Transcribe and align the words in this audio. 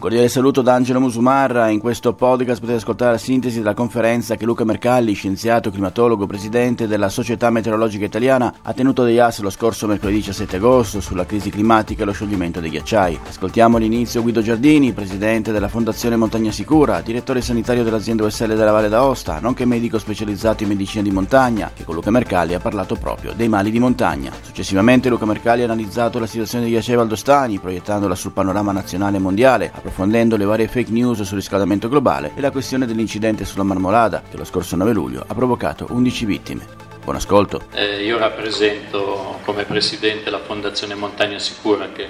Un 0.00 0.06
cordiale 0.06 0.30
saluto 0.30 0.62
da 0.62 0.72
Angelo 0.72 0.98
Musumarra. 0.98 1.68
In 1.68 1.78
questo 1.78 2.14
podcast 2.14 2.60
potete 2.60 2.78
ascoltare 2.78 3.10
la 3.10 3.18
sintesi 3.18 3.58
della 3.58 3.74
conferenza 3.74 4.34
che 4.34 4.46
Luca 4.46 4.64
Mercalli, 4.64 5.12
scienziato, 5.12 5.70
climatologo, 5.70 6.26
presidente 6.26 6.86
della 6.86 7.10
Società 7.10 7.50
Meteorologica 7.50 8.06
Italiana, 8.06 8.50
ha 8.62 8.72
tenuto 8.72 9.04
degli 9.04 9.18
AS 9.18 9.40
lo 9.40 9.50
scorso 9.50 9.86
mercoledì 9.86 10.20
17 10.20 10.56
agosto 10.56 11.02
sulla 11.02 11.26
crisi 11.26 11.50
climatica 11.50 12.00
e 12.00 12.06
lo 12.06 12.12
scioglimento 12.12 12.60
dei 12.60 12.70
ghiacciai. 12.70 13.20
Ascoltiamo 13.28 13.76
all'inizio 13.76 14.22
Guido 14.22 14.40
Giardini, 14.40 14.94
presidente 14.94 15.52
della 15.52 15.68
Fondazione 15.68 16.16
Montagna 16.16 16.50
Sicura, 16.50 17.02
direttore 17.02 17.42
sanitario 17.42 17.84
dell'azienda 17.84 18.24
USL 18.24 18.56
della 18.56 18.72
Valle 18.72 18.88
d'Aosta, 18.88 19.38
nonché 19.38 19.66
medico 19.66 19.98
specializzato 19.98 20.62
in 20.62 20.70
medicina 20.70 21.02
di 21.02 21.10
montagna, 21.10 21.72
che 21.74 21.84
con 21.84 21.94
Luca 21.94 22.10
Mercalli 22.10 22.54
ha 22.54 22.58
parlato 22.58 22.94
proprio 22.94 23.34
dei 23.36 23.48
mali 23.48 23.70
di 23.70 23.78
montagna. 23.78 24.32
Successivamente 24.40 25.10
Luca 25.10 25.26
Mercalli 25.26 25.60
ha 25.60 25.66
analizzato 25.66 26.18
la 26.18 26.26
situazione 26.26 26.64
dei 26.64 26.72
ghiacciai 26.72 26.96
valdostani, 26.96 27.58
proiettandola 27.58 28.14
sul 28.14 28.32
panorama 28.32 28.72
nazionale 28.72 29.18
e 29.18 29.20
mondiale, 29.20 29.70
approfondendo 29.90 30.36
le 30.36 30.44
varie 30.44 30.68
fake 30.68 30.92
news 30.92 31.20
sul 31.22 31.38
riscaldamento 31.38 31.88
globale 31.88 32.30
e 32.36 32.40
la 32.40 32.52
questione 32.52 32.86
dell'incidente 32.86 33.44
sulla 33.44 33.64
Marmolada 33.64 34.22
che 34.30 34.36
lo 34.36 34.44
scorso 34.44 34.76
9 34.76 34.92
luglio 34.92 35.24
ha 35.26 35.34
provocato 35.34 35.88
11 35.90 36.24
vittime. 36.24 36.66
Buon 37.02 37.16
ascolto. 37.16 37.64
Eh, 37.72 38.04
io 38.04 38.16
rappresento 38.16 39.40
come 39.44 39.64
presidente 39.64 40.30
la 40.30 40.38
Fondazione 40.38 40.94
Montagna 40.94 41.40
Sicura 41.40 41.90
che 41.90 42.06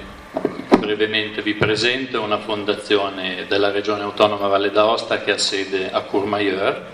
brevemente 0.79 1.41
vi 1.41 1.55
presento, 1.55 2.19
è 2.19 2.21
una 2.24 2.38
fondazione 2.38 3.47
della 3.48 3.71
regione 3.71 4.02
autonoma 4.02 4.47
Valle 4.47 4.71
d'Aosta 4.71 5.23
che 5.23 5.33
ha 5.33 5.38
sede 5.38 5.91
a 5.91 6.02
Courmayeur, 6.02 6.87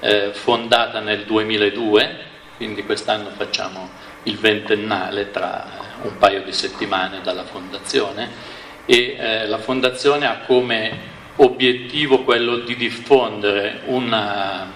eh, 0.00 0.30
fondata 0.32 0.98
nel 0.98 1.24
2002, 1.24 2.16
quindi 2.56 2.84
quest'anno 2.84 3.30
facciamo 3.36 3.88
il 4.24 4.36
ventennale 4.38 5.30
tra 5.30 5.64
un 6.02 6.18
paio 6.18 6.42
di 6.42 6.52
settimane 6.52 7.20
dalla 7.22 7.44
fondazione 7.44 8.53
e 8.86 9.16
eh, 9.18 9.46
la 9.46 9.58
Fondazione 9.58 10.26
ha 10.26 10.38
come 10.46 11.12
obiettivo 11.36 12.22
quello 12.22 12.58
di 12.58 12.76
diffondere 12.76 13.80
una, 13.86 14.70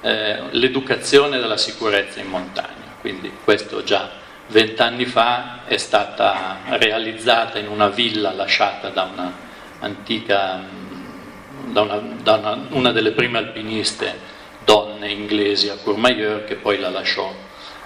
eh, 0.00 0.42
l'educazione 0.50 1.38
della 1.38 1.56
sicurezza 1.56 2.20
in 2.20 2.28
montagna. 2.28 2.94
Quindi 3.00 3.32
questo 3.42 3.82
già 3.82 4.10
vent'anni 4.48 5.04
fa 5.06 5.64
è 5.66 5.76
stata 5.76 6.58
realizzata 6.70 7.58
in 7.58 7.68
una 7.68 7.88
villa 7.88 8.32
lasciata 8.32 8.90
da 8.90 9.08
una 9.12 9.32
antica, 9.80 10.60
da 11.66 11.80
una, 11.80 12.00
da 12.22 12.34
una, 12.34 12.66
una 12.70 12.92
delle 12.92 13.12
prime 13.12 13.38
alpiniste 13.38 14.34
donne 14.64 15.10
inglesi 15.10 15.68
a 15.68 15.76
Courmayeur 15.82 16.44
che 16.44 16.56
poi 16.56 16.78
la 16.78 16.90
lasciò 16.90 17.32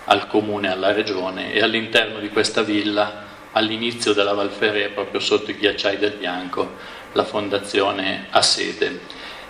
al 0.04 0.26
comune 0.26 0.70
alla 0.70 0.92
regione 0.92 1.52
e 1.52 1.62
all'interno 1.62 2.18
di 2.18 2.30
questa 2.30 2.62
villa 2.62 3.28
all'inizio 3.52 4.12
della 4.12 4.34
Valferia, 4.34 4.90
proprio 4.90 5.20
sotto 5.20 5.50
i 5.50 5.56
ghiacciai 5.56 5.98
del 5.98 6.12
Bianco, 6.12 6.76
la 7.12 7.24
fondazione 7.24 8.26
ha 8.30 8.42
sede. 8.42 9.00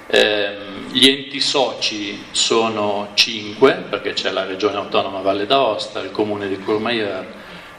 Eh, 0.06 0.56
gli 0.90 1.06
enti 1.06 1.40
soci 1.40 2.24
sono 2.32 3.10
cinque, 3.14 3.84
perché 3.88 4.12
c'è 4.12 4.30
la 4.30 4.44
Regione 4.44 4.76
Autonoma 4.76 5.20
Valle 5.20 5.46
d'Aosta, 5.46 6.00
il 6.00 6.10
Comune 6.10 6.48
di 6.48 6.58
Courmayeur, 6.58 7.26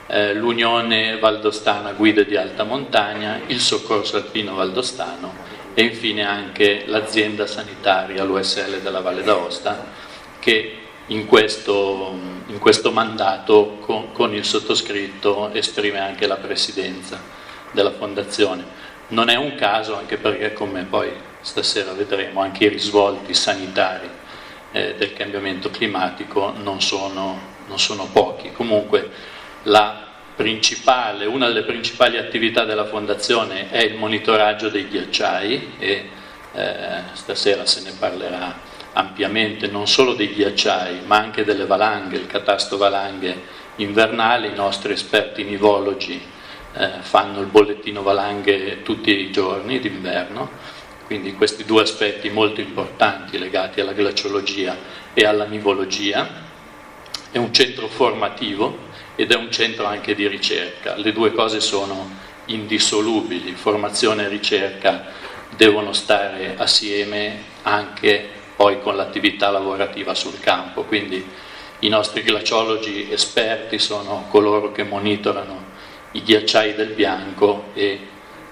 eh, 0.07 0.33
l'Unione 0.33 1.17
Valdostana 1.17 1.93
Guide 1.93 2.25
di 2.25 2.37
Alta 2.37 2.63
Montagna, 2.63 3.41
il 3.47 3.59
Soccorso 3.59 4.17
Alpino 4.17 4.55
Valdostano 4.55 5.33
e 5.73 5.83
infine 5.83 6.25
anche 6.25 6.83
l'azienda 6.85 7.47
sanitaria, 7.47 8.23
l'USL 8.23 8.81
della 8.81 8.99
Valle 8.99 9.23
d'Aosta, 9.23 9.87
che 10.39 10.80
in 11.11 11.25
questo, 11.25 12.17
in 12.47 12.57
questo 12.57 12.91
mandato 12.91 13.77
con, 13.81 14.11
con, 14.13 14.33
il 14.33 14.45
sottoscritto 14.45 15.51
esprime 15.53 15.99
anche 15.99 16.25
la 16.25 16.37
presidenza 16.37 17.21
della 17.71 17.91
fondazione. 17.91 18.79
Non 19.09 19.29
è 19.29 19.35
un 19.35 19.55
caso 19.55 19.95
anche 19.95 20.17
perché 20.17 20.53
come 20.53 20.83
poi 20.83 21.11
stasera 21.41 21.91
vedremo 21.91 22.41
anche 22.41 22.65
i 22.65 22.69
risvolti 22.69 23.33
sanitari 23.33 24.09
eh, 24.71 24.95
del 24.95 25.13
cambiamento 25.13 25.69
climatico 25.69 26.53
non 26.61 26.81
sono, 26.81 27.39
non 27.67 27.77
sono 27.77 28.07
pochi. 28.11 28.51
Comunque 28.53 29.09
una 31.25 31.47
delle 31.47 31.63
principali 31.63 32.17
attività 32.17 32.63
della 32.63 32.85
fondazione 32.85 33.69
è 33.69 33.79
il 33.79 33.95
monitoraggio 33.95 34.69
dei 34.69 34.87
ghiacciai 34.87 35.73
e 35.77 36.09
eh, 36.53 37.01
stasera 37.13 37.65
se 37.65 37.81
ne 37.81 37.91
parlerà 37.99 38.69
ampiamente 38.93 39.67
non 39.67 39.87
solo 39.87 40.13
dei 40.13 40.33
ghiacciai 40.33 41.01
ma 41.05 41.17
anche 41.17 41.43
delle 41.43 41.65
valanghe, 41.65 42.17
il 42.17 42.27
catasto 42.27 42.77
valanghe 42.77 43.59
invernale, 43.77 44.47
i 44.47 44.55
nostri 44.55 44.93
esperti 44.93 45.43
nivologi 45.43 46.21
eh, 46.73 46.89
fanno 47.01 47.41
il 47.41 47.47
bollettino 47.47 48.01
valanghe 48.01 48.81
tutti 48.83 49.11
i 49.11 49.31
giorni 49.31 49.79
d'inverno, 49.79 50.49
quindi 51.05 51.33
questi 51.33 51.65
due 51.65 51.81
aspetti 51.81 52.29
molto 52.29 52.61
importanti 52.61 53.37
legati 53.37 53.81
alla 53.81 53.93
glaciologia 53.93 54.77
e 55.13 55.25
alla 55.25 55.45
nivologia. 55.45 56.49
È 57.31 57.37
un 57.37 57.53
centro 57.53 57.87
formativo 57.87 58.89
ed 59.15 59.31
è 59.31 59.35
un 59.35 59.51
centro 59.51 59.85
anche 59.85 60.15
di 60.15 60.27
ricerca, 60.27 60.95
le 60.95 61.11
due 61.11 61.31
cose 61.31 61.59
sono 61.59 62.29
indissolubili, 62.45 63.53
formazione 63.53 64.25
e 64.25 64.27
ricerca 64.27 65.05
devono 65.55 65.93
stare 65.93 66.55
assieme 66.57 67.43
anche 67.63 68.39
poi 68.61 68.79
con 68.79 68.95
l'attività 68.95 69.49
lavorativa 69.49 70.13
sul 70.13 70.39
campo. 70.39 70.83
Quindi 70.83 71.27
i 71.79 71.89
nostri 71.89 72.21
glaciologi 72.21 73.07
esperti 73.09 73.79
sono 73.79 74.27
coloro 74.29 74.71
che 74.71 74.83
monitorano 74.83 75.69
i 76.11 76.21
ghiacciai 76.21 76.75
del 76.75 76.89
bianco 76.89 77.69
e 77.73 77.99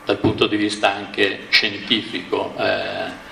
dal 0.03 0.17
punto 0.17 0.47
di 0.47 0.55
vista 0.55 0.91
anche 0.91 1.41
scientifico 1.49 2.55
eh, 2.57 3.27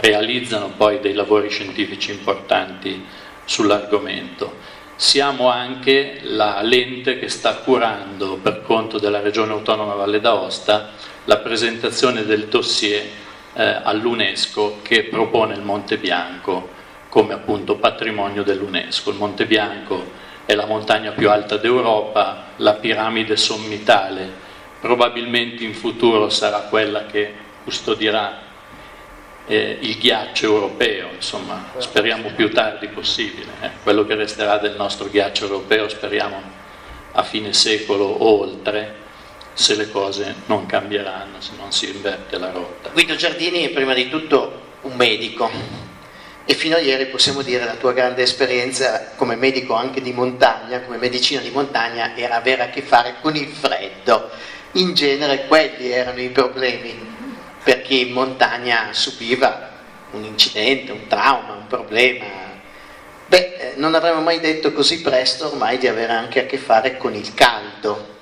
realizzano 0.00 0.72
poi 0.76 0.98
dei 0.98 1.12
lavori 1.12 1.48
scientifici 1.48 2.10
importanti 2.10 3.06
sull'argomento. 3.44 4.52
Siamo 4.96 5.48
anche 5.48 6.18
la 6.22 6.60
lente 6.60 7.20
che 7.20 7.28
sta 7.28 7.54
curando 7.58 8.34
per 8.42 8.62
conto 8.62 8.98
della 8.98 9.20
Regione 9.20 9.52
Autonoma 9.52 9.94
Valle 9.94 10.18
d'Aosta 10.18 10.90
la 11.26 11.36
presentazione 11.36 12.24
del 12.24 12.48
dossier 12.48 13.22
eh, 13.54 13.80
all'UNESCO 13.82 14.80
che 14.82 15.04
propone 15.04 15.54
il 15.54 15.62
Monte 15.62 15.96
Bianco 15.96 16.70
come 17.08 17.32
appunto 17.32 17.76
patrimonio 17.76 18.42
dell'UNESCO. 18.42 19.10
Il 19.10 19.16
Monte 19.16 19.46
Bianco 19.46 20.22
è 20.44 20.54
la 20.54 20.66
montagna 20.66 21.12
più 21.12 21.30
alta 21.30 21.56
d'Europa, 21.56 22.46
la 22.56 22.74
piramide 22.74 23.36
sommitale, 23.36 24.30
probabilmente 24.80 25.64
in 25.64 25.74
futuro 25.74 26.28
sarà 26.28 26.60
quella 26.68 27.06
che 27.06 27.32
custodirà 27.62 28.42
eh, 29.46 29.78
il 29.80 29.96
ghiaccio 29.98 30.46
europeo, 30.46 31.10
insomma, 31.14 31.70
speriamo 31.78 32.30
più 32.34 32.50
tardi 32.50 32.88
possibile, 32.88 33.50
eh. 33.60 33.70
quello 33.82 34.04
che 34.04 34.14
resterà 34.14 34.58
del 34.58 34.74
nostro 34.76 35.08
ghiaccio 35.08 35.44
europeo 35.44 35.88
speriamo 35.88 36.42
a 37.12 37.22
fine 37.22 37.52
secolo 37.52 38.04
o 38.04 38.40
oltre 38.40 39.02
se 39.54 39.76
le 39.76 39.88
cose 39.88 40.34
non 40.46 40.66
cambieranno, 40.66 41.40
se 41.40 41.52
non 41.56 41.72
si 41.72 41.88
inverte 41.88 42.38
la 42.38 42.50
rotta. 42.50 42.90
Guido 42.90 43.14
Giardini 43.14 43.64
è 43.64 43.70
prima 43.70 43.94
di 43.94 44.10
tutto 44.10 44.62
un 44.82 44.96
medico 44.96 45.50
e 46.44 46.54
fino 46.54 46.76
a 46.76 46.80
ieri 46.80 47.06
possiamo 47.06 47.40
dire 47.40 47.64
la 47.64 47.76
tua 47.76 47.92
grande 47.92 48.22
esperienza 48.22 49.12
come 49.16 49.36
medico 49.36 49.74
anche 49.74 50.02
di 50.02 50.12
montagna, 50.12 50.80
come 50.80 50.98
medicina 50.98 51.40
di 51.40 51.50
montagna, 51.50 52.14
era 52.16 52.34
avere 52.34 52.64
a 52.64 52.68
che 52.68 52.82
fare 52.82 53.14
con 53.20 53.36
il 53.36 53.46
freddo. 53.46 54.28
In 54.72 54.92
genere 54.92 55.46
quelli 55.46 55.90
erano 55.90 56.20
i 56.20 56.30
problemi 56.30 57.12
per 57.62 57.80
chi 57.82 58.08
in 58.08 58.12
montagna 58.12 58.88
subiva 58.90 59.70
un 60.10 60.24
incidente, 60.24 60.92
un 60.92 61.06
trauma, 61.06 61.52
un 61.52 61.66
problema. 61.68 62.24
Beh, 63.26 63.36
eh, 63.38 63.72
non 63.76 63.94
avremmo 63.94 64.20
mai 64.20 64.40
detto 64.40 64.72
così 64.72 65.00
presto 65.00 65.46
ormai 65.46 65.78
di 65.78 65.86
avere 65.86 66.12
anche 66.12 66.40
a 66.42 66.46
che 66.46 66.58
fare 66.58 66.96
con 66.98 67.14
il 67.14 67.32
caldo 67.34 68.13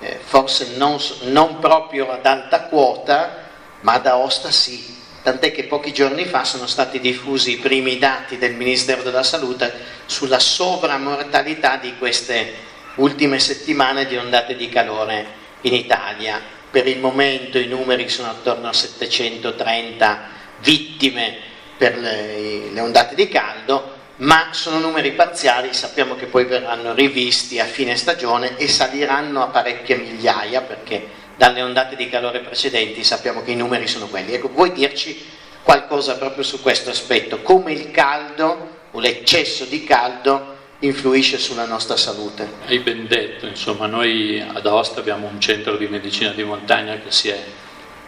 eh, 0.00 0.18
forse 0.22 0.76
non, 0.76 0.98
non, 1.22 1.58
proprio 1.58 2.10
ad 2.10 2.24
alta 2.24 2.62
quota, 2.62 3.46
ma 3.80 3.94
ad 3.94 4.06
Aosta 4.06 4.50
sì. 4.50 4.96
Tant'è 5.22 5.52
che 5.52 5.64
pochi 5.64 5.92
giorni 5.92 6.24
fa 6.24 6.44
sono 6.44 6.66
stati 6.66 7.00
diffusi 7.00 7.52
i 7.52 7.58
primi 7.58 7.98
dati 7.98 8.38
del 8.38 8.54
Ministero 8.54 9.02
della 9.02 9.22
Salute 9.22 9.72
sulla 10.06 10.38
sovramortalità 10.38 11.76
di 11.76 11.96
queste 11.98 12.54
ultime 12.96 13.38
settimane 13.38 14.06
di 14.06 14.16
ondate 14.16 14.56
di 14.56 14.68
calore 14.68 15.26
in 15.62 15.74
Italia. 15.74 16.40
Per 16.70 16.86
il 16.86 16.98
momento 16.98 17.58
i 17.58 17.66
numeri 17.66 18.08
sono 18.08 18.30
attorno 18.30 18.68
a 18.68 18.72
730 18.72 20.20
vittime 20.60 21.36
per 21.76 21.98
le, 21.98 22.70
le 22.72 22.80
ondate 22.80 23.14
di 23.14 23.28
caldo, 23.28 23.96
ma 24.18 24.48
sono 24.50 24.78
numeri 24.78 25.12
parziali, 25.12 25.72
sappiamo 25.72 26.16
che 26.16 26.26
poi 26.26 26.44
verranno 26.44 26.94
rivisti 26.94 27.60
a 27.60 27.64
fine 27.64 27.96
stagione 27.96 28.56
e 28.56 28.66
saliranno 28.66 29.42
a 29.42 29.48
parecchie 29.48 29.96
migliaia 29.96 30.62
perché 30.62 31.06
dalle 31.36 31.62
ondate 31.62 31.94
di 31.94 32.08
calore 32.08 32.40
precedenti 32.40 33.04
sappiamo 33.04 33.42
che 33.42 33.52
i 33.52 33.56
numeri 33.56 33.86
sono 33.86 34.08
quelli. 34.08 34.32
Ecco, 34.32 34.48
vuoi 34.48 34.72
dirci 34.72 35.24
qualcosa 35.62 36.16
proprio 36.16 36.42
su 36.42 36.60
questo 36.60 36.90
aspetto, 36.90 37.42
come 37.42 37.72
il 37.72 37.90
caldo 37.92 38.76
o 38.90 38.98
l'eccesso 38.98 39.64
di 39.66 39.84
caldo 39.84 40.56
influisce 40.80 41.38
sulla 41.38 41.66
nostra 41.66 41.96
salute. 41.96 42.48
Hai 42.66 42.78
ben 42.80 43.06
detto, 43.06 43.46
insomma, 43.46 43.86
noi 43.86 44.40
ad 44.40 44.66
Aosta 44.66 44.98
abbiamo 44.98 45.28
un 45.28 45.40
centro 45.40 45.76
di 45.76 45.86
medicina 45.86 46.30
di 46.30 46.42
montagna 46.42 46.98
che 46.98 47.10
si 47.10 47.28
è 47.28 47.40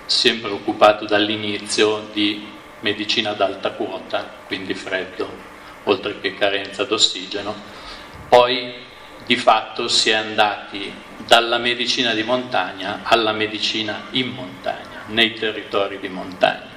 sempre 0.06 0.50
occupato 0.50 1.04
dall'inizio 1.04 2.08
di 2.12 2.48
medicina 2.80 3.30
ad 3.30 3.40
alta 3.40 3.70
quota, 3.72 4.28
quindi 4.46 4.74
freddo, 4.74 5.49
oltre 5.84 6.20
che 6.20 6.34
carenza 6.34 6.84
d'ossigeno. 6.84 7.54
Poi 8.28 8.74
di 9.24 9.36
fatto 9.36 9.88
si 9.88 10.10
è 10.10 10.14
andati 10.14 10.92
dalla 11.26 11.58
medicina 11.58 12.12
di 12.14 12.22
montagna 12.22 13.00
alla 13.04 13.32
medicina 13.32 14.06
in 14.10 14.28
montagna, 14.28 15.04
nei 15.06 15.34
territori 15.34 15.98
di 16.00 16.08
montagna. 16.08 16.68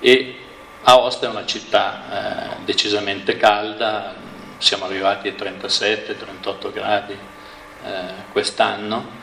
E 0.00 0.36
Aosta 0.82 1.26
è 1.26 1.30
una 1.30 1.46
città 1.46 2.02
eh, 2.10 2.56
decisamente 2.64 3.36
calda, 3.36 4.14
siamo 4.58 4.84
arrivati 4.84 5.28
a 5.28 5.32
37-38 5.32 6.72
gradi 6.72 7.12
eh, 7.12 8.04
quest'anno. 8.30 9.20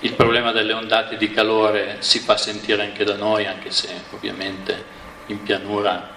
Il 0.00 0.12
problema 0.12 0.52
delle 0.52 0.72
ondate 0.72 1.16
di 1.16 1.30
calore 1.30 1.96
si 2.00 2.20
fa 2.20 2.36
sentire 2.36 2.82
anche 2.82 3.04
da 3.04 3.16
noi, 3.16 3.46
anche 3.46 3.70
se 3.70 3.88
ovviamente 4.10 4.84
in 5.26 5.42
pianura 5.42 6.16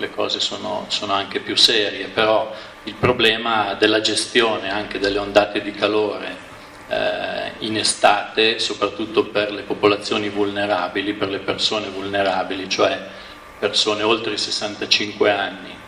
le 0.00 0.10
cose 0.10 0.40
sono, 0.40 0.86
sono 0.88 1.12
anche 1.12 1.38
più 1.40 1.54
serie, 1.54 2.06
però 2.06 2.52
il 2.84 2.94
problema 2.94 3.74
della 3.74 4.00
gestione 4.00 4.70
anche 4.70 4.98
delle 4.98 5.18
ondate 5.18 5.60
di 5.60 5.72
calore 5.72 6.48
eh, 6.88 7.52
in 7.58 7.76
estate, 7.76 8.58
soprattutto 8.58 9.26
per 9.26 9.52
le 9.52 9.62
popolazioni 9.62 10.30
vulnerabili, 10.30 11.12
per 11.12 11.28
le 11.28 11.38
persone 11.38 11.88
vulnerabili, 11.88 12.68
cioè 12.68 12.98
persone 13.58 14.02
oltre 14.02 14.32
i 14.32 14.38
65 14.38 15.30
anni 15.30 15.78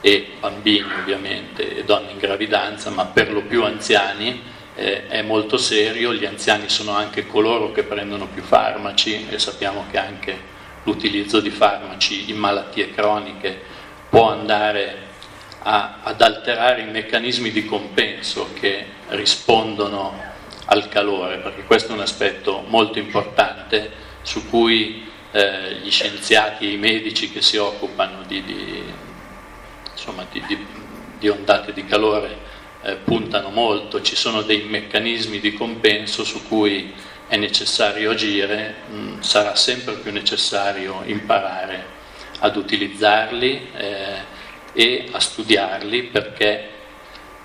e 0.00 0.28
bambini 0.38 0.88
ovviamente 1.00 1.76
e 1.76 1.84
donne 1.84 2.12
in 2.12 2.18
gravidanza, 2.18 2.90
ma 2.90 3.06
per 3.06 3.32
lo 3.32 3.42
più 3.42 3.64
anziani, 3.64 4.40
eh, 4.76 5.08
è 5.08 5.22
molto 5.22 5.56
serio, 5.56 6.14
gli 6.14 6.24
anziani 6.24 6.68
sono 6.68 6.92
anche 6.92 7.26
coloro 7.26 7.72
che 7.72 7.82
prendono 7.82 8.28
più 8.32 8.42
farmaci 8.42 9.26
e 9.28 9.38
sappiamo 9.40 9.86
che 9.90 9.98
anche 9.98 10.49
l'utilizzo 10.84 11.40
di 11.40 11.50
farmaci 11.50 12.30
in 12.30 12.36
malattie 12.36 12.90
croniche 12.90 13.60
può 14.08 14.30
andare 14.30 15.08
a, 15.62 15.98
ad 16.02 16.20
alterare 16.20 16.82
i 16.82 16.90
meccanismi 16.90 17.50
di 17.50 17.64
compenso 17.64 18.52
che 18.54 18.86
rispondono 19.08 20.28
al 20.66 20.88
calore, 20.88 21.38
perché 21.38 21.64
questo 21.64 21.92
è 21.92 21.94
un 21.94 22.00
aspetto 22.00 22.64
molto 22.68 22.98
importante 22.98 23.90
su 24.22 24.48
cui 24.48 25.08
eh, 25.32 25.78
gli 25.82 25.90
scienziati 25.90 26.66
e 26.66 26.72
i 26.72 26.76
medici 26.76 27.30
che 27.30 27.42
si 27.42 27.56
occupano 27.56 28.22
di, 28.26 28.42
di, 28.44 28.82
insomma, 29.90 30.24
di, 30.30 30.66
di 31.18 31.28
ondate 31.28 31.72
di 31.72 31.84
calore 31.84 32.48
eh, 32.82 32.94
puntano 32.96 33.50
molto, 33.50 34.00
ci 34.00 34.16
sono 34.16 34.42
dei 34.42 34.62
meccanismi 34.62 35.38
di 35.40 35.52
compenso 35.54 36.24
su 36.24 36.46
cui 36.46 36.92
è 37.30 37.36
necessario 37.36 38.10
agire, 38.10 38.74
mh, 38.88 38.94
mm, 38.96 39.20
sarà 39.20 39.54
sempre 39.54 39.94
più 39.94 40.10
necessario 40.10 41.02
imparare 41.04 41.98
ad 42.40 42.56
utilizzarli 42.56 43.70
eh, 43.72 44.16
e 44.72 45.08
a 45.12 45.20
studiarli 45.20 46.02
perché 46.02 46.68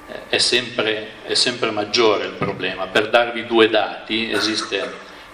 eh, 0.07 0.21
è 0.29 0.37
sempre, 0.39 1.09
è 1.21 1.35
sempre, 1.35 1.69
maggiore 1.69 2.25
il 2.25 2.31
problema. 2.31 2.87
Per 2.87 3.11
darvi 3.11 3.45
due 3.45 3.69
dati, 3.69 4.31
esiste 4.31 4.91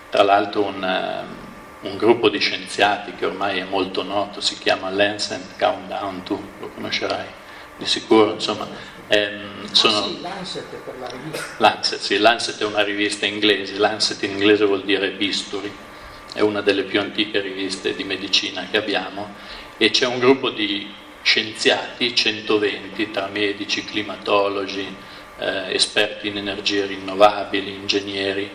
tra 0.09 0.23
l'altro 0.23 0.65
un, 0.65 0.83
eh, 0.83 1.87
un, 1.87 1.95
gruppo 1.95 2.27
di 2.27 2.39
scienziati 2.39 3.15
che 3.15 3.27
ormai 3.27 3.59
è 3.59 3.63
molto 3.63 4.03
noto, 4.03 4.41
si 4.41 4.57
chiama 4.57 4.89
Lancet 4.89 5.57
Countdown, 5.57 6.23
tu 6.23 6.37
lo 6.59 6.67
conoscerai 6.75 7.39
di 7.81 7.87
sicuro, 7.87 8.33
insomma, 8.33 8.67
Ehm, 9.13 9.69
sono... 9.73 10.07
sì, 10.07 10.21
Lancet 10.21 10.75
per 10.85 10.97
la 10.97 11.07
rivista. 11.07 11.45
Lancet, 11.57 11.99
sì, 11.99 12.17
Lancet 12.17 12.61
è 12.61 12.63
una 12.63 12.81
rivista 12.81 13.25
inglese, 13.25 13.77
Lancet 13.77 14.23
in 14.23 14.31
inglese 14.31 14.63
vuol 14.63 14.83
dire 14.85 15.09
bisturi, 15.09 15.69
è 16.33 16.39
una 16.39 16.61
delle 16.61 16.83
più 16.83 17.01
antiche 17.01 17.41
riviste 17.41 17.93
di 17.93 18.05
medicina 18.05 18.67
che 18.71 18.77
abbiamo 18.77 19.35
e 19.75 19.89
c'è 19.89 20.05
un 20.05 20.19
gruppo 20.19 20.49
di 20.49 20.89
scienziati, 21.23 22.15
120, 22.15 23.11
tra 23.11 23.27
medici, 23.27 23.83
climatologi, 23.83 24.95
eh, 25.39 25.73
esperti 25.73 26.29
in 26.29 26.37
energie 26.37 26.85
rinnovabili, 26.85 27.73
ingegneri, 27.73 28.49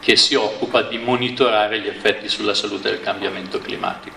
che 0.00 0.16
si 0.16 0.34
occupa 0.34 0.82
di 0.82 0.98
monitorare 0.98 1.78
gli 1.78 1.86
effetti 1.86 2.28
sulla 2.28 2.54
salute 2.54 2.90
del 2.90 3.00
cambiamento 3.00 3.60
climatico. 3.60 4.16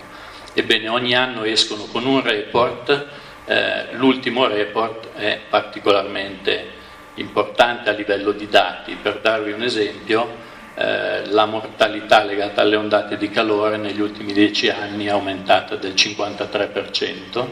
Ebbene, 0.54 0.88
ogni 0.88 1.14
anno 1.14 1.44
escono 1.44 1.84
con 1.84 2.04
un 2.04 2.20
report 2.20 3.22
eh, 3.46 3.92
l'ultimo 3.92 4.46
report 4.46 5.14
è 5.14 5.40
particolarmente 5.48 6.82
importante 7.14 7.90
a 7.90 7.92
livello 7.92 8.32
di 8.32 8.48
dati. 8.48 8.96
Per 9.00 9.20
darvi 9.20 9.52
un 9.52 9.62
esempio, 9.62 10.42
eh, 10.74 11.26
la 11.26 11.46
mortalità 11.46 12.24
legata 12.24 12.62
alle 12.62 12.76
ondate 12.76 13.16
di 13.16 13.30
calore 13.30 13.76
negli 13.76 14.00
ultimi 14.00 14.32
dieci 14.32 14.68
anni 14.68 15.06
è 15.06 15.10
aumentata 15.10 15.76
del 15.76 15.92
53% 15.94 17.46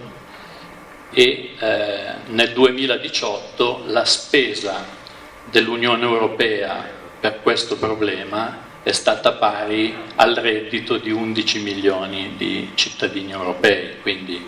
e 1.15 1.51
eh, 1.59 2.15
nel 2.27 2.53
2018 2.53 3.85
la 3.87 4.05
spesa 4.05 4.85
dell'Unione 5.51 6.03
Europea 6.03 6.85
per 7.21 7.41
questo 7.43 7.77
problema 7.77 8.71
è 8.83 8.91
stata 8.93 9.33
pari 9.33 9.95
al 10.17 10.35
reddito 10.35 10.97
di 10.97 11.13
11 11.13 11.61
milioni 11.61 12.35
di 12.37 12.73
cittadini 12.75 13.31
europei, 13.31 14.01
quindi 14.01 14.45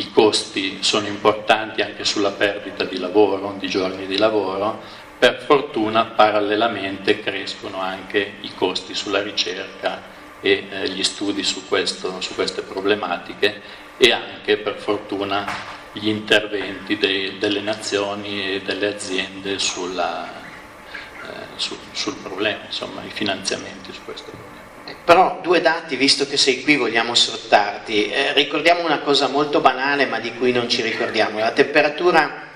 i 0.00 0.10
costi 0.12 0.78
sono 0.82 1.06
importanti 1.06 1.82
anche 1.82 2.04
sulla 2.04 2.30
perdita 2.30 2.84
di 2.84 2.98
lavoro, 2.98 3.54
di 3.58 3.68
giorni 3.68 4.06
di 4.06 4.16
lavoro, 4.16 4.80
per 5.18 5.42
fortuna 5.42 6.06
parallelamente 6.06 7.20
crescono 7.20 7.80
anche 7.80 8.36
i 8.40 8.54
costi 8.54 8.94
sulla 8.94 9.22
ricerca 9.22 10.00
e 10.40 10.66
eh, 10.70 10.88
gli 10.88 11.02
studi 11.02 11.42
su, 11.42 11.68
questo, 11.68 12.18
su, 12.22 12.34
queste 12.34 12.62
problematiche 12.62 13.60
e 13.98 14.12
anche 14.12 14.56
per 14.56 14.78
fortuna 14.78 15.44
gli 15.92 16.08
interventi 16.08 16.96
dei, 16.96 17.36
delle 17.36 17.60
nazioni 17.60 18.54
e 18.54 18.62
delle 18.62 18.86
aziende 18.86 19.58
sulla, 19.58 20.32
eh, 20.32 21.28
su, 21.56 21.76
sul 21.92 22.16
problema, 22.16 22.64
insomma 22.64 23.02
i 23.04 23.10
finanziamenti 23.10 23.92
su 23.92 24.02
questo 24.02 24.30
problema. 24.30 24.69
Però 25.04 25.38
due 25.42 25.60
dati, 25.60 25.96
visto 25.96 26.26
che 26.26 26.36
sei 26.36 26.62
qui, 26.62 26.76
vogliamo 26.76 27.14
sfruttarti. 27.14 28.10
Eh, 28.10 28.32
ricordiamo 28.32 28.84
una 28.84 29.00
cosa 29.00 29.28
molto 29.28 29.60
banale 29.60 30.06
ma 30.06 30.18
di 30.20 30.32
cui 30.34 30.52
non 30.52 30.68
ci 30.68 30.82
ricordiamo. 30.82 31.38
La 31.38 31.52
temperatura 31.52 32.48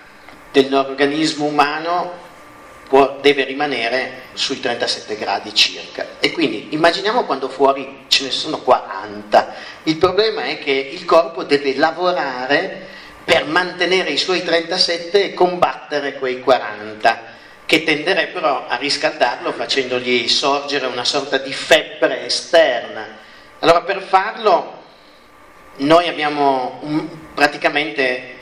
dell'organismo 0.53 1.47
umano 1.47 2.13
può, 2.89 3.19
deve 3.21 3.45
rimanere 3.45 4.23
sui 4.35 4.61
37 4.61 5.17
gradi 5.17 5.55
circa. 5.55 6.07
E 6.21 6.33
quindi 6.33 6.69
immaginiamo 6.71 7.25
quando 7.25 7.49
fuori 7.49 8.05
ce 8.09 8.25
ne 8.25 8.31
sono 8.31 8.59
40. 8.59 9.55
Il 9.85 9.97
problema 9.97 10.45
è 10.45 10.59
che 10.59 10.71
il 10.71 11.05
corpo 11.05 11.45
deve 11.45 11.77
lavorare 11.77 12.87
per 13.25 13.47
mantenere 13.47 14.11
i 14.11 14.19
suoi 14.19 14.43
37 14.43 15.25
e 15.25 15.35
combattere 15.35 16.15
quei 16.19 16.41
40 16.41 17.33
che 17.67 17.83
tenderebbero 17.83 18.67
a 18.69 18.77
riscaldarlo 18.77 19.53
facendogli 19.53 20.29
sorgere 20.29 20.87
una 20.87 21.05
sorta 21.05 21.39
di 21.39 21.53
febbre 21.53 22.27
esterna. 22.27 23.07
Allora 23.61 23.83
per 23.83 24.03
farlo 24.03 24.83
noi 25.77 26.09
abbiamo 26.09 26.79
un, 26.83 27.09
praticamente 27.35 28.33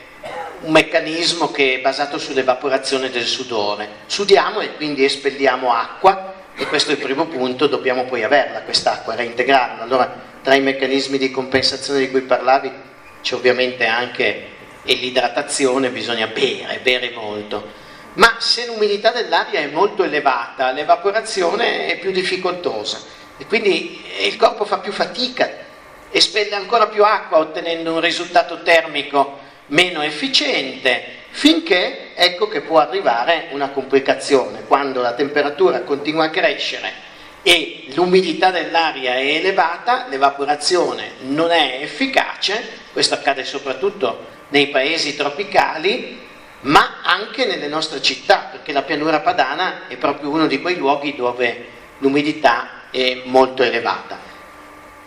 un 0.61 0.71
meccanismo 0.71 1.51
che 1.51 1.75
è 1.75 1.79
basato 1.79 2.17
sull'evaporazione 2.17 3.09
del 3.09 3.25
sudore. 3.25 3.87
Sudiamo 4.07 4.59
e 4.59 4.75
quindi 4.75 5.05
espelliamo 5.05 5.73
acqua 5.73 6.33
e 6.55 6.67
questo 6.67 6.91
è 6.91 6.95
il 6.95 6.99
primo 6.99 7.25
punto, 7.25 7.67
dobbiamo 7.67 8.03
poi 8.03 8.23
averla 8.23 8.61
quest'acqua, 8.61 9.15
reintegrarla. 9.15 9.83
Allora 9.83 10.31
tra 10.41 10.53
i 10.55 10.61
meccanismi 10.61 11.17
di 11.17 11.31
compensazione 11.31 11.99
di 11.99 12.11
cui 12.11 12.21
parlavi 12.21 12.71
c'è 13.21 13.35
ovviamente 13.35 13.85
anche 13.85 14.49
l'idratazione, 14.83 15.89
bisogna 15.89 16.27
bere, 16.27 16.79
bere 16.83 17.11
molto 17.11 17.81
ma 18.13 18.35
se 18.39 18.65
l'umidità 18.65 19.11
dell'aria 19.11 19.59
è 19.59 19.67
molto 19.67 20.03
elevata, 20.03 20.71
l'evaporazione 20.71 21.87
è 21.87 21.97
più 21.99 22.11
difficoltosa. 22.11 23.01
E 23.37 23.45
quindi 23.45 24.03
il 24.21 24.35
corpo 24.35 24.65
fa 24.65 24.77
più 24.77 24.91
fatica, 24.91 25.49
espelle 26.11 26.55
ancora 26.55 26.87
più 26.87 27.03
acqua 27.03 27.39
ottenendo 27.39 27.93
un 27.93 28.01
risultato 28.01 28.61
termico 28.61 29.39
meno 29.67 30.01
efficiente, 30.03 31.21
finché 31.31 32.13
ecco 32.13 32.47
che 32.47 32.61
può 32.61 32.79
arrivare 32.79 33.47
una 33.51 33.69
complicazione, 33.69 34.65
quando 34.67 35.01
la 35.01 35.13
temperatura 35.13 35.81
continua 35.81 36.25
a 36.25 36.29
crescere 36.29 37.11
e 37.45 37.87
l'umidità 37.93 38.51
dell'aria 38.51 39.15
è 39.15 39.35
elevata, 39.35 40.05
l'evaporazione 40.09 41.11
non 41.23 41.51
è 41.51 41.79
efficace, 41.81 42.81
questo 42.93 43.15
accade 43.15 43.43
soprattutto 43.43 44.27
nei 44.49 44.67
paesi 44.67 45.15
tropicali, 45.15 46.21
ma 46.63 47.01
anche 47.01 47.45
nelle 47.45 47.67
nostre 47.67 48.01
città, 48.01 48.49
perché 48.51 48.71
la 48.71 48.83
pianura 48.83 49.21
padana 49.21 49.87
è 49.87 49.97
proprio 49.97 50.29
uno 50.29 50.47
di 50.47 50.61
quei 50.61 50.77
luoghi 50.77 51.15
dove 51.15 51.67
l'umidità 51.99 52.89
è 52.91 53.21
molto 53.25 53.63
elevata. 53.63 54.19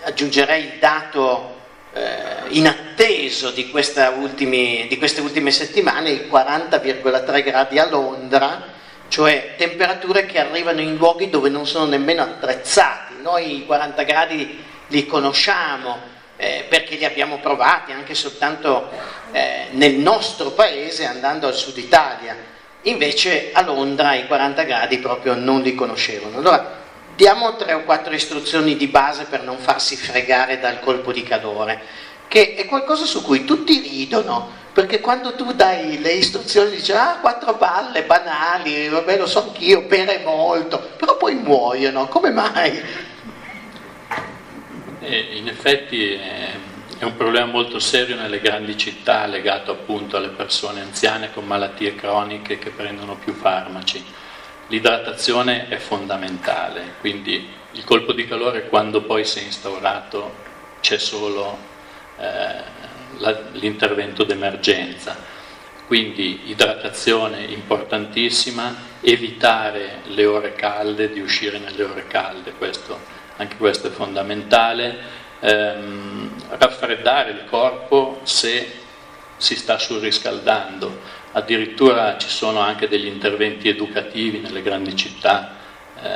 Aggiungerei 0.02 0.64
il 0.64 0.72
dato 0.78 1.54
eh, 1.92 2.48
inattesa 2.48 2.86
peso 2.96 3.50
di, 3.50 3.70
ultimi, 4.16 4.86
di 4.88 4.96
queste 4.96 5.20
ultime 5.20 5.50
settimane, 5.50 6.10
i 6.10 6.28
40,3 6.30 7.44
gradi 7.44 7.78
a 7.78 7.88
Londra, 7.88 8.74
cioè 9.08 9.54
temperature 9.56 10.26
che 10.26 10.40
arrivano 10.40 10.80
in 10.80 10.96
luoghi 10.96 11.28
dove 11.28 11.50
non 11.50 11.66
sono 11.66 11.84
nemmeno 11.84 12.22
attrezzati. 12.22 13.14
Noi 13.22 13.58
i 13.58 13.66
40 13.66 14.02
gradi 14.02 14.64
li 14.88 15.06
conosciamo 15.06 16.14
eh, 16.36 16.66
perché 16.68 16.96
li 16.96 17.04
abbiamo 17.04 17.38
provati 17.38 17.92
anche 17.92 18.14
soltanto 18.14 18.90
eh, 19.32 19.66
nel 19.70 19.94
nostro 19.94 20.50
paese 20.50 21.06
andando 21.06 21.46
al 21.46 21.54
sud 21.54 21.76
Italia. 21.78 22.36
Invece 22.82 23.50
a 23.52 23.62
Londra 23.62 24.14
i 24.14 24.26
40 24.26 24.62
gradi 24.62 24.98
proprio 24.98 25.34
non 25.34 25.62
li 25.62 25.74
conoscevano. 25.74 26.38
Allora 26.38 26.74
diamo 27.14 27.56
tre 27.56 27.72
o 27.72 27.82
quattro 27.82 28.14
istruzioni 28.14 28.76
di 28.76 28.86
base 28.86 29.24
per 29.24 29.42
non 29.42 29.58
farsi 29.58 29.96
fregare 29.96 30.60
dal 30.60 30.80
colpo 30.80 31.12
di 31.12 31.22
calore, 31.22 31.80
che 32.28 32.54
è 32.54 32.66
qualcosa 32.66 33.04
su 33.04 33.22
cui 33.22 33.44
tutti 33.44 33.80
ridono 33.80 34.64
perché 34.76 35.00
quando 35.00 35.34
tu 35.34 35.54
dai 35.54 36.02
le 36.02 36.12
istruzioni 36.12 36.68
dici 36.68 36.92
ah 36.92 37.16
quattro 37.22 37.54
palle 37.56 38.02
banali, 38.02 38.88
vabbè 38.88 39.16
lo 39.16 39.26
so 39.26 39.44
anch'io, 39.44 39.86
pere 39.86 40.20
molto, 40.22 40.90
però 40.98 41.16
poi 41.16 41.34
muoiono, 41.34 42.08
come 42.08 42.30
mai? 42.30 42.84
Eh, 45.00 45.36
in 45.36 45.48
effetti 45.48 46.12
è, 46.12 46.50
è 46.98 47.04
un 47.04 47.16
problema 47.16 47.46
molto 47.46 47.78
serio 47.78 48.16
nelle 48.16 48.40
grandi 48.40 48.76
città 48.78 49.26
legato 49.26 49.70
appunto 49.72 50.16
alle 50.16 50.28
persone 50.28 50.80
anziane 50.80 51.32
con 51.32 51.44
malattie 51.44 51.94
croniche 51.94 52.58
che 52.58 52.70
prendono 52.70 53.16
più 53.16 53.34
farmaci. 53.34 54.02
L'idratazione 54.68 55.68
è 55.68 55.76
fondamentale, 55.76 56.94
quindi 57.00 57.48
il 57.72 57.84
colpo 57.84 58.12
di 58.12 58.26
calore 58.26 58.68
quando 58.68 59.02
poi 59.02 59.24
si 59.24 59.40
è 59.40 59.42
instaurato 59.42 60.44
c'è 60.80 60.98
solo 60.98 61.58
eh, 62.18 62.62
la, 63.18 63.40
l'intervento 63.52 64.24
d'emergenza. 64.24 65.34
Quindi 65.86 66.50
idratazione 66.50 67.44
importantissima, 67.44 68.74
evitare 69.00 70.00
le 70.06 70.26
ore 70.26 70.54
calde, 70.54 71.12
di 71.12 71.20
uscire 71.20 71.58
nelle 71.58 71.84
ore 71.84 72.08
calde, 72.08 72.52
questo, 72.52 72.98
anche 73.36 73.56
questo 73.56 73.88
è 73.88 73.90
fondamentale. 73.90 75.24
Ehm, 75.40 76.30
raffreddare 76.48 77.30
il 77.30 77.44
corpo 77.48 78.20
se 78.22 78.84
si 79.36 79.54
sta 79.54 79.78
surriscaldando, 79.78 81.00
addirittura 81.32 82.16
ci 82.16 82.28
sono 82.28 82.60
anche 82.60 82.88
degli 82.88 83.06
interventi 83.06 83.68
educativi 83.68 84.38
nelle 84.38 84.62
grandi 84.62 84.96
città, 84.96 85.56
eh, 86.02 86.08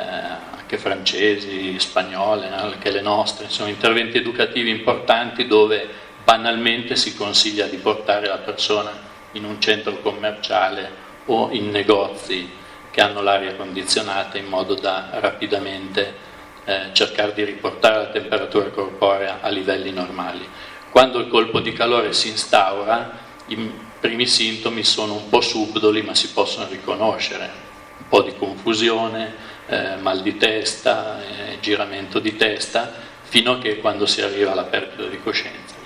anche 0.57 0.77
francesi, 0.77 1.79
spagnole, 1.79 2.49
anche 2.49 2.89
le 2.89 3.01
nostre, 3.01 3.49
sono 3.49 3.69
interventi 3.69 4.17
educativi 4.17 4.69
importanti 4.69 5.45
dove 5.45 5.87
banalmente 6.23 6.95
si 6.95 7.15
consiglia 7.15 7.67
di 7.67 7.77
portare 7.77 8.27
la 8.27 8.37
persona 8.37 8.91
in 9.33 9.45
un 9.45 9.59
centro 9.61 9.99
commerciale 9.99 11.09
o 11.25 11.49
in 11.51 11.69
negozi 11.69 12.49
che 12.89 13.01
hanno 13.01 13.21
l'aria 13.21 13.55
condizionata 13.55 14.37
in 14.37 14.45
modo 14.45 14.73
da 14.73 15.09
rapidamente 15.13 16.29
eh, 16.65 16.89
cercare 16.93 17.33
di 17.33 17.43
riportare 17.43 17.97
la 17.97 18.09
temperatura 18.09 18.69
corporea 18.69 19.39
a 19.41 19.49
livelli 19.49 19.91
normali. 19.91 20.47
Quando 20.89 21.19
il 21.19 21.27
colpo 21.27 21.59
di 21.59 21.73
calore 21.73 22.13
si 22.13 22.29
instaura, 22.29 23.17
i 23.47 23.71
primi 23.99 24.25
sintomi 24.25 24.83
sono 24.83 25.13
un 25.13 25.29
po' 25.29 25.41
subdoli 25.41 26.01
ma 26.01 26.13
si 26.15 26.31
possono 26.31 26.67
riconoscere, 26.69 27.49
un 27.97 28.07
po' 28.07 28.21
di 28.21 28.35
confusione, 28.35 29.33
eh, 29.67 29.95
mal 29.97 30.21
di 30.21 30.37
testa, 30.37 31.21
eh, 31.21 31.59
giramento 31.59 32.19
di 32.19 32.35
testa, 32.35 32.91
fino 33.23 33.53
a 33.53 33.57
che 33.59 33.77
quando 33.77 34.05
si 34.05 34.21
arriva 34.21 34.51
alla 34.51 34.65
perdita 34.65 35.07
di 35.07 35.21
coscienza 35.21 35.79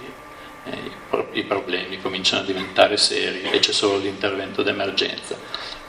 eh, 0.66 0.92
i 1.34 1.44
problemi 1.44 2.02
cominciano 2.02 2.42
a 2.42 2.46
diventare 2.46 2.98
seri 2.98 3.42
e 3.44 3.60
c'è 3.60 3.72
solo 3.72 3.98
l'intervento 3.98 4.64
d'emergenza. 4.64 5.38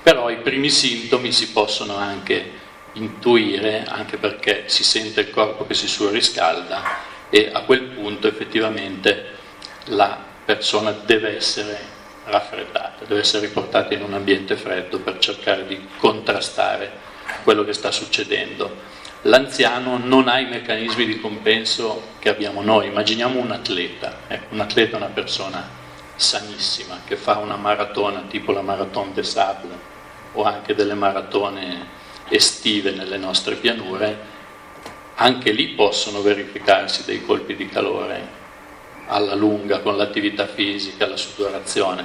Però 0.02 0.30
i 0.30 0.38
primi 0.38 0.70
sintomi 0.70 1.32
si 1.32 1.50
possono 1.50 1.96
anche 1.96 2.64
intuire, 2.96 3.84
anche 3.86 4.18
perché 4.18 4.64
si 4.66 4.84
sente 4.84 5.20
il 5.20 5.30
corpo 5.30 5.66
che 5.66 5.74
si 5.74 5.88
surriscalda 5.88 6.82
e 7.30 7.50
a 7.52 7.60
quel 7.60 7.82
punto 7.82 8.26
effettivamente 8.26 9.34
la 9.86 10.18
persona 10.44 10.90
deve 10.90 11.36
essere 11.36 11.94
raffreddata, 12.24 13.04
deve 13.06 13.20
essere 13.20 13.46
riportata 13.46 13.94
in 13.94 14.02
un 14.02 14.14
ambiente 14.14 14.56
freddo 14.56 14.98
per 14.98 15.18
cercare 15.18 15.66
di 15.66 15.88
contrastare 15.98 16.90
quello 17.42 17.64
che 17.64 17.72
sta 17.72 17.90
succedendo 17.90 18.94
l'anziano 19.26 19.98
non 19.98 20.28
ha 20.28 20.38
i 20.38 20.46
meccanismi 20.46 21.04
di 21.04 21.20
compenso 21.20 22.14
che 22.18 22.28
abbiamo 22.28 22.62
noi. 22.62 22.86
Immaginiamo 22.86 23.40
un 23.40 23.50
atleta, 23.50 24.18
ecco, 24.26 24.54
un 24.54 24.60
atleta 24.60 24.96
è 24.96 25.00
una 25.00 25.10
persona 25.12 25.68
sanissima 26.14 27.00
che 27.04 27.16
fa 27.16 27.38
una 27.38 27.56
maratona 27.56 28.22
tipo 28.28 28.52
la 28.52 28.62
Marathon 28.62 29.12
des 29.12 29.28
Sables 29.28 29.76
o 30.32 30.44
anche 30.44 30.74
delle 30.74 30.94
maratone 30.94 32.04
estive 32.28 32.90
nelle 32.90 33.16
nostre 33.16 33.56
pianure, 33.56 34.34
anche 35.16 35.52
lì 35.52 35.68
possono 35.68 36.20
verificarsi 36.20 37.04
dei 37.04 37.24
colpi 37.24 37.56
di 37.56 37.68
calore 37.68 38.44
alla 39.06 39.34
lunga 39.34 39.80
con 39.80 39.96
l'attività 39.96 40.46
fisica, 40.46 41.06
la 41.06 41.16
sudorazione. 41.16 42.04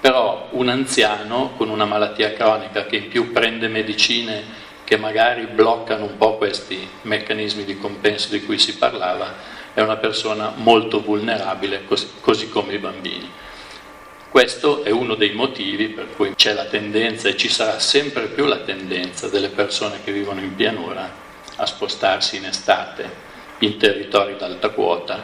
Però 0.00 0.48
un 0.50 0.68
anziano 0.68 1.52
con 1.56 1.70
una 1.70 1.86
malattia 1.86 2.32
cronica 2.34 2.84
che 2.84 2.96
in 2.96 3.08
più 3.08 3.32
prende 3.32 3.68
medicine 3.68 4.62
che 4.84 4.98
magari 4.98 5.46
bloccano 5.46 6.04
un 6.04 6.16
po' 6.18 6.36
questi 6.36 6.86
meccanismi 7.02 7.64
di 7.64 7.78
compenso 7.78 8.28
di 8.30 8.44
cui 8.44 8.58
si 8.58 8.76
parlava, 8.76 9.34
è 9.72 9.80
una 9.80 9.96
persona 9.96 10.52
molto 10.54 11.00
vulnerabile, 11.00 11.84
così, 11.86 12.08
così 12.20 12.48
come 12.50 12.74
i 12.74 12.78
bambini. 12.78 13.28
Questo 14.34 14.82
è 14.82 14.90
uno 14.90 15.14
dei 15.14 15.32
motivi 15.32 15.90
per 15.90 16.08
cui 16.16 16.34
c'è 16.34 16.54
la 16.54 16.64
tendenza 16.64 17.28
e 17.28 17.36
ci 17.36 17.48
sarà 17.48 17.78
sempre 17.78 18.26
più 18.26 18.46
la 18.46 18.58
tendenza 18.58 19.28
delle 19.28 19.48
persone 19.48 20.00
che 20.02 20.10
vivono 20.10 20.40
in 20.40 20.56
pianura 20.56 21.08
a 21.54 21.66
spostarsi 21.66 22.38
in 22.38 22.46
estate 22.46 23.08
in 23.58 23.76
territori 23.76 24.34
d'alta 24.36 24.70
quota 24.70 25.22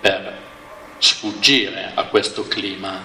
per 0.00 0.38
sfuggire 0.98 1.90
a 1.92 2.04
questo 2.04 2.46
clima 2.46 3.04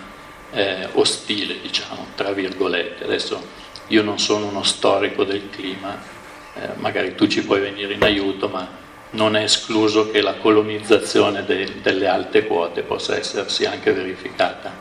eh, 0.51 0.87
ostile, 0.91 1.59
diciamo, 1.59 2.09
tra 2.13 2.31
virgolette. 2.31 3.05
Adesso 3.05 3.47
io 3.87 4.03
non 4.03 4.19
sono 4.19 4.45
uno 4.45 4.61
storico 4.61 5.23
del 5.23 5.49
clima, 5.49 5.99
eh, 6.53 6.69
magari 6.75 7.15
tu 7.15 7.25
ci 7.25 7.43
puoi 7.43 7.61
venire 7.61 7.93
in 7.93 8.03
aiuto, 8.03 8.47
ma 8.47 8.82
non 9.13 9.35
è 9.35 9.43
escluso 9.43 10.09
che 10.09 10.21
la 10.21 10.35
colonizzazione 10.35 11.43
de- 11.45 11.81
delle 11.81 12.07
alte 12.07 12.45
quote 12.45 12.81
possa 12.81 13.15
essersi 13.15 13.65
anche 13.65 13.91
verificata 13.93 14.71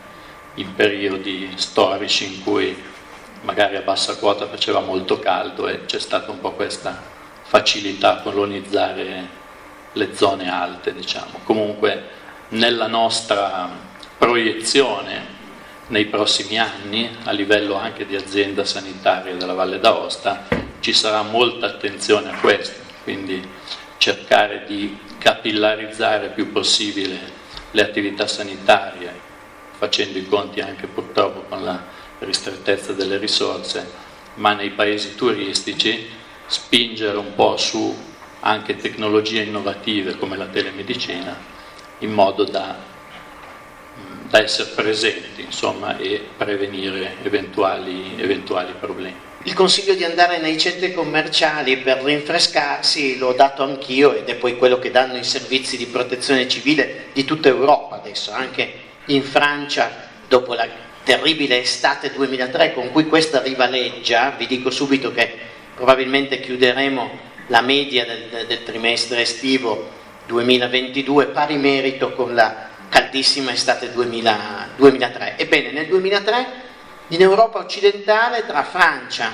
in 0.55 0.75
periodi 0.75 1.51
storici 1.57 2.35
in 2.35 2.43
cui 2.43 2.77
magari 3.43 3.77
a 3.77 3.83
bassa 3.83 4.17
quota 4.17 4.47
faceva 4.47 4.81
molto 4.81 5.19
caldo 5.19 5.69
e 5.69 5.85
c'è 5.85 5.99
stata 5.99 6.31
un 6.31 6.41
po' 6.41 6.53
questa 6.53 7.01
facilità 7.43 8.19
a 8.19 8.23
colonizzare 8.23 9.41
le 9.93 10.15
zone 10.15 10.51
alte, 10.51 10.95
diciamo. 10.95 11.41
Comunque 11.45 12.21
nella 12.51 12.87
nostra 12.87 13.69
proiezione 14.17 15.41
nei 15.89 16.07
prossimi 16.07 16.59
anni, 16.59 17.11
a 17.25 17.33
livello 17.33 17.75
anche 17.75 18.07
di 18.07 18.17
azienda 18.17 18.65
sanitaria 18.65 19.35
della 19.35 19.53
Valle 19.53 19.79
d'Aosta, 19.79 20.47
ci 20.81 20.93
sarà 20.93 21.23
molta 21.23 21.67
attenzione 21.67 22.31
a 22.31 22.39
questo, 22.39 22.81
quindi 23.03 23.47
cercare 24.03 24.65
di 24.67 24.99
capillarizzare 25.19 26.27
il 26.27 26.33
più 26.33 26.51
possibile 26.51 27.21
le 27.71 27.83
attività 27.83 28.27
sanitarie, 28.27 29.15
facendo 29.79 30.19
i 30.19 30.27
conti 30.27 30.59
anche 30.59 30.89
purtroppo 30.89 31.43
con 31.43 31.63
la 31.63 31.81
ristrettezza 32.19 32.95
delle 32.95 33.17
risorse, 33.17 33.89
ma 34.35 34.55
nei 34.55 34.71
paesi 34.71 35.15
turistici 35.15 36.05
spingere 36.47 37.17
un 37.17 37.37
po' 37.37 37.57
su 37.57 37.97
anche 38.41 38.75
tecnologie 38.75 39.43
innovative 39.43 40.17
come 40.19 40.37
la 40.37 40.47
telemedicina, 40.47 41.39
in 42.01 42.11
modo 42.11 42.43
da 42.43 42.91
da 44.29 44.41
essere 44.41 44.71
presenti 44.71 45.43
insomma, 45.43 45.97
e 45.99 46.27
prevenire 46.37 47.19
eventuali, 47.23 48.15
eventuali 48.17 48.73
problemi. 48.81 49.32
Il 49.45 49.55
consiglio 49.55 49.95
di 49.95 50.05
andare 50.05 50.39
nei 50.39 50.57
centri 50.57 50.95
commerciali 50.95 51.79
per 51.79 52.01
rinfrescarsi 52.05 53.19
l'ho 53.19 53.33
dato 53.33 53.65
anch'io 53.65 54.15
ed 54.15 54.29
è 54.29 54.37
poi 54.37 54.57
quello 54.57 54.79
che 54.79 54.93
danno 54.93 55.17
i 55.17 55.25
servizi 55.25 55.77
di 55.77 55.87
protezione 55.87 56.47
civile 56.47 57.07
di 57.13 57.25
tutta 57.25 57.49
Europa 57.49 57.97
adesso, 57.97 58.31
anche 58.31 58.73
in 59.07 59.25
Francia 59.25 59.91
dopo 60.29 60.55
la 60.55 60.69
terribile 61.03 61.61
estate 61.61 62.13
2003 62.13 62.73
con 62.73 62.93
cui 62.93 63.07
questa 63.07 63.43
rivaleggia, 63.43 64.33
vi 64.39 64.47
dico 64.47 64.71
subito 64.71 65.13
che 65.13 65.37
probabilmente 65.75 66.39
chiuderemo 66.39 67.11
la 67.49 67.63
media 67.63 68.05
del, 68.05 68.47
del 68.47 68.63
trimestre 68.63 69.23
estivo 69.23 69.91
2022 70.27 71.27
pari 71.27 71.57
merito 71.57 72.13
con 72.13 72.33
la 72.37 72.69
caldissima 72.89 73.51
estate 73.51 73.91
2000, 73.91 74.69
2003. 74.77 75.35
Ebbene, 75.37 75.73
nel 75.73 75.89
2003 75.89 76.62
in 77.13 77.21
Europa 77.21 77.59
occidentale 77.59 78.47
tra 78.47 78.63
Francia, 78.63 79.33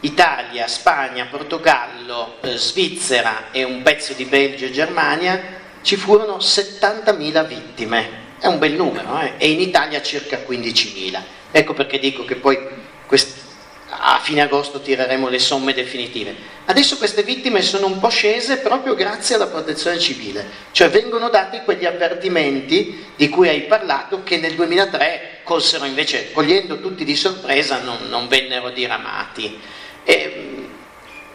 Italia, 0.00 0.68
Spagna, 0.68 1.26
Portogallo, 1.26 2.36
eh, 2.40 2.56
Svizzera 2.56 3.50
e 3.50 3.64
un 3.64 3.82
pezzo 3.82 4.12
di 4.12 4.24
Belgio 4.24 4.66
e 4.66 4.70
Germania 4.70 5.58
ci 5.82 5.96
furono 5.96 6.36
70.000 6.36 7.46
vittime. 7.46 8.18
è 8.38 8.46
un 8.46 8.58
bel 8.58 8.72
numero, 8.72 9.20
eh? 9.20 9.34
e 9.36 9.50
in 9.50 9.60
Italia 9.60 10.00
circa 10.00 10.38
15.000. 10.38 11.20
Ecco 11.50 11.74
perché 11.74 11.98
dico 11.98 12.24
che 12.24 12.36
poi 12.36 12.58
quest- 13.06 13.49
a 14.02 14.18
fine 14.18 14.40
agosto 14.40 14.80
tireremo 14.80 15.28
le 15.28 15.38
somme 15.38 15.74
definitive. 15.74 16.34
Adesso 16.64 16.96
queste 16.96 17.22
vittime 17.22 17.60
sono 17.60 17.86
un 17.86 17.98
po' 17.98 18.08
scese 18.08 18.58
proprio 18.58 18.94
grazie 18.94 19.34
alla 19.34 19.46
protezione 19.46 19.98
civile, 19.98 20.48
cioè 20.72 20.88
vengono 20.88 21.28
dati 21.28 21.60
quegli 21.64 21.84
avvertimenti 21.84 23.06
di 23.14 23.28
cui 23.28 23.48
hai 23.48 23.62
parlato 23.62 24.22
che 24.22 24.38
nel 24.38 24.54
2003 24.54 25.40
colsero 25.42 25.84
invece, 25.84 26.32
cogliendo 26.32 26.80
tutti 26.80 27.04
di 27.04 27.16
sorpresa, 27.16 27.80
non, 27.80 28.08
non 28.08 28.28
vennero 28.28 28.70
diramati. 28.70 29.58
E, 30.04 30.49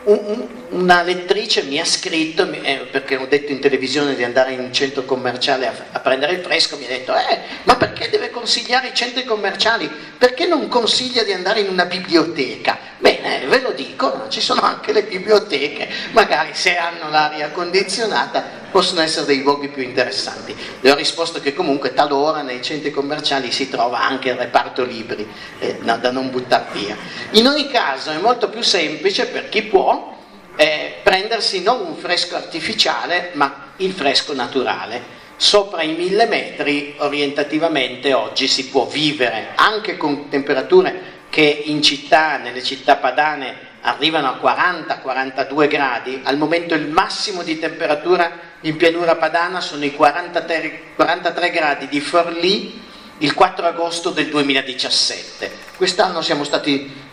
una 0.06 1.02
lettrice 1.02 1.64
mi 1.64 1.80
ha 1.80 1.86
scritto, 1.86 2.48
eh, 2.52 2.88
perché 2.92 3.16
ho 3.16 3.26
detto 3.26 3.52
in 3.52 3.60
televisione 3.60 4.16
di 4.16 4.24
andare 4.24 4.52
in 4.52 4.60
un 4.60 4.72
centro 4.72 5.04
commerciale 5.04 5.68
a, 5.68 5.74
a, 5.92 6.00
prendere 6.00 6.34
il 6.34 6.44
fresco, 6.44 6.78
mi 6.78 6.86
ha 6.86 6.90
detto, 6.90 7.16
eh, 7.16 7.40
ma 7.64 7.76
perché 7.76 8.10
deve 8.10 8.30
consigliare 8.30 8.90
i 8.90 8.94
centri 8.94 9.24
commerciali? 9.24 9.90
Perché 10.18 10.46
non 10.46 10.68
consiglia 10.68 11.24
di 11.24 11.34
andare 11.34 11.62
in 11.62 11.70
una 11.70 11.86
biblioteca? 11.86 12.78
Bene, 13.00 13.46
ve 13.48 13.62
lo 13.62 13.72
dico, 13.72 14.28
ci 14.30 14.42
sono 14.42 14.62
anche 14.62 14.94
le 14.94 15.04
biblioteche, 15.04 15.90
magari 16.12 16.52
se 16.54 16.78
hanno 16.78 17.10
l'aria 17.10 17.50
condizionata 17.50 18.64
possono 18.76 19.00
essere 19.00 19.26
dei 19.26 19.42
luoghi 19.42 19.70
più 19.70 19.82
interessanti. 19.82 20.54
Le 20.82 20.92
ho 20.92 20.96
risposto 20.96 21.40
che 21.40 21.54
comunque 21.54 21.94
talora 21.94 22.42
nei 22.42 22.62
centri 22.62 22.92
commerciali 22.92 23.50
si 23.50 23.70
trova 23.70 24.02
anche 24.02 24.28
il 24.28 24.36
reparto 24.36 24.84
libri, 24.84 25.26
eh, 25.60 25.78
no, 25.80 25.98
da 25.98 26.12
non 26.12 26.30
buttare 26.30 26.66
via. 26.74 26.98
In 27.32 27.48
ogni 27.48 27.70
caso 27.70 28.12
è 28.12 28.18
molto 28.18 28.50
più 28.50 28.62
semplice 28.62 29.28
per 29.28 29.48
chi 29.48 29.62
può 29.62 30.14
eh, 30.58 30.96
prendersi 31.02 31.64
non 31.64 31.86
un 31.86 31.96
fresco 31.96 32.36
artificiale, 32.36 33.30
ma 33.36 33.72
il 33.78 33.94
fresco 33.94 34.34
naturale. 34.34 35.02
Sopra 35.38 35.82
i 35.82 35.94
mille 35.94 36.26
metri 36.26 36.96
orientativamente 36.98 38.12
oggi 38.12 38.50
si 38.50 38.66
può 38.66 38.88
vivere 38.88 39.52
anche 39.56 39.96
con 39.96 40.28
temperature 40.28 41.14
che 41.30 41.64
in 41.68 41.82
città, 41.82 42.36
nelle 42.36 42.62
città 42.62 42.98
padane, 42.98 43.65
arrivano 43.86 44.28
a 44.28 44.40
40-42 44.42 45.68
gradi, 45.68 46.22
al 46.24 46.38
momento 46.38 46.74
il 46.74 46.88
massimo 46.88 47.44
di 47.44 47.60
temperatura 47.60 48.32
in 48.62 48.78
pianura 48.78 49.16
padana 49.16 49.62
sono 49.62 49.86
i 49.86 49.94
43, 49.94 50.94
43 50.96 51.50
gradi 51.52 51.88
di 51.88 52.00
Forlì 52.00 52.82
il 53.20 53.34
4 53.34 53.68
agosto 53.68 54.10
del 54.10 54.28
2017. 54.28 55.52
Quest'anno 55.78 56.22
siamo 56.22 56.44
stati 56.44 57.04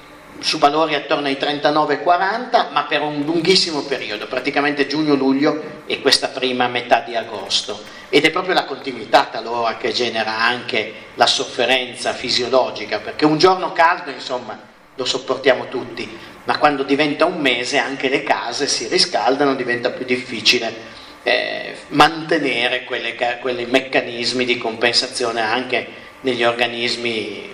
su 0.41 0.59
valori 0.59 0.95
attorno 0.95 1.27
ai 1.27 1.37
39-40, 1.39 2.73
ma 2.73 2.85
per 2.85 3.03
un 3.03 3.21
lunghissimo 3.21 3.83
periodo, 3.83 4.27
praticamente 4.27 4.87
giugno-luglio 4.87 5.83
e 5.87 6.01
questa 6.01 6.29
prima 6.29 6.69
metà 6.69 7.01
di 7.01 7.15
agosto. 7.15 7.81
Ed 8.09 8.25
è 8.25 8.31
proprio 8.31 8.55
la 8.55 8.65
continuità 8.65 9.29
talora 9.31 9.77
che 9.77 9.93
genera 9.93 10.39
anche 10.41 10.95
la 11.15 11.27
sofferenza 11.27 12.13
fisiologica, 12.15 12.99
perché 12.99 13.27
un 13.27 13.39
giorno 13.39 13.73
caldo, 13.73 14.11
insomma, 14.11 14.72
lo 14.95 15.05
sopportiamo 15.05 15.69
tutti, 15.69 16.19
ma 16.45 16.59
quando 16.59 16.83
diventa 16.83 17.25
un 17.25 17.41
mese 17.41 17.79
anche 17.79 18.09
le 18.09 18.23
case 18.23 18.67
si 18.67 18.89
riscaldano, 18.89 19.55
diventa 19.55 19.91
più 19.91 20.05
difficile 20.05 21.01
eh, 21.23 21.77
mantenere 21.89 22.85
quelle, 22.85 23.15
quei 23.41 23.67
meccanismi 23.67 24.45
di 24.45 24.59
compensazione 24.59 25.41
anche 25.41 25.87
negli 26.21 26.45
organismi 26.45 27.51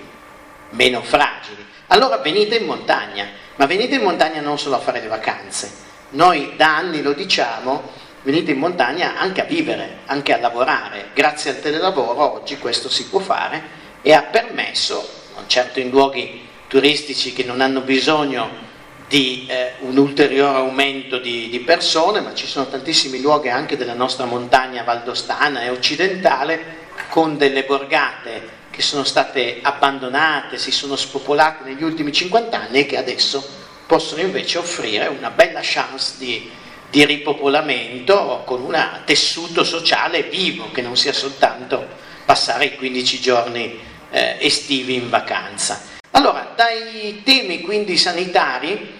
meno 0.71 1.02
fragili. 1.02 1.64
Allora 1.88 2.18
venite 2.18 2.57
in 2.57 2.66
montagna, 2.66 3.28
ma 3.57 3.66
venite 3.66 3.95
in 3.95 4.02
montagna 4.02 4.40
non 4.40 4.59
solo 4.59 4.76
a 4.76 4.80
fare 4.80 5.00
le 5.00 5.09
vacanze. 5.09 5.87
Noi 6.11 6.54
da 6.57 6.76
anni 6.76 7.02
lo 7.02 7.12
diciamo, 7.12 7.90
venite 8.23 8.52
in 8.52 8.59
montagna 8.59 9.18
anche 9.18 9.42
a 9.42 9.45
vivere, 9.45 9.99
anche 10.07 10.33
a 10.33 10.38
lavorare. 10.38 11.11
Grazie 11.14 11.50
al 11.50 11.61
telelavoro 11.61 12.40
oggi 12.40 12.59
questo 12.59 12.88
si 12.88 13.07
può 13.07 13.21
fare 13.21 13.76
e 14.02 14.12
ha 14.12 14.23
permesso, 14.23 15.07
non 15.35 15.45
certo 15.47 15.80
in 15.80 15.90
luoghi 15.90 16.48
turistici 16.69 17.33
che 17.33 17.45
non 17.45 17.61
hanno 17.61 17.81
bisogno 17.81 18.67
di 19.09 19.47
eh, 19.49 19.73
un 19.81 19.97
ulteriore 19.97 20.59
aumento 20.59 21.19
di, 21.19 21.49
di, 21.49 21.61
persone, 21.61 22.21
ma 22.21 22.35
ci 22.35 22.47
sono 22.47 22.69
tantissimi 22.69 23.21
luoghi 23.21 23.49
anche 23.49 23.76
della 23.76 23.95
nostra 23.95 24.26
montagna 24.26 24.83
valdostana 24.83 25.63
e 25.63 25.71
occidentale 25.71 26.76
con 27.09 27.39
delle 27.39 27.65
borgate 27.65 28.57
che 28.71 28.83
sono 28.83 29.04
state 29.04 29.61
abbandonate, 29.63 30.59
si 30.59 30.71
sono 30.71 30.95
spopolate 30.95 31.65
negli 31.65 31.83
ultimi 31.83 32.13
50 32.13 32.61
anni 32.61 32.81
e 32.81 32.87
che 32.87 32.99
adesso 32.99 33.45
possono 33.87 34.21
invece 34.21 34.59
offrire 34.59 35.07
una 35.07 35.31
bella 35.31 35.61
chance 35.63 36.15
di, 36.19 36.50
di 36.91 37.04
ripopolamento 37.07 38.43
con 38.45 38.63
un 38.63 39.00
tessuto 39.07 39.65
sociale 39.65 40.25
vivo, 40.25 40.71
che 40.71 40.83
non 40.83 40.97
sia 40.97 41.15
soltanto 41.15 41.87
passare 42.26 42.67
i 42.67 42.76
15 42.76 43.21
giorni 43.21 43.81
eh, 44.11 44.37
estivi 44.39 44.95
in 44.95 45.09
vacanza. 45.09 45.97
Allora, 46.19 46.52
dai 46.57 47.23
temi 47.25 47.61
quindi 47.61 47.97
sanitari 47.97 48.93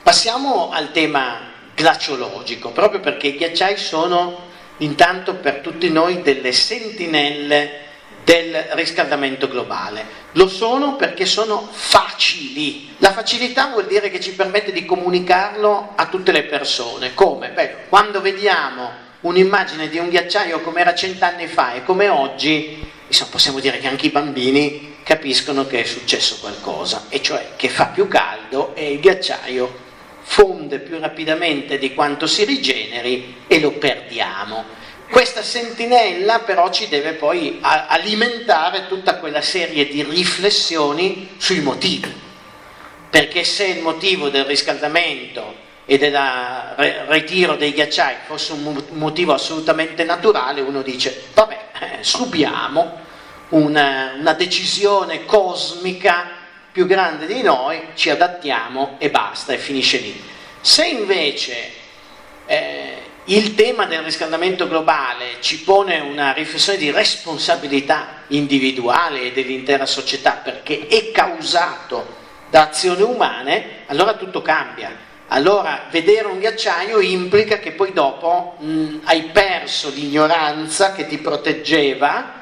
passiamo 0.00 0.70
al 0.70 0.92
tema 0.92 1.40
glaciologico, 1.74 2.70
proprio 2.70 3.00
perché 3.00 3.26
i 3.26 3.36
ghiacciai 3.36 3.76
sono 3.76 4.46
intanto 4.76 5.34
per 5.34 5.56
tutti 5.56 5.90
noi 5.90 6.22
delle 6.22 6.52
sentinelle 6.52 7.80
del 8.22 8.54
riscaldamento 8.74 9.48
globale. 9.48 10.06
Lo 10.34 10.46
sono 10.46 10.94
perché 10.94 11.26
sono 11.26 11.68
facili. 11.68 12.94
La 12.98 13.10
facilità 13.10 13.66
vuol 13.66 13.86
dire 13.86 14.08
che 14.08 14.20
ci 14.20 14.32
permette 14.32 14.70
di 14.70 14.84
comunicarlo 14.84 15.94
a 15.96 16.06
tutte 16.06 16.30
le 16.30 16.44
persone. 16.44 17.12
Come? 17.12 17.48
Beh, 17.48 17.74
quando 17.88 18.20
vediamo 18.20 18.88
un'immagine 19.22 19.88
di 19.88 19.98
un 19.98 20.08
ghiacciaio 20.08 20.60
come 20.60 20.82
era 20.82 20.94
cent'anni 20.94 21.48
fa 21.48 21.72
e 21.72 21.82
come 21.82 22.08
oggi, 22.08 22.88
insomma, 23.08 23.30
possiamo 23.32 23.58
dire 23.58 23.80
che 23.80 23.88
anche 23.88 24.06
i 24.06 24.10
bambini 24.10 24.89
capiscono 25.10 25.66
che 25.66 25.80
è 25.80 25.84
successo 25.84 26.36
qualcosa, 26.38 27.06
e 27.08 27.20
cioè 27.20 27.54
che 27.56 27.68
fa 27.68 27.86
più 27.86 28.06
caldo 28.06 28.76
e 28.76 28.92
il 28.92 29.00
ghiacciaio 29.00 29.88
fonde 30.20 30.78
più 30.78 31.00
rapidamente 31.00 31.78
di 31.78 31.94
quanto 31.94 32.28
si 32.28 32.44
rigeneri 32.44 33.38
e 33.48 33.58
lo 33.58 33.72
perdiamo. 33.72 34.62
Questa 35.10 35.42
sentinella 35.42 36.38
però 36.38 36.70
ci 36.70 36.86
deve 36.86 37.14
poi 37.14 37.58
alimentare 37.60 38.86
tutta 38.86 39.16
quella 39.16 39.40
serie 39.40 39.88
di 39.88 40.04
riflessioni 40.04 41.30
sui 41.38 41.58
motivi, 41.58 42.14
perché 43.10 43.42
se 43.42 43.64
il 43.64 43.82
motivo 43.82 44.28
del 44.28 44.44
riscaldamento 44.44 45.56
e 45.86 45.98
del 45.98 46.16
ritiro 47.08 47.56
dei 47.56 47.72
ghiacciai 47.72 48.14
fosse 48.26 48.52
un 48.52 48.80
motivo 48.90 49.32
assolutamente 49.32 50.04
naturale, 50.04 50.60
uno 50.60 50.82
dice, 50.82 51.24
vabbè, 51.34 51.58
eh, 51.80 52.04
subiamo 52.04 52.99
una, 53.50 54.14
una 54.18 54.32
decisione 54.32 55.24
cosmica 55.24 56.38
più 56.72 56.86
grande 56.86 57.26
di 57.26 57.42
noi, 57.42 57.80
ci 57.94 58.10
adattiamo 58.10 58.96
e 58.98 59.10
basta, 59.10 59.52
e 59.52 59.58
finisce 59.58 59.98
lì. 59.98 60.22
Se 60.60 60.86
invece 60.86 61.72
eh, 62.46 62.96
il 63.24 63.54
tema 63.54 63.86
del 63.86 64.02
riscaldamento 64.02 64.68
globale 64.68 65.36
ci 65.40 65.60
pone 65.62 65.98
una 65.98 66.32
riflessione 66.32 66.78
di 66.78 66.90
responsabilità 66.90 68.22
individuale 68.28 69.22
e 69.22 69.32
dell'intera 69.32 69.86
società 69.86 70.40
perché 70.42 70.86
è 70.86 71.10
causato 71.10 72.18
da 72.50 72.68
azioni 72.68 73.02
umane, 73.02 73.84
allora 73.86 74.14
tutto 74.14 74.42
cambia. 74.42 75.08
Allora 75.28 75.86
vedere 75.90 76.26
un 76.26 76.40
ghiacciaio 76.40 76.98
implica 76.98 77.58
che 77.58 77.70
poi 77.70 77.92
dopo 77.92 78.56
mh, 78.58 79.02
hai 79.04 79.22
perso 79.26 79.90
l'ignoranza 79.90 80.92
che 80.92 81.06
ti 81.06 81.18
proteggeva 81.18 82.39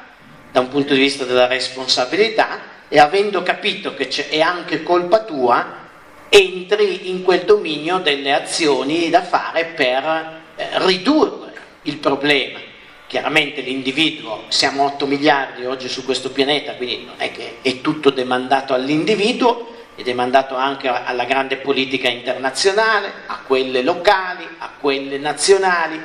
da 0.51 0.59
un 0.59 0.69
punto 0.69 0.93
di 0.93 0.99
vista 0.99 1.25
della 1.25 1.47
responsabilità 1.47 2.77
e 2.87 2.99
avendo 2.99 3.43
capito 3.43 3.93
che 3.93 4.09
è 4.29 4.41
anche 4.41 4.81
colpa 4.83 5.23
tua, 5.23 5.87
entri 6.29 7.09
in 7.09 7.23
quel 7.23 7.41
dominio 7.41 7.99
delle 7.99 8.33
azioni 8.33 9.09
da 9.09 9.23
fare 9.23 9.65
per 9.65 10.41
eh, 10.55 10.67
ridurre 10.85 11.53
il 11.83 11.97
problema. 11.97 12.59
Chiaramente 13.07 13.61
l'individuo, 13.61 14.43
siamo 14.49 14.85
8 14.85 15.07
miliardi 15.07 15.65
oggi 15.65 15.87
su 15.87 16.05
questo 16.05 16.29
pianeta, 16.31 16.73
quindi 16.75 17.05
non 17.05 17.15
è 17.17 17.31
che 17.31 17.57
è 17.61 17.81
tutto 17.81 18.11
demandato 18.11 18.73
all'individuo, 18.73 19.77
è 19.95 20.03
demandato 20.03 20.55
anche 20.55 20.87
alla 20.87 21.25
grande 21.25 21.57
politica 21.57 22.07
internazionale, 22.07 23.11
a 23.25 23.39
quelle 23.45 23.81
locali, 23.81 24.47
a 24.59 24.71
quelle 24.79 25.17
nazionali, 25.17 25.99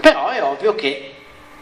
però 0.00 0.28
è 0.28 0.42
ovvio 0.42 0.74
che 0.74 1.15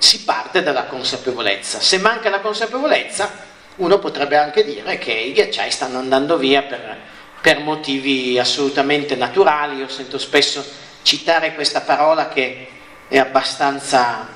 si 0.05 0.21
parte 0.23 0.63
dalla 0.63 0.85
consapevolezza. 0.85 1.81
Se 1.81 1.97
manca 1.97 2.29
la 2.29 2.41
consapevolezza, 2.41 3.33
uno 3.77 3.99
potrebbe 3.99 4.37
anche 4.37 4.63
dire 4.63 4.99
che 4.99 5.13
i 5.13 5.33
ghiacciai 5.33 5.71
stanno 5.71 5.99
andando 5.99 6.37
via 6.37 6.63
per, 6.63 6.99
per 7.41 7.61
motivi 7.61 8.39
assolutamente 8.39 9.17
naturali. 9.17 9.79
Io 9.79 9.89
sento 9.89 10.19
spesso 10.19 10.63
citare 11.01 11.55
questa 11.55 11.81
parola 11.81 12.29
che 12.29 12.69
è 13.09 13.17
abbastanza 13.17 14.29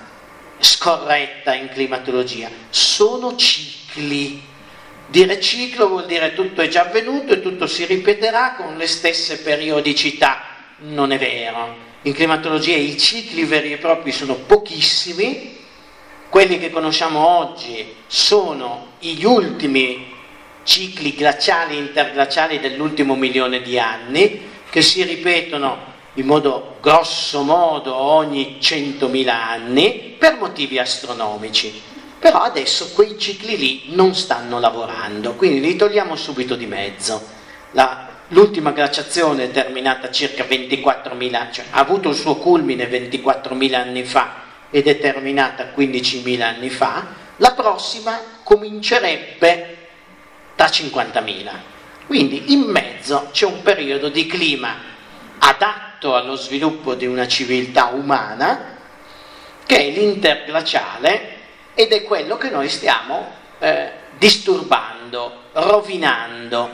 scorretta 0.58 1.52
in 1.52 1.68
climatologia. 1.68 2.48
Sono 2.70 3.36
cicli. 3.36 4.42
Dire 5.06 5.38
ciclo 5.38 5.88
vuol 5.88 6.06
dire 6.06 6.32
tutto 6.32 6.62
è 6.62 6.68
già 6.68 6.82
avvenuto 6.82 7.34
e 7.34 7.42
tutto 7.42 7.66
si 7.66 7.84
ripeterà 7.84 8.54
con 8.54 8.78
le 8.78 8.86
stesse 8.86 9.40
periodicità. 9.40 10.40
Non 10.78 11.12
è 11.12 11.18
vero. 11.18 11.76
In 12.02 12.14
climatologia 12.14 12.76
i 12.76 12.96
cicli 12.96 13.44
veri 13.44 13.72
e 13.72 13.76
propri 13.76 14.12
sono 14.12 14.34
pochissimi 14.34 15.56
quelli 16.28 16.58
che 16.58 16.70
conosciamo 16.70 17.26
oggi 17.38 17.94
sono 18.06 18.88
gli 18.98 19.24
ultimi 19.24 20.14
cicli 20.62 21.14
glaciali 21.14 21.76
e 21.76 21.80
interglaciali 21.80 22.60
dell'ultimo 22.60 23.14
milione 23.14 23.62
di 23.62 23.78
anni, 23.78 24.46
che 24.68 24.82
si 24.82 25.02
ripetono 25.02 25.86
in 26.14 26.26
modo 26.26 26.76
grosso 26.82 27.42
modo 27.42 27.94
ogni 27.94 28.58
100.000 28.60 29.28
anni 29.28 30.14
per 30.18 30.36
motivi 30.36 30.78
astronomici. 30.78 31.80
Però 32.18 32.40
adesso 32.40 32.90
quei 32.92 33.18
cicli 33.18 33.56
lì 33.56 33.82
non 33.94 34.14
stanno 34.14 34.58
lavorando, 34.58 35.34
quindi 35.34 35.60
li 35.60 35.76
togliamo 35.76 36.16
subito 36.16 36.56
di 36.56 36.66
mezzo. 36.66 37.26
La, 37.70 38.08
l'ultima 38.28 38.72
glaciazione 38.72 39.44
è 39.44 39.50
terminata 39.50 40.10
circa 40.10 40.44
24.000, 40.44 41.52
cioè 41.52 41.64
ha 41.70 41.78
avuto 41.78 42.10
il 42.10 42.16
suo 42.16 42.36
culmine 42.36 42.90
24.000 42.90 43.74
anni 43.74 44.04
fa 44.04 44.46
è 44.70 44.98
terminata 44.98 45.72
15.000 45.74 46.42
anni 46.42 46.70
fa, 46.70 47.06
la 47.36 47.52
prossima 47.52 48.20
comincerebbe 48.42 49.76
tra 50.54 50.66
50.000. 50.66 51.50
Quindi 52.06 52.52
in 52.52 52.62
mezzo 52.62 53.28
c'è 53.32 53.46
un 53.46 53.62
periodo 53.62 54.08
di 54.08 54.26
clima 54.26 54.74
adatto 55.38 56.14
allo 56.14 56.36
sviluppo 56.36 56.94
di 56.94 57.06
una 57.06 57.26
civiltà 57.28 57.86
umana, 57.86 58.76
che 59.66 59.78
è 59.78 59.90
l'interglaciale 59.90 61.36
ed 61.74 61.92
è 61.92 62.02
quello 62.02 62.36
che 62.36 62.50
noi 62.50 62.68
stiamo 62.68 63.30
eh, 63.58 63.90
disturbando, 64.18 65.42
rovinando, 65.52 66.70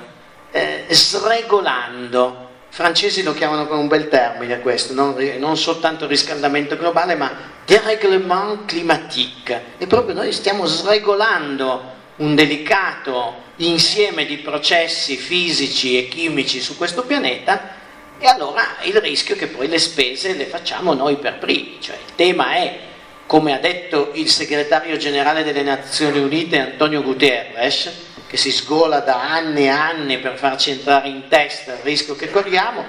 eh, 0.50 0.84
sregolando. 0.88 2.48
I 2.70 2.74
francesi 2.74 3.22
lo 3.22 3.34
chiamano 3.34 3.66
con 3.66 3.78
un 3.78 3.88
bel 3.88 4.08
termine 4.08 4.60
questo, 4.60 4.94
non, 4.94 5.14
non 5.38 5.56
soltanto 5.56 6.06
riscaldamento 6.06 6.76
globale, 6.76 7.14
ma 7.16 7.53
dérèglement 7.64 8.66
climatique. 8.66 9.62
E 9.78 9.86
proprio 9.86 10.14
noi 10.14 10.32
stiamo 10.32 10.66
sregolando 10.66 11.92
un 12.16 12.34
delicato 12.34 13.42
insieme 13.56 14.24
di 14.26 14.38
processi 14.38 15.16
fisici 15.16 15.98
e 15.98 16.08
chimici 16.08 16.60
su 16.60 16.76
questo 16.76 17.04
pianeta 17.04 17.82
e 18.18 18.26
allora 18.26 18.76
il 18.82 18.94
rischio 18.94 19.34
è 19.34 19.38
che 19.38 19.48
poi 19.48 19.68
le 19.68 19.78
spese 19.78 20.34
le 20.34 20.46
facciamo 20.46 20.94
noi 20.94 21.16
per 21.16 21.38
primi, 21.38 21.78
cioè 21.80 21.96
il 21.96 22.14
tema 22.14 22.54
è, 22.54 22.78
come 23.26 23.54
ha 23.54 23.58
detto 23.58 24.10
il 24.14 24.28
segretario 24.28 24.96
generale 24.96 25.42
delle 25.42 25.62
Nazioni 25.62 26.18
Unite 26.18 26.58
Antonio 26.58 27.02
Guterres, 27.02 27.90
che 28.26 28.36
si 28.36 28.50
sgola 28.50 29.00
da 29.00 29.30
anni 29.30 29.64
e 29.64 29.68
anni 29.68 30.18
per 30.18 30.36
farci 30.36 30.70
entrare 30.70 31.08
in 31.08 31.28
testa 31.28 31.72
il 31.72 31.80
rischio 31.82 32.16
che 32.16 32.30
corriamo, 32.30 32.84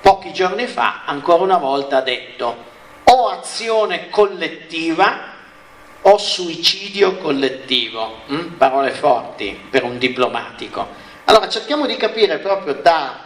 pochi 0.00 0.32
giorni 0.32 0.66
fa 0.66 1.02
ancora 1.04 1.42
una 1.42 1.58
volta 1.58 1.98
ha 1.98 2.02
detto 2.02 2.69
o 3.10 3.28
azione 3.28 4.08
collettiva 4.08 5.28
o 6.02 6.16
suicidio 6.16 7.18
collettivo, 7.18 8.20
hm? 8.26 8.56
parole 8.56 8.92
forti 8.92 9.58
per 9.68 9.84
un 9.84 9.98
diplomatico. 9.98 10.86
Allora 11.24 11.48
cerchiamo 11.48 11.86
di 11.86 11.96
capire 11.96 12.38
proprio 12.38 12.74
da, 12.74 13.18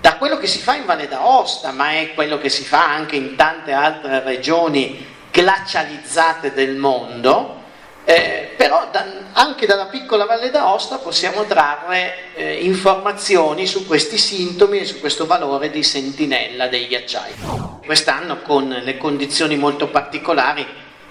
da, 0.00 0.16
quello 0.16 0.38
che 0.38 0.46
si 0.46 0.58
fa 0.58 0.74
in 0.74 0.86
Valle 0.86 1.08
d'Aosta, 1.08 1.72
ma 1.72 1.92
è 1.92 2.14
quello 2.14 2.38
che 2.38 2.48
si 2.48 2.64
fa 2.64 2.88
anche 2.88 3.16
in 3.16 3.36
tante 3.36 3.72
altre 3.72 4.22
regioni 4.22 5.06
glacializzate 5.30 6.52
del 6.52 6.76
mondo, 6.76 7.59
eh, 8.04 8.50
però 8.56 8.88
da, 8.90 9.04
anche 9.32 9.66
dalla 9.66 9.86
piccola 9.86 10.24
Valle 10.24 10.50
d'Aosta 10.50 10.98
possiamo 10.98 11.44
trarre 11.44 12.34
eh, 12.34 12.54
informazioni 12.64 13.66
su 13.66 13.86
questi 13.86 14.18
sintomi 14.18 14.78
e 14.78 14.84
su 14.84 15.00
questo 15.00 15.26
valore 15.26 15.70
di 15.70 15.82
sentinella 15.82 16.68
dei 16.68 16.86
ghiacciai. 16.86 17.32
Quest'anno 17.84 18.40
con 18.42 18.68
le 18.68 18.96
condizioni 18.96 19.56
molto 19.56 19.88
particolari 19.88 20.66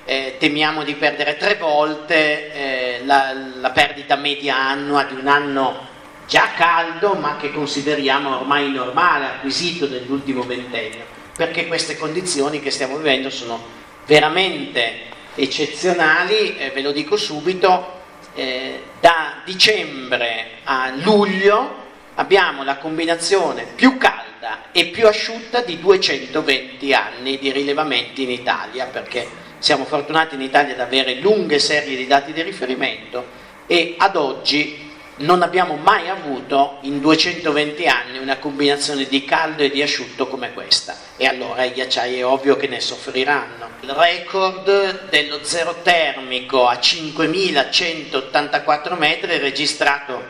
eh, 0.10 0.38
temiamo 0.40 0.84
di 0.84 0.96
perdere 0.96 1.38
tre 1.38 1.56
volte 1.56 2.52
eh, 2.52 3.02
la, 3.06 3.32
la, 3.60 3.70
perdita 3.70 4.16
media 4.16 4.58
annua 4.58 5.04
di 5.04 5.14
un 5.14 5.28
anno 5.28 5.88
già 6.28 6.50
caldo 6.56 7.14
ma 7.14 7.38
che 7.38 7.52
consideriamo 7.52 8.40
ormai 8.40 8.72
normale, 8.72 9.26
acquisito 9.26 9.88
nell'ultimo 9.88 10.42
ventennio, 10.42 11.06
perché 11.36 11.68
queste 11.68 11.96
condizioni 11.96 12.60
che 12.60 12.72
stiamo 12.72 12.98
vivendo 12.98 13.30
sono 13.30 13.62
veramente 14.08 15.18
eccezionali, 15.36 16.58
eh, 16.58 16.72
ve 16.72 16.82
lo 16.82 16.92
dico 16.92 17.18
subito, 17.18 17.98
eh, 18.36 18.84
da 19.00 19.42
dicembre 19.44 20.60
a 20.64 20.92
luglio 20.96 21.88
abbiamo 22.16 22.64
la 22.64 22.78
combinazione 22.78 23.66
più 23.76 23.98
calda 23.98 24.72
e 24.72 24.88
più 24.88 25.08
asciutta 25.08 25.62
di 25.62 25.80
220 25.80 26.94
anni 26.94 27.38
di 27.38 27.52
rilevamenti 27.52 28.24
in 28.24 28.32
Italia, 28.32 28.86
perché 28.86 29.28
siamo 29.60 29.86
fortunati 29.86 30.36
in 30.36 30.42
Italia 30.42 30.74
ad 30.74 30.80
avere 30.80 31.16
lunghe 31.16 31.60
serie 31.60 31.96
di 31.96 32.08
dati 32.08 32.34
di 32.34 32.42
riferimento 32.42 33.26
e 33.68 33.96
ad 33.98 34.16
oggi 34.16 34.89
non 35.20 35.42
abbiamo 35.42 35.76
mai 35.76 36.08
avuto 36.10 36.78
in 36.82 37.00
220 37.02 37.88
anni 37.88 38.20
una 38.20 38.38
combinazione 38.38 39.06
di 39.06 39.26
caldo 39.26 39.64
e 39.64 39.70
di 39.70 39.82
asciutto 39.82 40.28
come 40.28 40.54
questa 40.54 40.96
e 41.18 41.26
allora 41.26 41.64
i 41.64 41.74
ghiacciai 41.74 42.20
è 42.20 42.26
ovvio 42.26 42.56
che 42.56 42.68
ne 42.68 42.80
soffriranno. 42.80 43.68
Il 43.82 43.90
record 43.90 45.10
dello 45.10 45.44
zero 45.44 45.82
termico 45.82 46.68
a 46.68 46.80
5184 46.80 48.96
metri 48.96 49.38
registrato 49.38 50.14
un 50.14 50.24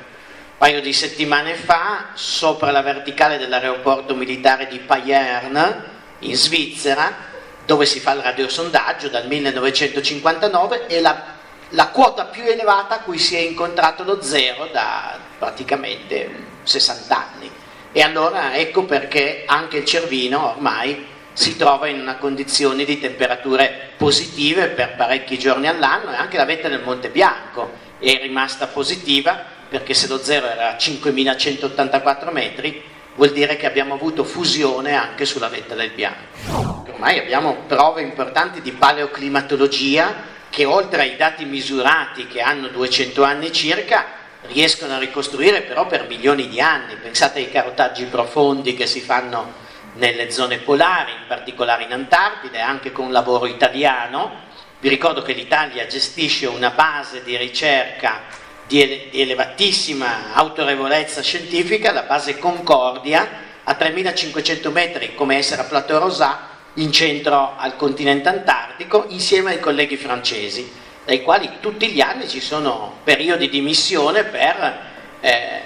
paio 0.57 0.81
di 0.81 0.93
settimane 0.93 1.53
fa 1.53 2.07
sopra 2.13 2.71
la 2.71 2.81
verticale 2.81 3.37
dell'aeroporto 3.37 4.15
militare 4.15 4.65
di 4.67 4.79
Payerne 4.79 5.97
in 6.19 6.35
Svizzera 6.35 7.27
dove 7.65 7.85
si 7.85 7.99
fa 7.99 8.13
il 8.13 8.21
radiosondaggio 8.21 9.09
dal 9.09 9.27
1959 9.27 10.87
e 10.87 11.01
la, 11.01 11.37
la 11.69 11.87
quota 11.89 12.25
più 12.25 12.43
elevata 12.43 12.95
a 12.95 12.99
cui 12.99 13.17
si 13.17 13.35
è 13.35 13.39
incontrato 13.39 14.03
lo 14.03 14.21
zero 14.21 14.67
da 14.71 15.17
praticamente 15.37 16.29
60 16.63 17.15
anni. 17.15 17.51
E 17.91 18.01
allora 18.01 18.55
ecco 18.55 18.85
perché 18.85 19.43
anche 19.45 19.77
il 19.77 19.85
Cervino 19.85 20.51
ormai 20.51 21.05
si 21.33 21.55
trova 21.55 21.87
in 21.87 21.99
una 21.99 22.17
condizione 22.17 22.83
di 22.83 22.99
temperature 22.99 23.91
positive 23.97 24.67
per 24.67 24.95
parecchi 24.95 25.39
giorni 25.39 25.67
all'anno 25.67 26.11
e 26.11 26.15
anche 26.15 26.37
la 26.37 26.45
vetta 26.45 26.67
del 26.67 26.83
Monte 26.83 27.09
Bianco 27.09 27.71
è 27.99 28.19
rimasta 28.21 28.67
positiva 28.67 29.57
perché 29.69 29.93
se 29.93 30.07
lo 30.07 30.17
zero 30.17 30.47
era 30.47 30.73
a 30.73 30.77
5184 30.77 32.31
metri 32.31 32.83
vuol 33.15 33.31
dire 33.31 33.57
che 33.57 33.65
abbiamo 33.65 33.93
avuto 33.93 34.23
fusione 34.23 34.93
anche 34.93 35.25
sulla 35.25 35.49
vetta 35.49 35.75
del 35.75 35.91
Bianco. 35.91 36.85
Ormai 36.91 37.19
abbiamo 37.19 37.63
prove 37.67 38.01
importanti 38.01 38.61
di 38.61 38.71
paleoclimatologia 38.71 40.37
che 40.49 40.65
oltre 40.65 41.01
ai 41.01 41.15
dati 41.15 41.45
misurati 41.45 42.27
che 42.27 42.41
hanno 42.41 42.67
200 42.67 43.23
anni 43.23 43.51
circa 43.51 44.17
riescono 44.43 44.95
a 44.95 44.99
ricostruire 44.99 45.61
però 45.61 45.85
per 45.85 46.07
milioni 46.07 46.47
di 46.47 46.59
anni. 46.59 46.95
Pensate 46.95 47.39
ai 47.39 47.51
carotaggi 47.51 48.05
profondi 48.05 48.73
che 48.73 48.87
si 48.87 49.01
fanno 49.01 49.67
nelle 49.93 50.31
zone 50.31 50.59
polari, 50.59 51.11
in 51.11 51.27
particolare 51.27 51.83
in 51.83 51.93
Antartide, 51.93 52.59
anche 52.59 52.91
con 52.91 53.11
lavoro 53.11 53.45
italiano. 53.45 54.47
Vi 54.79 54.89
ricordo 54.89 55.21
che 55.21 55.33
l'Italia 55.33 55.85
gestisce 55.87 56.47
una 56.47 56.69
base 56.69 57.23
di 57.23 57.35
ricerca 57.35 58.21
di, 58.65 58.81
ele- 58.81 59.09
di 59.09 59.21
elevatissima 59.21 60.33
autorevolezza 60.33 61.21
scientifica, 61.21 61.91
la 61.91 62.03
base 62.03 62.37
Concordia, 62.37 63.47
a 63.63 63.73
3500 63.73 64.71
metri 64.71 65.15
come 65.15 65.37
essere 65.37 65.61
a 65.61 65.65
Plateau 65.65 65.99
Rosat, 65.99 66.48
in 66.75 66.91
centro 66.91 67.55
al 67.57 67.75
continente 67.75 68.29
antartico, 68.29 69.05
insieme 69.09 69.51
ai 69.51 69.59
colleghi 69.59 69.97
francesi, 69.97 70.71
dai 71.05 71.21
quali 71.23 71.49
tutti 71.59 71.87
gli 71.87 72.01
anni 72.01 72.27
ci 72.27 72.39
sono 72.39 72.99
periodi 73.03 73.49
di 73.49 73.61
missione 73.61 74.23
per 74.23 74.79
eh, 75.21 75.61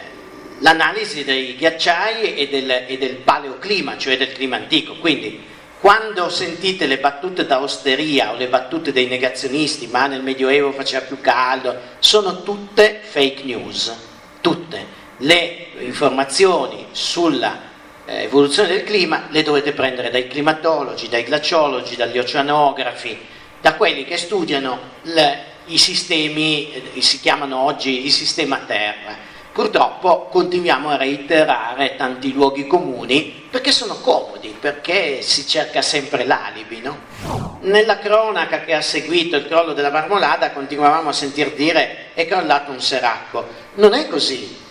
l'analisi 0.60 1.24
dei 1.24 1.56
ghiacciai 1.56 2.36
e 2.36 2.48
del, 2.48 2.86
e 2.88 2.98
del 2.98 3.16
paleoclima, 3.18 3.98
cioè 3.98 4.18
del 4.18 4.32
clima 4.32 4.56
antico. 4.56 4.96
Quindi 4.96 5.52
quando 5.80 6.30
sentite 6.30 6.86
le 6.88 6.98
battute 6.98 7.46
da 7.46 7.62
osteria 7.62 8.32
o 8.32 8.38
le 8.38 8.48
battute 8.48 8.94
dei 8.94 9.08
negazionisti, 9.08 9.88
ma 9.88 10.08
nel 10.08 10.24
Medioevo 10.24 10.72
faceva 10.72 11.06
più 11.06 11.20
caldo, 11.20 11.78
sono 12.00 12.42
tutte 12.44 13.02
fake 13.04 13.44
news, 13.44 13.94
tutte. 14.40 15.02
Le 15.18 15.68
informazioni 15.80 16.88
sulla 16.92 17.72
eh, 18.14 18.24
evoluzione 18.24 18.70
del 18.70 18.84
clima 18.84 19.28
le 19.30 19.44
dovete 19.44 19.74
prendere 19.74 20.10
dai 20.10 20.28
climatologi, 20.28 21.10
dai 21.10 21.24
glaciologi, 21.24 21.96
dagli 21.96 22.20
oceanografi, 22.20 23.18
da 23.60 23.76
quelli 23.76 24.06
che 24.06 24.18
studiano 24.18 24.80
le, 25.04 25.44
i 25.66 25.78
sistemi, 25.78 26.72
eh, 26.94 27.02
si 27.02 27.20
chiamano 27.20 27.60
oggi 27.60 28.06
il 28.06 28.12
sistema 28.12 28.58
Terra. 28.68 29.32
Purtroppo 29.52 30.26
continuiamo 30.32 30.90
a 30.90 30.98
reiterare 30.98 31.96
tanti 31.96 32.34
luoghi 32.34 32.66
comuni 32.66 33.46
perché 33.52 33.72
sono 33.72 33.98
comodi, 33.98 34.56
perché 34.60 35.22
si 35.22 35.46
cerca 35.46 35.84
sempre 35.84 36.26
l'alibi. 36.26 36.82
No? 36.82 37.58
Nella 37.62 38.00
cronaca 38.00 38.62
che 38.62 38.74
ha 38.74 38.82
seguito 38.82 39.36
il 39.36 39.48
crollo 39.48 39.74
della 39.74 39.92
Marmolada 39.92 40.52
continuavamo 40.52 41.10
a 41.10 41.14
sentir 41.14 41.54
dire 41.54 42.10
è 42.16 42.26
crollato 42.26 42.72
un 42.72 42.82
seracco. 42.82 43.48
Non 43.76 43.94
è 43.94 44.08
così. 44.08 44.63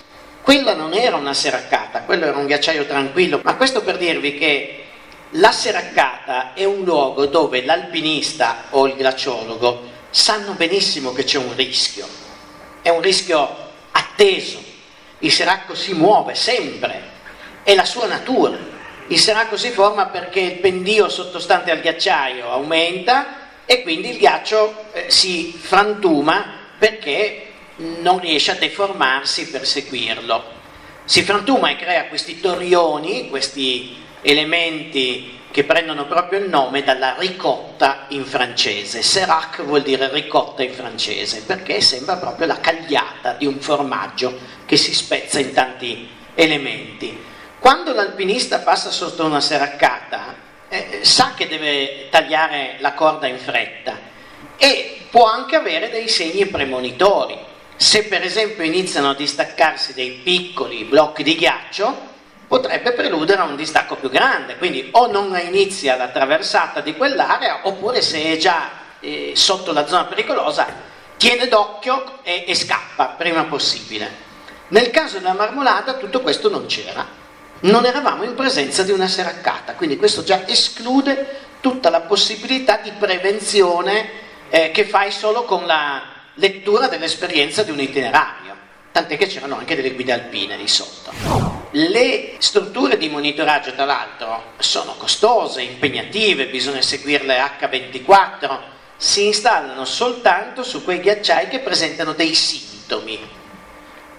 Quella 0.42 0.74
non 0.74 0.92
era 0.92 1.14
una 1.14 1.34
seraccata, 1.34 2.02
quello 2.02 2.26
era 2.26 2.36
un 2.36 2.46
ghiacciaio 2.46 2.84
tranquillo, 2.84 3.40
ma 3.44 3.54
questo 3.54 3.82
per 3.82 3.96
dirvi 3.96 4.36
che 4.36 4.84
la 5.36 5.52
seraccata 5.52 6.52
è 6.52 6.64
un 6.64 6.82
luogo 6.82 7.26
dove 7.26 7.64
l'alpinista 7.64 8.64
o 8.70 8.88
il 8.88 8.94
glaciologo 8.94 9.90
sanno 10.10 10.52
benissimo 10.54 11.12
che 11.12 11.22
c'è 11.22 11.38
un 11.38 11.54
rischio, 11.54 12.06
è 12.82 12.88
un 12.88 13.00
rischio 13.00 13.48
atteso. 13.92 14.60
Il 15.20 15.30
Siracco 15.30 15.76
si 15.76 15.94
muove 15.94 16.34
sempre, 16.34 17.02
è 17.62 17.74
la 17.76 17.84
sua 17.84 18.06
natura. 18.06 18.58
Il 19.06 19.18
Siracco 19.20 19.56
si 19.56 19.70
forma 19.70 20.06
perché 20.06 20.40
il 20.40 20.58
pendio 20.58 21.08
sottostante 21.08 21.70
al 21.70 21.80
ghiacciaio 21.80 22.50
aumenta 22.50 23.38
e 23.64 23.82
quindi 23.82 24.10
il 24.10 24.18
ghiaccio 24.18 24.86
eh, 24.92 25.04
si 25.08 25.56
frantuma 25.56 26.44
perché 26.78 27.51
non 27.76 28.20
riesce 28.20 28.52
a 28.52 28.56
deformarsi 28.56 29.48
per 29.48 29.66
seguirlo. 29.66 30.60
Si 31.04 31.22
frantuma 31.22 31.70
e 31.70 31.76
crea 31.76 32.06
questi 32.06 32.40
torioni, 32.40 33.28
questi 33.28 33.96
elementi 34.22 35.40
che 35.50 35.64
prendono 35.64 36.06
proprio 36.06 36.38
il 36.38 36.48
nome 36.48 36.82
dalla 36.82 37.14
ricotta 37.18 38.06
in 38.08 38.24
francese. 38.24 39.02
Serac 39.02 39.62
vuol 39.62 39.82
dire 39.82 40.10
ricotta 40.10 40.62
in 40.62 40.72
francese, 40.72 41.42
perché 41.42 41.80
sembra 41.80 42.16
proprio 42.16 42.46
la 42.46 42.58
cagliata 42.58 43.34
di 43.34 43.46
un 43.46 43.60
formaggio 43.60 44.38
che 44.64 44.76
si 44.76 44.94
spezza 44.94 45.38
in 45.38 45.52
tanti 45.52 46.08
elementi. 46.34 47.30
Quando 47.58 47.92
l'alpinista 47.92 48.60
passa 48.60 48.90
sotto 48.90 49.24
una 49.24 49.40
seraccata, 49.40 50.34
eh, 50.68 51.00
sa 51.02 51.34
che 51.36 51.46
deve 51.46 52.08
tagliare 52.10 52.76
la 52.78 52.94
corda 52.94 53.26
in 53.26 53.38
fretta 53.38 54.10
e 54.56 55.02
può 55.10 55.26
anche 55.26 55.56
avere 55.56 55.90
dei 55.90 56.08
segni 56.08 56.46
premonitori. 56.46 57.38
Se 57.82 58.04
per 58.04 58.22
esempio 58.22 58.62
iniziano 58.62 59.10
a 59.10 59.14
distaccarsi 59.14 59.92
dei 59.92 60.12
piccoli 60.22 60.84
blocchi 60.84 61.24
di 61.24 61.34
ghiaccio, 61.34 62.10
potrebbe 62.46 62.92
preludere 62.92 63.40
a 63.40 63.44
un 63.44 63.56
distacco 63.56 63.96
più 63.96 64.08
grande, 64.08 64.56
quindi 64.56 64.86
o 64.92 65.10
non 65.10 65.36
inizia 65.44 65.96
la 65.96 66.06
traversata 66.06 66.80
di 66.80 66.94
quell'area 66.94 67.62
oppure 67.64 68.00
se 68.00 68.22
è 68.22 68.36
già 68.36 68.70
eh, 69.00 69.32
sotto 69.34 69.72
la 69.72 69.84
zona 69.88 70.04
pericolosa 70.04 70.64
tiene 71.16 71.48
d'occhio 71.48 72.20
e, 72.22 72.44
e 72.46 72.54
scappa 72.54 73.16
prima 73.18 73.46
possibile. 73.46 74.08
Nel 74.68 74.90
caso 74.90 75.18
della 75.18 75.32
marmolata 75.32 75.94
tutto 75.94 76.20
questo 76.20 76.48
non 76.48 76.66
c'era, 76.66 77.04
non 77.62 77.84
eravamo 77.84 78.22
in 78.22 78.36
presenza 78.36 78.84
di 78.84 78.92
una 78.92 79.08
seraccata, 79.08 79.74
quindi 79.74 79.96
questo 79.96 80.22
già 80.22 80.46
esclude 80.46 81.40
tutta 81.60 81.90
la 81.90 82.02
possibilità 82.02 82.76
di 82.76 82.92
prevenzione 82.92 84.08
eh, 84.50 84.70
che 84.70 84.84
fai 84.84 85.10
solo 85.10 85.42
con 85.42 85.66
la 85.66 86.11
lettura 86.34 86.88
dell'esperienza 86.88 87.62
di 87.62 87.70
un 87.70 87.80
itinerario, 87.80 88.56
tant'è 88.92 89.16
che 89.16 89.26
c'erano 89.26 89.56
anche 89.56 89.76
delle 89.76 89.92
guide 89.92 90.12
alpine 90.12 90.56
lì 90.56 90.68
sotto. 90.68 91.12
Le 91.72 92.34
strutture 92.38 92.98
di 92.98 93.08
monitoraggio, 93.08 93.72
tra 93.72 93.84
l'altro, 93.84 94.52
sono 94.58 94.94
costose, 94.96 95.62
impegnative, 95.62 96.48
bisogna 96.48 96.82
seguirle 96.82 97.38
H24, 97.58 98.58
si 98.96 99.26
installano 99.26 99.84
soltanto 99.84 100.62
su 100.62 100.84
quei 100.84 101.00
ghiacciai 101.00 101.48
che 101.48 101.60
presentano 101.60 102.12
dei 102.12 102.34
sintomi, 102.34 103.18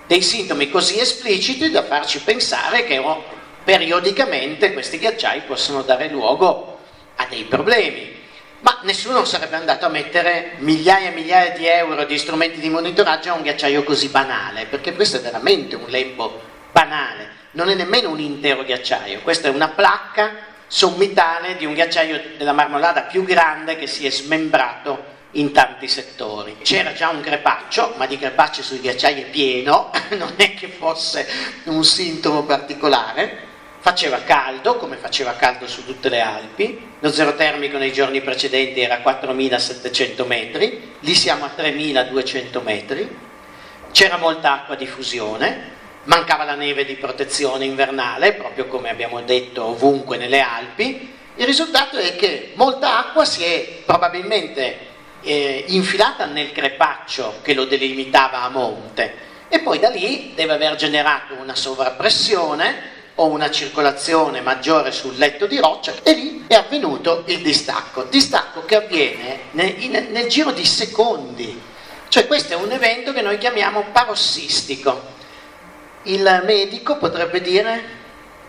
dei 0.08 0.22
sintomi 0.22 0.70
così 0.70 1.00
espliciti 1.00 1.70
da 1.70 1.84
farci 1.84 2.20
pensare 2.20 2.84
che 2.84 2.98
oh, 2.98 3.24
periodicamente 3.64 4.74
questi 4.74 4.98
ghiacciai 4.98 5.42
possono 5.42 5.84
dare 5.84 6.10
luogo 6.10 6.80
a 7.16 7.26
dei 7.30 7.44
problemi. 7.44 8.22
Ma 8.64 8.80
nessuno 8.82 9.24
sarebbe 9.24 9.56
andato 9.56 9.86
a 9.86 9.90
mettere 9.90 10.56
migliaia 10.58 11.10
e 11.10 11.14
migliaia 11.14 11.52
di 11.52 11.66
euro 11.68 12.04
di 12.04 12.18
strumenti 12.18 12.60
di 12.60 12.70
monitoraggio 12.70 13.30
a 13.32 13.36
un 13.36 13.44
ghiacciaio 13.44 13.84
così 13.84 14.10
banale, 14.10 14.66
perché 14.66 14.94
questo 14.94 15.18
è 15.18 15.22
veramente 15.22 15.76
un 15.76 15.88
lembo 15.88 16.42
banale 16.72 17.34
non 17.54 17.70
è 17.70 17.76
nemmeno 17.76 18.10
un 18.10 18.20
intero 18.20 18.64
ghiacciaio, 18.64 19.22
questa 19.22 19.48
è 19.48 19.52
una 19.52 19.70
placca 19.70 20.52
sommitale 20.68 21.56
di 21.56 21.66
un 21.66 21.74
ghiacciaio 21.74 22.22
della 22.38 22.54
marmolada 22.54 23.02
più 23.04 23.24
grande 23.24 23.76
che 23.76 23.88
si 23.88 24.06
è 24.06 24.10
smembrato 24.10 25.12
in 25.32 25.52
tanti 25.52 25.88
settori. 25.88 26.58
C'era 26.62 26.94
già 26.94 27.10
un 27.10 27.22
crepaccio, 27.22 27.94
ma 27.98 28.06
di 28.06 28.18
crepacci 28.18 28.62
sui 28.64 28.80
ghiacciai 28.80 29.22
è 29.22 29.26
pieno, 29.26 29.92
non 30.18 30.34
è 30.36 30.54
che 30.54 30.68
fosse 30.68 31.28
un 31.66 31.84
sintomo 31.84 32.44
particolare. 32.44 33.52
Faceva 33.84 34.24
caldo, 34.24 34.78
come 34.78 34.96
faceva 34.96 35.36
caldo 35.36 35.68
su 35.68 35.86
tutte 35.86 36.08
le 36.08 36.22
Alpi, 36.22 36.92
lo 37.02 37.12
zero 37.12 37.36
termico 37.36 37.78
nei 37.78 37.92
giorni 37.92 38.22
precedenti 38.22 38.80
era 38.80 39.00
4.700 39.00 40.26
metri, 40.26 40.94
lì 41.02 41.14
siamo 41.14 41.44
a 41.44 41.52
3.200 41.54 42.64
metri, 42.64 43.18
c'era 43.92 44.16
molta 44.16 44.54
acqua 44.54 44.76
di 44.76 44.88
fusione, 44.88 45.72
mancava 46.06 46.46
la 46.46 46.56
neve 46.56 46.86
di 46.86 46.96
protezione 46.96 47.66
invernale, 47.66 48.36
proprio 48.36 48.68
come 48.68 48.90
abbiamo 48.90 49.20
detto 49.20 49.66
ovunque 49.66 50.16
nelle 50.16 50.40
Alpi, 50.40 51.14
il 51.36 51.46
risultato 51.46 51.98
è 51.98 52.16
che 52.16 52.54
molta 52.56 53.00
acqua 53.00 53.26
si 53.26 53.44
è 53.44 53.82
probabilmente 53.86 54.78
eh, 55.24 55.66
infilata 55.68 56.26
nel 56.26 56.54
crepaccio 56.54 57.40
che 57.42 57.54
lo 57.54 57.66
delimitava 57.66 58.44
a 58.44 58.50
monte. 58.50 59.32
E 59.50 59.60
poi 59.60 59.78
da 59.78 59.90
lì 59.90 60.32
deve 60.36 60.54
aver 60.54 60.76
generato 60.76 61.34
una 61.34 61.54
sovrappressione 61.54 62.93
o 63.16 63.28
una 63.28 63.52
circolazione 63.52 64.42
maggiore 64.42 64.92
sul 64.92 65.18
letto 65.18 65.46
di 65.46 65.60
roccia 65.60 65.94
e 66.02 66.14
lì 66.14 66.46
è 66.48 66.56
avvenuto 66.56 67.24
il 67.28 67.42
distacco, 67.42 68.04
distacco 68.04 68.66
che 68.66 68.76
avviene 68.76 69.40
nel, 69.52 69.76
in, 69.84 70.08
nel 70.10 70.28
giro 70.28 70.52
di 70.52 70.66
secondi, 70.66 71.62
cioè 72.08 72.26
questo 72.26 72.54
è 72.54 72.56
un 72.56 72.72
evento 72.72 73.14
che 73.14 73.22
noi 73.22 73.38
chiamiamo 73.38 73.86
parossistico. 73.92 75.12
Il 76.04 76.42
medico 76.46 76.98
potrebbe 76.98 77.42
dire 77.42 78.02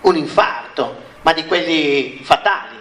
un 0.03 0.17
infarto, 0.17 1.03
ma 1.23 1.33
di 1.33 1.47
quelli 1.47 2.21
fatali. 2.23 2.77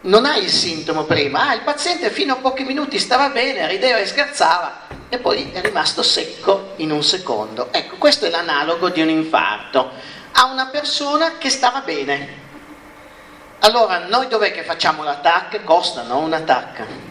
Non 0.00 0.24
ha 0.24 0.36
il 0.36 0.48
sintomo 0.48 1.04
prima, 1.04 1.48
ah, 1.48 1.54
il 1.54 1.62
paziente 1.62 2.10
fino 2.10 2.34
a 2.34 2.36
pochi 2.36 2.62
minuti 2.62 2.98
stava 2.98 3.30
bene, 3.30 3.66
rideva 3.66 3.98
e 3.98 4.06
scherzava 4.06 4.86
e 5.08 5.18
poi 5.18 5.50
è 5.52 5.60
rimasto 5.60 6.02
secco 6.02 6.74
in 6.76 6.92
un 6.92 7.02
secondo. 7.02 7.68
Ecco, 7.72 7.96
questo 7.96 8.26
è 8.26 8.30
l'analogo 8.30 8.90
di 8.90 9.00
un 9.00 9.08
infarto 9.08 9.90
a 10.32 10.46
una 10.46 10.66
persona 10.66 11.38
che 11.38 11.50
stava 11.50 11.80
bene. 11.80 12.46
Allora, 13.60 14.06
noi 14.06 14.28
dov'è 14.28 14.52
che 14.52 14.62
facciamo 14.62 15.02
l'attacco? 15.02 15.58
Costa, 15.64 16.02
no? 16.02 16.18
Un 16.18 16.32
attacco. 16.32 17.06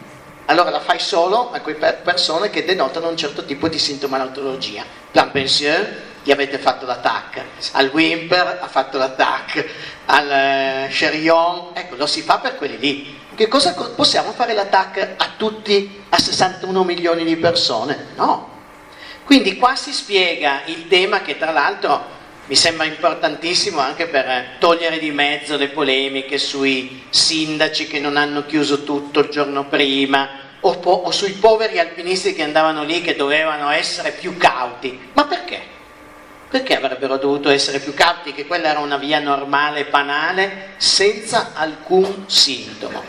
Allora 0.45 0.69
la 0.69 0.79
fai 0.79 0.99
solo 0.99 1.51
a 1.51 1.59
quelle 1.59 1.99
persone 2.01 2.49
che 2.49 2.63
denotano 2.63 3.09
un 3.09 3.17
certo 3.17 3.43
tipo 3.43 3.67
di 3.67 3.77
sintomatologia. 3.77 4.83
Plan 5.11 5.29
pensieux, 5.31 5.85
gli 6.23 6.31
avete 6.31 6.57
fatto 6.57 6.85
l'attacco, 6.85 7.41
al 7.73 7.89
Wimper 7.89 8.59
ha 8.61 8.67
fatto 8.67 8.97
l'attacco, 8.97 9.63
al 10.05 10.29
eh, 10.29 10.87
Cherion, 10.89 11.71
ecco, 11.73 11.95
lo 11.95 12.05
si 12.05 12.21
fa 12.21 12.39
per 12.39 12.55
quelli 12.55 12.77
lì. 12.77 13.19
Che 13.33 13.47
cosa 13.47 13.73
possiamo 13.73 14.31
fare 14.31 14.53
l'attacco 14.53 14.99
a 14.99 15.29
tutti, 15.37 16.03
a 16.09 16.17
61 16.17 16.83
milioni 16.83 17.23
di 17.23 17.37
persone? 17.37 18.07
No. 18.15 18.55
Quindi 19.23 19.57
qua 19.57 19.75
si 19.75 19.93
spiega 19.93 20.61
il 20.65 20.87
tema 20.87 21.21
che 21.21 21.37
tra 21.37 21.51
l'altro 21.51 22.15
mi 22.47 22.55
sembra 22.55 22.85
importantissimo 22.85 23.81
anche 23.81 24.07
per 24.07 24.55
togliere 24.57 24.99
di 24.99 25.11
mezzo 25.11 25.57
le 25.57 25.67
polemiche 25.67 26.37
sui 26.37 27.03
sindaci 27.09 27.87
che 27.87 27.99
non 27.99 28.15
hanno 28.15 28.45
chiuso 28.45 28.85
tutto 28.85 29.19
il 29.19 29.29
giorno 29.29 29.65
prima 29.65 30.29
o, 30.61 30.77
po- 30.79 31.01
o 31.05 31.11
sui 31.11 31.33
poveri 31.33 31.77
alpinisti 31.77 32.33
che 32.33 32.43
andavano 32.43 32.83
lì 32.83 33.01
che 33.01 33.17
dovevano 33.17 33.69
essere 33.69 34.11
più 34.11 34.37
cauti. 34.37 34.97
Ma 35.11 35.25
perché? 35.25 35.61
Perché 36.49 36.77
avrebbero 36.77 37.17
dovuto 37.17 37.49
essere 37.49 37.79
più 37.79 37.93
cauti 37.93 38.31
che 38.31 38.47
quella 38.47 38.69
era 38.69 38.79
una 38.79 38.95
via 38.95 39.19
normale, 39.19 39.83
banale, 39.83 40.69
senza 40.77 41.51
alcun 41.53 42.23
sintomo? 42.27 43.03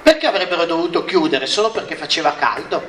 Perché 0.00 0.28
avrebbero 0.28 0.64
dovuto 0.64 1.04
chiudere 1.04 1.46
solo 1.46 1.72
perché 1.72 1.96
faceva 1.96 2.36
caldo? 2.36 2.88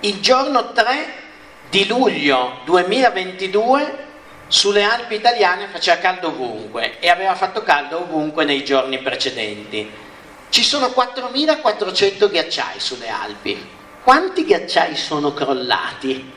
Il 0.00 0.20
giorno 0.20 0.72
3 0.72 1.24
di 1.70 1.86
luglio 1.86 2.60
2022 2.66 4.04
sulle 4.48 4.82
Alpi 4.82 5.14
italiane 5.14 5.68
faceva 5.68 5.98
caldo 5.98 6.28
ovunque 6.28 6.98
e 7.00 7.08
aveva 7.08 7.34
fatto 7.34 7.62
caldo 7.62 8.00
ovunque 8.00 8.44
nei 8.44 8.64
giorni 8.64 8.98
precedenti. 8.98 9.90
Ci 10.48 10.62
sono 10.62 10.86
4.400 10.86 12.30
ghiacciai 12.30 12.80
sulle 12.80 13.08
Alpi. 13.08 13.68
Quanti 14.02 14.44
ghiacciai 14.44 14.96
sono 14.96 15.34
crollati? 15.34 16.34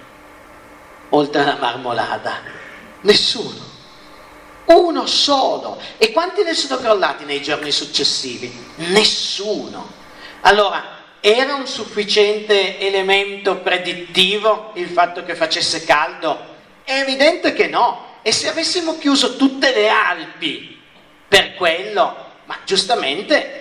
oltre 1.10 1.42
alla 1.42 1.56
marmolada? 1.56 2.42
Nessuno. 3.02 3.68
Uno 4.66 5.06
solo. 5.06 5.82
E 5.98 6.12
quanti 6.12 6.44
ne 6.44 6.54
sono 6.54 6.80
crollati 6.80 7.26
nei 7.26 7.42
giorni 7.42 7.72
successivi? 7.72 8.52
Nessuno. 8.76 9.98
Allora, 10.42 10.98
era 11.22 11.56
un 11.56 11.68
sufficiente 11.68 12.80
elemento 12.80 13.58
predittivo 13.58 14.72
il 14.76 14.90
fatto 14.90 15.24
che 15.24 15.36
facesse 15.36 15.84
caldo? 15.84 16.58
È 16.90 17.02
evidente 17.02 17.54
che 17.54 17.68
no. 17.68 18.18
E 18.24 18.32
se 18.32 18.50
avessimo 18.50 18.98
chiuso 18.98 19.36
tutte 19.36 19.72
le 19.76 19.90
Alpi 19.90 20.82
per 21.28 21.54
quello, 21.54 22.32
ma 22.46 22.58
giustamente 22.66 23.58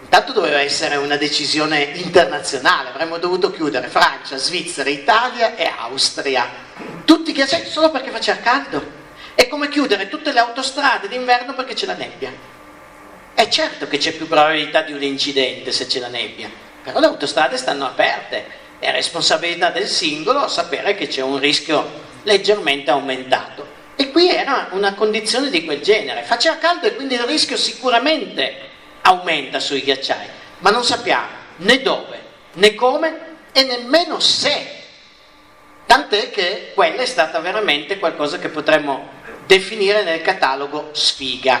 Intanto 0.00 0.32
doveva 0.32 0.60
essere 0.60 0.96
una 0.96 1.16
decisione 1.16 1.82
internazionale, 1.94 2.90
avremmo 2.90 3.16
dovuto 3.18 3.50
chiudere 3.50 3.88
Francia, 3.88 4.36
Svizzera, 4.36 4.90
Italia 4.90 5.56
e 5.56 5.64
Austria. 5.64 6.48
Tutti 7.04 7.32
ghiacciai 7.32 7.66
solo 7.66 7.90
perché 7.90 8.10
faceva 8.10 8.38
caldo. 8.40 8.82
È 9.34 9.48
come 9.48 9.68
chiudere 9.68 10.08
tutte 10.08 10.32
le 10.32 10.40
autostrade 10.40 11.08
d'inverno 11.08 11.54
perché 11.54 11.72
c'è 11.72 11.86
la 11.86 11.94
nebbia. 11.94 12.30
È 13.32 13.48
certo 13.48 13.88
che 13.88 13.96
c'è 13.96 14.12
più 14.12 14.26
probabilità 14.28 14.82
di 14.82 14.92
un 14.92 15.02
incidente 15.02 15.72
se 15.72 15.86
c'è 15.86 15.98
la 15.98 16.08
nebbia, 16.08 16.50
però 16.82 16.98
le 16.98 17.06
autostrade 17.06 17.56
stanno 17.56 17.86
aperte, 17.86 18.44
è 18.78 18.90
responsabilità 18.90 19.70
del 19.70 19.86
singolo 19.86 20.48
sapere 20.48 20.94
che 20.94 21.06
c'è 21.06 21.22
un 21.22 21.38
rischio 21.38 22.10
leggermente 22.22 22.90
aumentato. 22.90 23.80
E 23.96 24.10
qui 24.10 24.28
era 24.28 24.68
una 24.72 24.94
condizione 24.94 25.50
di 25.50 25.64
quel 25.64 25.80
genere, 25.80 26.22
faceva 26.22 26.56
caldo 26.56 26.86
e 26.86 26.94
quindi 26.94 27.14
il 27.14 27.22
rischio 27.22 27.56
sicuramente 27.56 28.70
aumenta 29.02 29.60
sui 29.60 29.82
ghiacciai, 29.82 30.26
ma 30.58 30.70
non 30.70 30.84
sappiamo 30.84 31.40
né 31.56 31.80
dove, 31.82 32.20
né 32.54 32.74
come 32.74 33.30
e 33.52 33.64
nemmeno 33.64 34.18
se. 34.18 34.80
Tant'è 35.86 36.30
che 36.30 36.72
quella 36.74 37.02
è 37.02 37.06
stata 37.06 37.38
veramente 37.40 37.98
qualcosa 37.98 38.38
che 38.38 38.48
potremmo 38.48 39.08
definire 39.46 40.02
nel 40.02 40.22
catalogo 40.22 40.90
sfiga, 40.92 41.60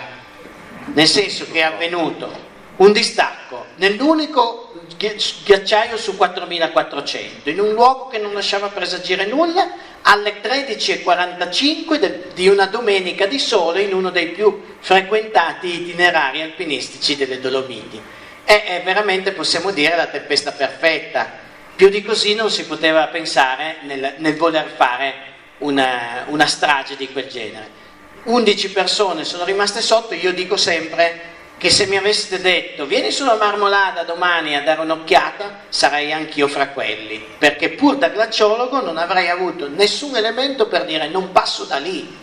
nel 0.94 1.06
senso 1.06 1.46
che 1.50 1.58
è 1.58 1.62
avvenuto 1.62 2.50
un 2.76 2.92
distacco 2.92 3.66
nell'unico 3.76 4.72
ghiacciaio 4.96 5.96
su 5.96 6.16
4400, 6.16 7.50
in 7.50 7.60
un 7.60 7.72
luogo 7.72 8.08
che 8.08 8.18
non 8.18 8.32
lasciava 8.32 8.68
presagire 8.68 9.26
nulla, 9.26 9.70
alle 10.02 10.40
13.45 10.42 12.32
di 12.34 12.48
una 12.48 12.66
domenica 12.66 13.26
di 13.26 13.38
sole 13.38 13.82
in 13.82 13.94
uno 13.94 14.10
dei 14.10 14.28
più 14.28 14.76
frequentati 14.80 15.82
itinerari 15.82 16.42
alpinistici 16.42 17.16
delle 17.16 17.40
Dolomiti. 17.40 18.00
È, 18.44 18.64
è 18.64 18.82
veramente, 18.84 19.32
possiamo 19.32 19.70
dire, 19.70 19.96
la 19.96 20.06
tempesta 20.06 20.52
perfetta. 20.52 21.40
Più 21.76 21.88
di 21.88 22.02
così 22.02 22.34
non 22.34 22.50
si 22.50 22.66
poteva 22.66 23.06
pensare 23.06 23.76
nel, 23.82 24.14
nel 24.18 24.36
voler 24.36 24.72
fare 24.76 25.14
una, 25.58 26.24
una 26.28 26.46
strage 26.46 26.96
di 26.96 27.10
quel 27.10 27.28
genere. 27.28 27.80
11 28.24 28.70
persone 28.70 29.24
sono 29.24 29.44
rimaste 29.44 29.80
sotto, 29.80 30.14
io 30.14 30.32
dico 30.32 30.56
sempre 30.56 31.30
che 31.62 31.70
se 31.70 31.86
mi 31.86 31.96
aveste 31.96 32.40
detto 32.40 32.86
vieni 32.86 33.12
sulla 33.12 33.36
marmolada 33.36 34.02
domani 34.02 34.56
a 34.56 34.62
dare 34.62 34.80
un'occhiata, 34.80 35.60
sarei 35.68 36.12
anch'io 36.12 36.48
fra 36.48 36.70
quelli, 36.70 37.24
perché 37.38 37.68
pur 37.68 37.98
da 37.98 38.08
glaciologo 38.08 38.80
non 38.80 38.96
avrei 38.96 39.28
avuto 39.28 39.68
nessun 39.68 40.16
elemento 40.16 40.66
per 40.66 40.84
dire 40.84 41.06
non 41.06 41.30
passo 41.30 41.62
da 41.62 41.76
lì. 41.76 42.18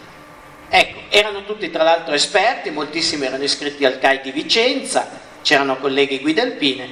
Ecco, 0.67 0.99
erano 1.07 1.45
tutti 1.45 1.69
tra 1.69 1.83
l'altro 1.83 2.13
esperti, 2.15 2.69
moltissimi 2.71 3.27
erano 3.27 3.45
iscritti 3.45 3.85
al 3.85 3.97
CAI 3.97 4.19
di 4.19 4.31
Vicenza, 4.33 5.09
c'erano 5.41 5.77
colleghi 5.77 6.19
guide 6.19 6.41
alpine, 6.41 6.91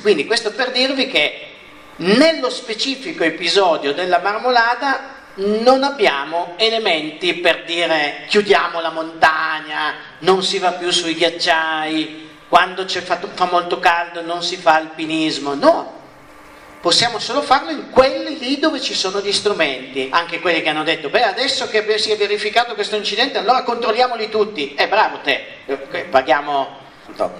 quindi 0.00 0.24
questo 0.24 0.50
per 0.52 0.70
dirvi 0.70 1.08
che 1.08 1.48
nello 1.96 2.48
specifico 2.48 3.22
episodio 3.22 3.92
della 3.92 4.20
marmolada 4.20 5.11
non 5.34 5.82
abbiamo 5.82 6.54
elementi 6.56 7.34
per 7.34 7.64
dire 7.64 8.24
chiudiamo 8.28 8.80
la 8.80 8.90
montagna, 8.90 9.94
non 10.20 10.42
si 10.42 10.58
va 10.58 10.72
più 10.72 10.90
sui 10.90 11.14
ghiacciai, 11.14 12.30
quando 12.48 12.86
fa, 12.86 13.18
fa 13.32 13.44
molto 13.46 13.78
caldo 13.78 14.20
non 14.20 14.42
si 14.42 14.56
fa 14.56 14.74
alpinismo, 14.74 15.54
no, 15.54 16.00
possiamo 16.82 17.18
solo 17.18 17.40
farlo 17.40 17.70
in 17.70 17.90
quelli 17.90 18.38
lì 18.38 18.58
dove 18.58 18.78
ci 18.78 18.92
sono 18.92 19.20
gli 19.20 19.32
strumenti, 19.32 20.08
anche 20.10 20.40
quelli 20.40 20.60
che 20.60 20.68
hanno 20.68 20.84
detto, 20.84 21.08
beh 21.08 21.22
adesso 21.22 21.68
che 21.68 21.96
si 21.96 22.10
è 22.10 22.16
verificato 22.16 22.74
questo 22.74 22.96
incidente 22.96 23.38
allora 23.38 23.62
controlliamoli 23.62 24.28
tutti, 24.28 24.74
è 24.74 24.82
eh, 24.82 24.88
bravo 24.88 25.20
te, 25.20 25.46
eh, 25.64 26.04
paghiamo 26.10 26.80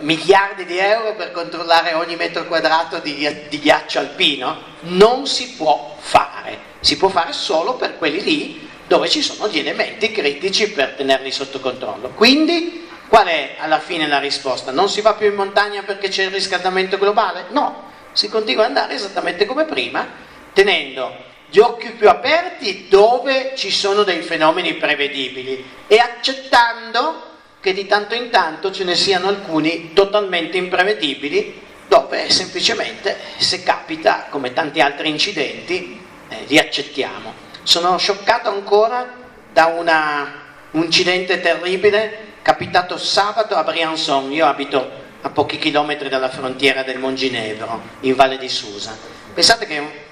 miliardi 0.00 0.64
di 0.64 0.78
euro 0.78 1.14
per 1.14 1.31
controllare 1.31 1.94
ogni 1.94 2.16
metro 2.16 2.44
quadrato 2.44 2.98
di, 2.98 3.46
di 3.48 3.59
ghiaccio 3.59 3.98
alpino, 3.98 4.62
non 4.81 5.26
si 5.26 5.50
può 5.52 5.96
fare 5.98 6.32
si 6.81 6.96
può 6.96 7.09
fare 7.09 7.33
solo 7.33 7.74
per 7.74 7.96
quelli 7.98 8.22
lì 8.22 8.68
dove 8.87 9.09
ci 9.09 9.22
sono 9.22 9.48
gli 9.48 9.59
elementi 9.59 10.12
critici 10.12 10.70
per 10.70 10.90
tenerli 10.90 11.31
sotto 11.31 11.61
controllo. 11.61 12.11
Quindi 12.11 12.88
qual 13.09 13.26
è 13.26 13.57
alla 13.59 13.78
fine 13.78 14.07
la 14.07 14.18
risposta? 14.18 14.70
Non 14.70 14.88
si 14.88 15.00
va 15.00 15.14
più 15.14 15.26
in 15.26 15.35
montagna 15.35 15.83
perché 15.83 16.09
c'è 16.09 16.24
il 16.24 16.31
riscaldamento 16.31 16.98
globale? 16.98 17.46
No, 17.50 17.90
si 18.12 18.28
continua 18.28 18.64
ad 18.64 18.68
andare 18.68 18.94
esattamente 18.94 19.46
come 19.46 19.64
prima, 19.64 20.07
tenendo 20.52 21.31
gli 21.48 21.59
occhi 21.59 21.90
più 21.90 22.09
aperti 22.09 22.87
dove 22.88 23.52
ci 23.57 23.70
sono 23.70 24.02
dei 24.02 24.22
fenomeni 24.22 24.74
prevedibili 24.74 25.64
e 25.87 25.98
accettando 25.98 27.31
che 27.61 27.72
di 27.72 27.87
tanto 27.87 28.14
in 28.14 28.31
tanto 28.31 28.72
ce 28.72 28.85
ne 28.85 28.94
siano 28.94 29.28
alcuni 29.28 29.92
totalmente 29.92 30.57
imprevedibili 30.57 31.61
dove 31.88 32.31
semplicemente 32.31 33.18
se 33.37 33.62
capita, 33.62 34.26
come 34.31 34.52
tanti 34.55 34.81
altri 34.81 35.11
incidenti, 35.11 36.02
eh, 36.33 36.45
li 36.47 36.59
accettiamo. 36.59 37.35
Sono 37.62 37.97
scioccato 37.99 38.49
ancora 38.49 39.07
da 39.53 39.66
una, 39.66 40.33
un 40.73 40.85
incidente 40.85 41.40
terribile 41.40 42.31
capitato 42.42 42.99
sabato 42.99 43.55
a 43.55 43.62
Briançon, 43.62 44.33
io 44.33 44.47
abito 44.47 45.01
a 45.21 45.31
pochi 45.31 45.59
chilometri 45.59 46.09
dalla 46.09 46.29
frontiera 46.29 46.83
del 46.83 46.99
Monginevro, 46.99 47.81
in 48.01 48.14
Valle 48.14 48.38
di 48.38 48.49
Susa. 48.49 48.97
Pensate 49.33 49.66
che 49.66 50.05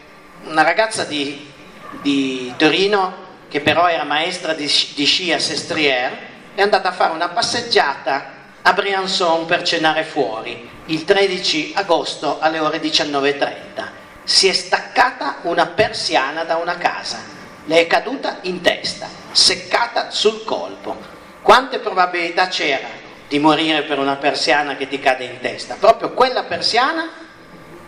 una 0.44 0.62
ragazza 0.62 1.04
di, 1.04 1.50
di 2.02 2.52
Torino, 2.56 3.28
che 3.48 3.60
però 3.60 3.88
era 3.88 4.04
maestra 4.04 4.52
di, 4.52 4.70
di 4.94 5.04
sci 5.04 5.32
a 5.32 5.40
Sestriere, 5.40 6.28
è 6.54 6.62
andata 6.62 6.90
a 6.90 6.92
fare 6.92 7.12
una 7.12 7.28
passeggiata 7.28 8.38
a 8.62 8.72
Briançon 8.72 9.46
per 9.46 9.62
cenare 9.62 10.04
fuori 10.04 10.68
il 10.86 11.04
13 11.04 11.72
agosto 11.74 12.38
alle 12.40 12.58
ore 12.58 12.80
19.30 12.80 13.99
si 14.30 14.46
è 14.46 14.52
staccata 14.52 15.38
una 15.42 15.66
persiana 15.66 16.44
da 16.44 16.54
una 16.54 16.78
casa, 16.78 17.18
le 17.64 17.80
è 17.80 17.86
caduta 17.88 18.38
in 18.42 18.60
testa, 18.60 19.08
seccata 19.32 20.12
sul 20.12 20.44
colpo. 20.44 20.96
Quante 21.42 21.80
probabilità 21.80 22.46
c'era 22.46 22.86
di 23.26 23.40
morire 23.40 23.82
per 23.82 23.98
una 23.98 24.14
persiana 24.14 24.76
che 24.76 24.86
ti 24.86 25.00
cade 25.00 25.24
in 25.24 25.40
testa? 25.40 25.74
Proprio 25.80 26.12
quella 26.12 26.44
persiana 26.44 27.10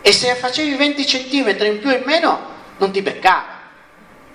e 0.01 0.11
se 0.11 0.35
facevi 0.35 0.75
20 0.75 1.07
centimetri 1.07 1.69
in 1.69 1.79
più 1.79 1.91
o 1.91 1.93
in 1.93 2.03
meno 2.03 2.47
non 2.77 2.91
ti 2.91 3.01
beccava. 3.01 3.61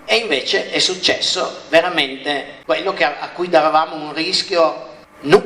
E 0.07 0.17
invece 0.17 0.71
è 0.71 0.79
successo 0.79 1.65
veramente 1.69 2.63
quello 2.65 2.95
a, 2.99 3.17
a 3.21 3.29
cui 3.35 3.51
davamo 3.51 3.97
un 3.97 4.15
rischio 4.15 4.95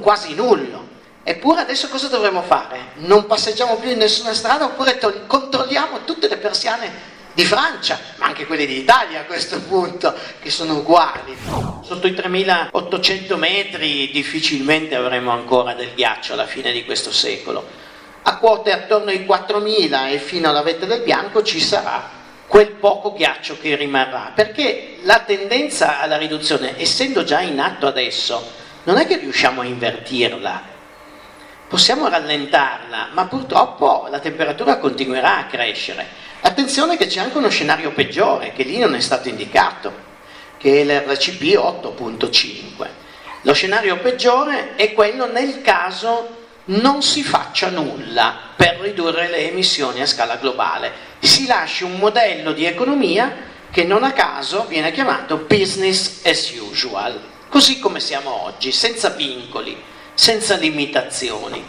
quasi 0.00 0.36
nullo. 0.36 0.90
Eppure 1.24 1.60
adesso 1.60 1.88
cosa 1.88 2.08
dovremmo 2.08 2.42
fare? 2.42 2.90
Non 2.96 3.26
passeggiamo 3.26 3.76
più 3.76 3.90
in 3.90 3.98
nessuna 3.98 4.34
strada 4.34 4.64
oppure 4.64 4.98
tol- 4.98 5.26
controlliamo 5.26 6.04
tutte 6.04 6.26
le 6.28 6.36
persiane 6.36 7.10
di 7.32 7.44
Francia, 7.44 7.98
ma 8.16 8.26
anche 8.26 8.44
quelle 8.44 8.66
d'Italia 8.66 9.20
a 9.20 9.24
questo 9.24 9.60
punto, 9.60 10.12
che 10.40 10.50
sono 10.50 10.78
uguali. 10.78 11.36
Sotto 11.82 12.08
i 12.08 12.14
3800 12.14 13.36
metri 13.36 14.10
difficilmente 14.10 14.96
avremo 14.96 15.30
ancora 15.30 15.74
del 15.74 15.94
ghiaccio 15.94 16.32
alla 16.32 16.46
fine 16.46 16.72
di 16.72 16.84
questo 16.84 17.12
secolo. 17.12 17.64
A 18.22 18.36
quote 18.38 18.72
attorno 18.72 19.10
ai 19.10 19.24
4000 19.24 20.08
e 20.08 20.18
fino 20.18 20.48
alla 20.48 20.62
vetta 20.62 20.86
del 20.86 21.02
bianco 21.02 21.42
ci 21.42 21.60
sarà 21.60 22.20
quel 22.46 22.72
poco 22.72 23.12
ghiaccio 23.12 23.58
che 23.60 23.76
rimarrà, 23.76 24.32
perché 24.34 24.96
la 25.02 25.20
tendenza 25.20 26.00
alla 26.00 26.18
riduzione, 26.18 26.78
essendo 26.78 27.24
già 27.24 27.40
in 27.40 27.58
atto 27.60 27.86
adesso, 27.86 28.60
non 28.84 28.98
è 28.98 29.06
che 29.06 29.16
riusciamo 29.16 29.62
a 29.62 29.64
invertirla, 29.64 30.71
possiamo 31.72 32.06
rallentarla, 32.06 33.08
ma 33.14 33.24
purtroppo 33.24 34.06
la 34.10 34.18
temperatura 34.18 34.76
continuerà 34.76 35.38
a 35.38 35.46
crescere. 35.46 36.06
Attenzione 36.42 36.98
che 36.98 37.06
c'è 37.06 37.20
anche 37.20 37.38
uno 37.38 37.48
scenario 37.48 37.92
peggiore, 37.92 38.52
che 38.52 38.62
lì 38.62 38.76
non 38.76 38.94
è 38.94 39.00
stato 39.00 39.30
indicato, 39.30 39.90
che 40.58 40.82
è 40.82 40.84
l'RCP 40.84 41.56
8.5. 41.56 42.88
Lo 43.40 43.54
scenario 43.54 43.96
peggiore 44.00 44.74
è 44.76 44.92
quello 44.92 45.32
nel 45.32 45.62
caso 45.62 46.40
non 46.64 47.00
si 47.00 47.24
faccia 47.24 47.70
nulla 47.70 48.36
per 48.54 48.78
ridurre 48.78 49.30
le 49.30 49.48
emissioni 49.50 50.02
a 50.02 50.06
scala 50.06 50.36
globale. 50.36 50.92
Si 51.20 51.46
lasci 51.46 51.84
un 51.84 51.96
modello 51.96 52.52
di 52.52 52.66
economia 52.66 53.34
che 53.70 53.84
non 53.84 54.04
a 54.04 54.12
caso 54.12 54.66
viene 54.68 54.92
chiamato 54.92 55.46
business 55.48 56.20
as 56.26 56.50
usual, 56.50 57.18
così 57.48 57.78
come 57.78 57.98
siamo 57.98 58.44
oggi, 58.44 58.72
senza 58.72 59.08
vincoli 59.08 59.90
senza 60.14 60.56
limitazioni. 60.56 61.64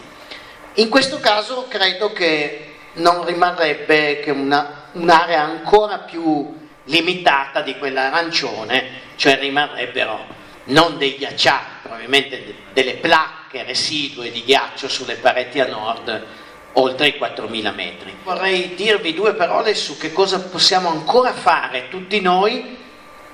In 0.75 0.89
questo 0.89 1.19
caso 1.19 1.67
credo 1.67 2.11
che 2.11 2.75
non 2.93 3.25
rimarrebbe 3.25 4.19
che 4.19 4.31
una, 4.31 4.89
un'area 4.93 5.41
ancora 5.41 5.99
più 5.99 6.61
limitata 6.85 7.61
di 7.61 7.77
quella 7.77 8.11
arancione, 8.11 9.01
cioè 9.15 9.37
rimarrebbero 9.39 10.41
non 10.65 10.97
dei 10.97 11.15
ghiacciai, 11.17 11.61
probabilmente 11.81 12.55
delle 12.73 12.95
placche 12.95 13.63
residue 13.63 14.31
di 14.31 14.43
ghiaccio 14.43 14.87
sulle 14.87 15.15
pareti 15.15 15.59
a 15.59 15.67
nord 15.67 16.25
oltre 16.73 17.07
i 17.07 17.17
4.000 17.19 17.73
metri. 17.73 18.15
Vorrei 18.23 18.73
dirvi 18.75 19.13
due 19.13 19.33
parole 19.33 19.75
su 19.75 19.97
che 19.97 20.11
cosa 20.11 20.39
possiamo 20.39 20.89
ancora 20.89 21.33
fare 21.33 21.87
tutti 21.89 22.19
noi 22.19 22.77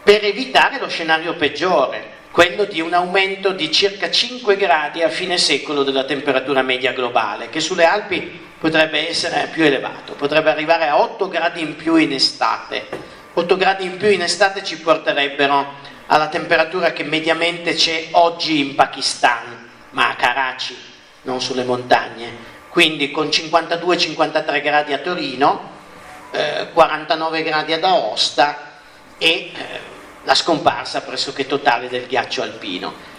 per 0.04 0.26
evitare 0.26 0.80
lo 0.80 0.88
scenario 0.88 1.36
peggiore, 1.36 2.18
quello 2.32 2.66
di 2.66 2.80
un 2.80 2.94
aumento 2.94 3.52
di 3.52 3.72
circa 3.72 4.12
5 4.12 4.56
gradi 4.56 5.02
a 5.02 5.10
fine 5.10 5.38
secolo 5.38 5.84
della 5.84 6.04
temperatura 6.04 6.62
media 6.62 6.94
globale, 6.94 7.50
che 7.50 7.60
sulle 7.60 7.86
Alpi 7.86 8.48
potrebbe 8.60 9.10
essere 9.10 9.50
più 9.52 9.64
elevato, 9.64 10.14
potrebbe 10.14 10.50
arrivare 10.50 10.88
a 10.88 11.00
8 11.00 11.28
gradi 11.28 11.62
in 11.62 11.76
più 11.76 11.96
in 11.96 12.14
estate. 12.14 12.88
8 13.34 13.58
gradi 13.58 13.86
in 13.86 13.98
più 13.98 14.10
in 14.10 14.22
estate 14.22 14.64
ci 14.64 14.80
porterebbero 14.80 15.88
alla 16.08 16.28
temperatura 16.28 16.92
che 16.92 17.04
mediamente 17.04 17.74
c'è 17.74 18.10
oggi 18.12 18.60
in 18.60 18.76
Pakistan, 18.76 19.70
ma 19.92 20.10
a 20.10 20.16
Karachi, 20.16 20.78
non 21.24 21.42
sulle 21.42 21.64
montagne, 21.64 22.58
quindi 22.70 23.12
con 23.12 23.28
52-53 23.28 24.62
gradi 24.62 24.94
a 24.94 24.98
Torino, 25.00 25.78
eh, 26.32 26.68
49 26.74 27.44
gradi 27.44 27.74
ad 27.74 27.84
Aosta 27.84 28.78
e 29.18 29.28
eh, 29.28 29.52
la 30.24 30.36
scomparsa 30.36 31.02
pressoché 31.02 31.46
totale 31.46 31.90
del 31.90 32.08
ghiaccio 32.08 32.42
alpino. 32.42 33.18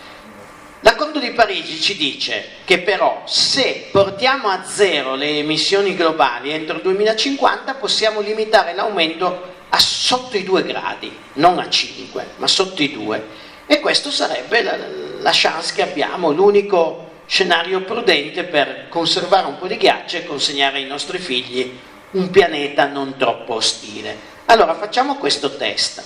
L'accordo 0.82 1.18
di 1.18 1.32
Parigi 1.32 1.78
ci 1.78 1.96
dice 1.96 2.48
che 2.64 2.78
però 2.78 3.22
se 3.26 3.88
portiamo 3.92 4.48
a 4.48 4.64
zero 4.64 5.14
le 5.14 5.38
emissioni 5.38 5.94
globali 5.94 6.50
entro 6.50 6.76
il 6.76 6.82
2050 6.82 7.74
possiamo 7.74 8.20
limitare 8.20 8.74
l'aumento 8.74 9.58
a 9.68 9.78
sotto 9.78 10.36
i 10.36 10.42
2 10.42 10.62
gradi, 10.62 11.14
non 11.34 11.58
a 11.58 11.68
5, 11.68 12.26
ma 12.36 12.46
sotto 12.46 12.82
i 12.82 12.92
2. 12.92 13.26
E 13.66 13.78
questo 13.80 14.10
sarebbe 14.10 14.62
la, 14.62 14.76
la 15.20 15.30
chance 15.32 15.74
che 15.74 15.82
abbiamo, 15.82 16.32
l'unico 16.32 17.08
scenario 17.26 17.82
prudente 17.82 18.44
per 18.44 18.88
conservare 18.88 19.46
un 19.46 19.58
po' 19.58 19.68
di 19.68 19.76
ghiaccio 19.76 20.16
e 20.16 20.24
consegnare 20.24 20.78
ai 20.78 20.86
nostri 20.86 21.18
figli 21.18 21.78
un 22.12 22.30
pianeta 22.30 22.86
non 22.86 23.16
troppo 23.16 23.54
ostile. 23.54 24.16
Allora 24.46 24.74
facciamo 24.74 25.16
questo 25.16 25.56
test. 25.56 26.02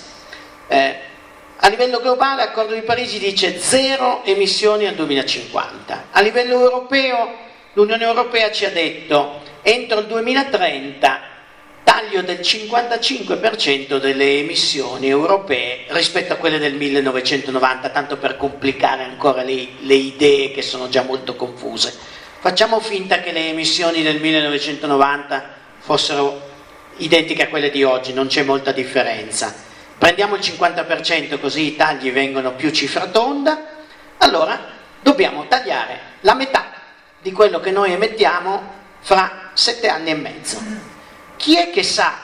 Eh, 0.68 0.96
a 1.56 1.68
livello 1.68 2.00
globale 2.00 2.44
l'accordo 2.44 2.74
di 2.74 2.82
Parigi 2.82 3.18
dice 3.18 3.58
zero 3.58 4.22
emissioni 4.24 4.86
al 4.86 4.94
2050. 4.94 6.08
A 6.10 6.20
livello 6.20 6.60
europeo 6.60 7.36
l'Unione 7.74 8.04
Europea 8.04 8.50
ci 8.50 8.64
ha 8.64 8.70
detto 8.70 9.40
entro 9.62 10.00
il 10.00 10.06
2030 10.06 11.32
taglio 11.84 12.22
del 12.22 12.40
55% 12.40 13.98
delle 13.98 14.38
emissioni 14.38 15.08
europee 15.08 15.84
rispetto 15.88 16.32
a 16.32 16.36
quelle 16.36 16.58
del 16.58 16.74
1990, 16.74 17.90
tanto 17.90 18.16
per 18.16 18.36
complicare 18.36 19.04
ancora 19.04 19.42
le, 19.42 19.68
le, 19.80 19.94
idee 19.94 20.50
che 20.50 20.62
sono 20.62 20.88
già 20.88 21.02
molto 21.02 21.36
confuse. 21.36 21.94
Facciamo 22.40 22.80
finta 22.80 23.20
che 23.20 23.32
le 23.32 23.48
emissioni 23.48 24.02
del 24.02 24.20
1990 24.20 25.44
fossero 25.78 26.50
identiche 26.96 27.44
a 27.44 27.48
quelle 27.48 27.70
di 27.70 27.84
oggi, 27.84 28.12
non 28.12 28.26
c'è 28.26 28.42
molta 28.42 28.72
differenza. 28.72 29.63
Prendiamo 29.99 30.34
il 30.34 30.40
50% 30.40 31.38
così 31.40 31.66
i 31.66 31.76
tagli 31.76 32.12
vengono 32.12 32.53
più 32.53 32.70
cifra 32.70 33.07
tonda, 33.07 33.66
allora 34.18 34.61
dobbiamo 35.01 35.47
tagliare 35.47 36.01
la 36.20 36.34
metà 36.34 36.72
di 37.20 37.32
quello 37.32 37.61
che 37.61 37.70
noi 37.70 37.92
emettiamo 37.92 38.72
fra 39.01 39.51
sette 39.55 39.88
anni 39.88 40.11
e 40.11 40.14
mezzo. 40.14 40.61
Chi 41.36 41.57
è 41.57 41.70
che 41.70 41.82
sa 41.82 42.14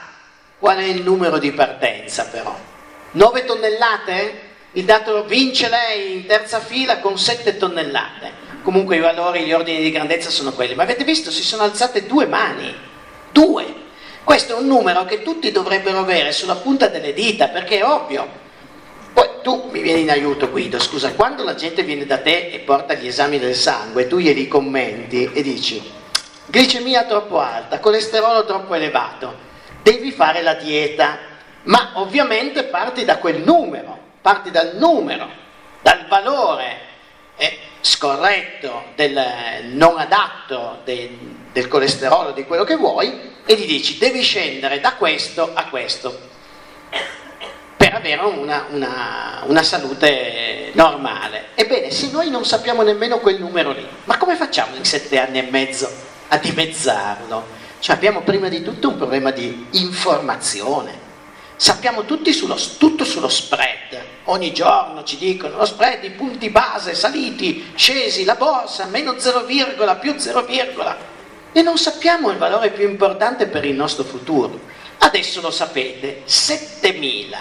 qual 0.59 0.77
è 0.77 0.83
il 0.83 1.01
numero 1.01 1.37
di 1.37 1.51
partenza 1.51 2.25
però? 2.25 2.55
9 3.11 3.45
tonnellate? 3.45 4.49
Il 4.73 4.85
dato 4.85 5.25
vince 5.25 5.67
lei 5.67 6.13
in 6.13 6.25
terza 6.25 6.59
fila 6.59 6.99
con 6.99 7.17
7 7.17 7.57
tonnellate. 7.57 8.49
Comunque 8.61 8.97
i 8.97 8.99
valori, 8.99 9.41
gli 9.41 9.53
ordini 9.53 9.81
di 9.81 9.91
grandezza 9.91 10.29
sono 10.29 10.51
quelli. 10.51 10.75
Ma 10.75 10.83
avete 10.83 11.03
visto, 11.03 11.31
si 11.31 11.43
sono 11.43 11.63
alzate 11.63 12.05
due 12.05 12.25
mani. 12.25 12.73
Due. 13.31 13.75
Questo 14.23 14.55
è 14.55 14.59
un 14.59 14.67
numero 14.67 15.05
che 15.05 15.23
tutti 15.23 15.51
dovrebbero 15.51 15.99
avere 15.99 16.31
sulla 16.31 16.55
punta 16.55 16.87
delle 16.87 17.13
dita, 17.13 17.47
perché 17.47 17.79
è 17.79 17.85
ovvio. 17.85 18.39
Poi 19.13 19.27
tu 19.41 19.69
mi 19.71 19.81
vieni 19.81 20.01
in 20.01 20.09
aiuto 20.09 20.49
Guido, 20.49 20.79
scusa, 20.79 21.13
quando 21.13 21.43
la 21.43 21.55
gente 21.55 21.83
viene 21.83 22.05
da 22.05 22.19
te 22.19 22.49
e 22.49 22.59
porta 22.59 22.93
gli 22.93 23.07
esami 23.07 23.39
del 23.39 23.55
sangue, 23.55 24.07
tu 24.07 24.19
glieli 24.19 24.47
commenti 24.47 25.29
e 25.33 25.41
dici 25.41 25.99
glicemia 26.51 27.05
troppo 27.05 27.39
alta, 27.39 27.79
colesterolo 27.79 28.45
troppo 28.45 28.73
elevato, 28.73 29.33
devi 29.81 30.11
fare 30.11 30.41
la 30.41 30.53
dieta, 30.55 31.17
ma 31.63 31.91
ovviamente 31.93 32.63
parti 32.63 33.05
da 33.05 33.17
quel 33.17 33.41
numero, 33.41 33.97
parti 34.21 34.51
dal 34.51 34.75
numero, 34.75 35.29
dal 35.81 36.05
valore 36.07 36.77
eh, 37.37 37.57
scorretto, 37.79 38.85
del 38.95 39.19
non 39.71 39.97
adatto 39.97 40.79
de, 40.83 41.17
del 41.53 41.67
colesterolo, 41.67 42.31
di 42.31 42.45
quello 42.45 42.65
che 42.65 42.75
vuoi, 42.75 43.30
e 43.45 43.55
gli 43.55 43.65
dici 43.65 43.97
devi 43.97 44.21
scendere 44.21 44.79
da 44.79 44.93
questo 44.93 45.51
a 45.53 45.65
questo 45.65 46.29
per 47.75 47.95
avere 47.95 48.21
una, 48.21 48.67
una, 48.69 49.43
una 49.47 49.63
salute 49.63 50.69
normale. 50.73 51.47
Ebbene, 51.55 51.89
se 51.89 52.11
noi 52.11 52.29
non 52.29 52.45
sappiamo 52.45 52.83
nemmeno 52.83 53.17
quel 53.17 53.39
numero 53.39 53.71
lì, 53.71 53.85
ma 54.03 54.17
come 54.17 54.35
facciamo 54.35 54.75
in 54.75 54.85
sette 54.85 55.19
anni 55.19 55.39
e 55.39 55.49
mezzo 55.49 55.91
a 56.27 56.37
dimezzarlo. 56.37 57.59
Cioè 57.79 57.95
abbiamo 57.95 58.21
prima 58.21 58.47
di 58.47 58.61
tutto 58.61 58.89
un 58.89 58.97
problema 58.97 59.31
di 59.31 59.65
informazione. 59.71 61.09
Sappiamo 61.55 62.05
tutti 62.05 62.31
sullo, 62.31 62.55
tutto 62.77 63.03
sullo 63.03 63.27
spread. 63.27 63.99
Ogni 64.25 64.53
giorno 64.53 65.03
ci 65.03 65.17
dicono 65.17 65.57
lo 65.57 65.65
spread, 65.65 66.03
i 66.03 66.11
punti 66.11 66.49
base 66.49 66.93
saliti, 66.93 67.71
scesi, 67.75 68.23
la 68.23 68.35
borsa, 68.35 68.85
meno 68.85 69.17
0, 69.17 69.45
più 69.99 70.17
0, 70.17 70.45
e 71.53 71.61
non 71.61 71.77
sappiamo 71.77 72.29
il 72.29 72.37
valore 72.37 72.71
più 72.71 72.87
importante 72.87 73.47
per 73.47 73.65
il 73.65 73.75
nostro 73.75 74.03
futuro. 74.03 74.59
Adesso 74.99 75.41
lo 75.41 75.51
sapete, 75.51 76.23
7.000. 76.27 77.35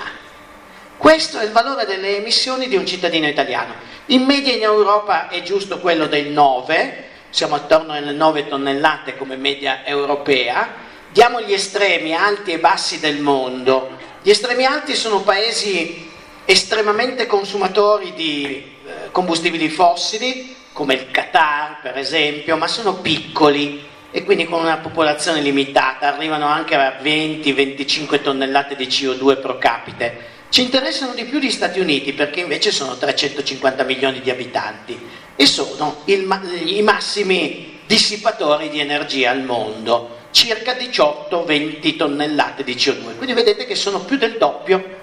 Questo 0.96 1.38
è 1.38 1.44
il 1.44 1.52
valore 1.52 1.86
delle 1.86 2.16
emissioni 2.16 2.68
di 2.68 2.76
un 2.76 2.86
cittadino 2.86 3.26
italiano. 3.26 3.74
In 4.06 4.24
media 4.24 4.54
in 4.54 4.62
Europa 4.62 5.28
è 5.28 5.42
giusto 5.42 5.78
quello 5.78 6.06
del 6.06 6.26
9, 6.26 7.08
siamo 7.30 7.54
attorno 7.54 7.92
alle 7.92 8.12
9 8.12 8.48
tonnellate 8.48 9.16
come 9.16 9.36
media 9.36 9.84
europea, 9.86 10.74
diamo 11.10 11.40
gli 11.40 11.52
estremi 11.52 12.14
alti 12.14 12.52
e 12.52 12.58
bassi 12.58 12.98
del 12.98 13.20
mondo. 13.20 13.96
Gli 14.22 14.30
estremi 14.30 14.64
alti 14.64 14.94
sono 14.94 15.20
paesi 15.20 16.10
estremamente 16.44 17.26
consumatori 17.26 18.12
di 18.14 18.72
eh, 18.84 19.10
combustibili 19.10 19.68
fossili, 19.68 20.56
come 20.72 20.94
il 20.94 21.10
Qatar 21.10 21.80
per 21.80 21.96
esempio, 21.96 22.56
ma 22.56 22.66
sono 22.66 22.94
piccoli 22.96 23.88
e 24.10 24.24
quindi 24.24 24.44
con 24.44 24.60
una 24.60 24.78
popolazione 24.78 25.40
limitata, 25.40 26.14
arrivano 26.14 26.46
anche 26.46 26.74
a 26.74 26.98
20-25 27.02 28.22
tonnellate 28.22 28.74
di 28.76 28.86
CO2 28.86 29.40
pro 29.40 29.58
capite. 29.58 30.38
Ci 30.48 30.62
interessano 30.62 31.14
di 31.14 31.24
più 31.24 31.38
gli 31.38 31.50
Stati 31.50 31.78
Uniti 31.78 32.12
perché 32.12 32.40
invece 32.40 32.72
sono 32.72 32.96
350 32.96 33.84
milioni 33.84 34.20
di 34.20 34.30
abitanti 34.30 34.98
e 35.36 35.46
sono 35.46 36.02
il, 36.06 36.26
i 36.64 36.82
massimi 36.82 37.78
dissipatori 37.86 38.68
di 38.68 38.80
energia 38.80 39.30
al 39.30 39.42
mondo, 39.42 40.18
circa 40.32 40.72
18-20 40.72 41.96
tonnellate 41.96 42.64
di 42.64 42.74
CO2. 42.74 43.16
Quindi 43.16 43.32
vedete 43.32 43.64
che 43.64 43.74
sono 43.74 44.00
più 44.00 44.16
del 44.16 44.38
doppio 44.38 44.98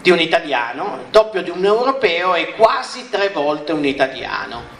di 0.00 0.10
un 0.10 0.20
italiano, 0.20 0.98
il 1.04 1.10
doppio 1.10 1.42
di 1.42 1.50
un 1.50 1.64
europeo 1.64 2.34
e 2.34 2.54
quasi 2.54 3.08
tre 3.08 3.30
volte 3.30 3.72
un 3.72 3.84
italiano. 3.84 4.77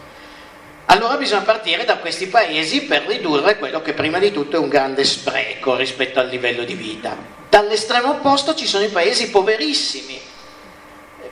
Allora 0.91 1.17
bisogna 1.17 1.43
partire 1.43 1.85
da 1.85 1.97
questi 1.97 2.25
paesi 2.25 2.85
per 2.85 3.03
ridurre 3.05 3.59
quello 3.59 3.79
che 3.79 3.93
prima 3.93 4.17
di 4.17 4.31
tutto 4.31 4.55
è 4.55 4.59
un 4.59 4.69
grande 4.69 5.03
spreco 5.03 5.75
rispetto 5.75 6.19
al 6.19 6.29
livello 6.29 6.63
di 6.63 6.73
vita. 6.73 7.15
Dall'estremo 7.47 8.09
opposto 8.09 8.55
ci 8.55 8.65
sono 8.65 8.83
i 8.83 8.89
paesi 8.89 9.29
poverissimi, 9.29 10.19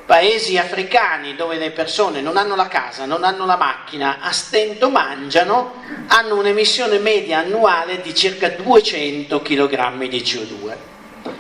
paesi 0.05 0.60
africani 0.60 1.36
dove 1.36 1.58
le 1.58 1.72
persone 1.72 2.22
non 2.22 2.38
hanno 2.38 2.55
la 2.55 2.68
casa, 2.68 3.05
non 3.05 3.24
hanno 3.24 3.47
la 3.47 3.58
macchina, 3.58 4.20
a 4.22 4.32
stento 4.32 4.91
mangiano, 4.91 5.82
hanno 6.05 6.38
un'emissione 6.38 6.99
media 6.99 7.39
annuale 7.39 7.99
di 8.01 8.14
circa 8.14 8.49
200 8.49 9.41
kg 9.41 10.08
di 10.08 10.20
CO2. 10.20 10.76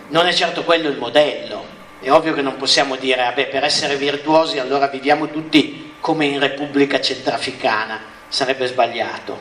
Non 0.07 0.25
è 0.25 0.33
certo 0.33 0.63
quello 0.63 0.89
il 0.89 0.97
modello, 0.97 1.65
è 1.99 2.09
ovvio 2.09 2.33
che 2.33 2.41
non 2.41 2.57
possiamo 2.57 2.95
dire, 2.95 3.21
vabbè, 3.21 3.47
per 3.49 3.63
essere 3.63 3.95
virtuosi 3.95 4.57
allora 4.57 4.87
viviamo 4.87 5.29
tutti 5.29 5.66
come 6.07 6.27
in 6.27 6.39
Repubblica 6.39 7.01
Centrafricana, 7.01 7.99
sarebbe 8.29 8.65
sbagliato. 8.67 9.37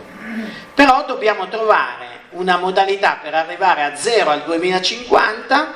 Però 0.75 1.05
dobbiamo 1.07 1.47
trovare 1.47 2.23
una 2.31 2.57
modalità 2.57 3.21
per 3.23 3.35
arrivare 3.35 3.85
a 3.85 3.95
zero 3.95 4.31
al 4.31 4.43
2050, 4.43 5.75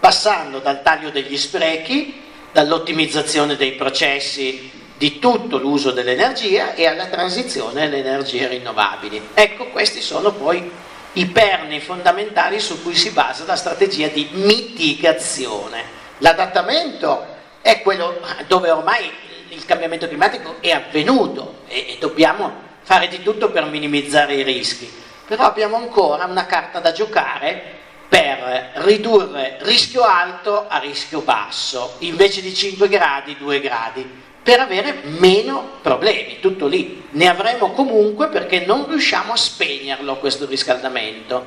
passando 0.00 0.60
dal 0.60 0.80
taglio 0.80 1.10
degli 1.10 1.36
sprechi, 1.36 2.22
dall'ottimizzazione 2.50 3.56
dei 3.56 3.72
processi 3.72 4.70
di 4.96 5.18
tutto 5.18 5.58
l'uso 5.58 5.90
dell'energia 5.90 6.72
e 6.72 6.86
alla 6.86 7.08
transizione 7.08 7.82
alle 7.82 7.98
energie 7.98 8.48
rinnovabili. 8.48 9.28
Ecco, 9.34 9.66
questi 9.66 10.00
sono 10.00 10.32
poi 10.32 10.72
i 11.12 11.26
perni 11.26 11.80
fondamentali 11.80 12.60
su 12.60 12.82
cui 12.82 12.94
si 12.94 13.10
basa 13.10 13.44
la 13.44 13.56
strategia 13.56 14.08
di 14.08 14.26
mitigazione. 14.32 15.84
L'adattamento 16.20 17.26
è 17.60 17.82
quello 17.82 18.18
dove 18.46 18.70
ormai 18.70 19.26
il 19.50 19.64
cambiamento 19.64 20.06
climatico 20.06 20.56
è 20.60 20.70
avvenuto 20.70 21.62
e, 21.68 21.96
dobbiamo 21.98 22.66
fare 22.82 23.08
di 23.08 23.22
tutto 23.22 23.50
per 23.50 23.64
minimizzare 23.66 24.34
i 24.34 24.42
rischi, 24.42 24.90
però 25.26 25.44
abbiamo 25.44 25.76
ancora 25.76 26.24
una 26.24 26.46
carta 26.46 26.80
da 26.80 26.92
giocare 26.92 27.76
per 28.08 28.70
ridurre 28.76 29.58
rischio 29.60 30.02
alto 30.02 30.66
a 30.66 30.78
rischio 30.78 31.20
basso, 31.20 31.96
invece 31.98 32.40
di 32.40 32.54
5 32.54 32.88
gradi 32.88 33.36
2 33.36 33.60
gradi, 33.60 34.08
per 34.42 34.60
avere 34.60 35.00
meno 35.02 35.78
problemi, 35.82 36.40
tutto 36.40 36.66
lì. 36.66 37.04
Ne 37.10 37.28
avremo 37.28 37.72
comunque 37.72 38.28
perché 38.28 38.64
non 38.64 38.86
riusciamo 38.88 39.34
a 39.34 39.36
spegnerlo 39.36 40.16
questo 40.16 40.46
riscaldamento, 40.46 41.44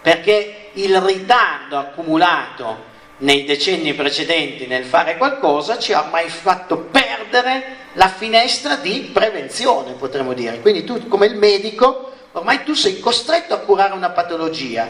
perché 0.00 0.70
il 0.72 0.98
ritardo 0.98 1.76
accumulato 1.76 2.87
nei 3.18 3.44
decenni 3.44 3.94
precedenti 3.94 4.66
nel 4.66 4.84
fare 4.84 5.16
qualcosa 5.16 5.78
ci 5.78 5.92
ha 5.92 6.00
ormai 6.00 6.28
fatto 6.28 6.78
perdere 6.78 7.76
la 7.94 8.08
finestra 8.08 8.76
di 8.76 9.10
prevenzione, 9.12 9.92
potremmo 9.92 10.34
dire. 10.34 10.60
Quindi 10.60 10.84
tu 10.84 11.08
come 11.08 11.26
il 11.26 11.36
medico 11.36 12.12
ormai 12.32 12.62
tu 12.62 12.74
sei 12.74 13.00
costretto 13.00 13.54
a 13.54 13.58
curare 13.58 13.94
una 13.94 14.10
patologia, 14.10 14.88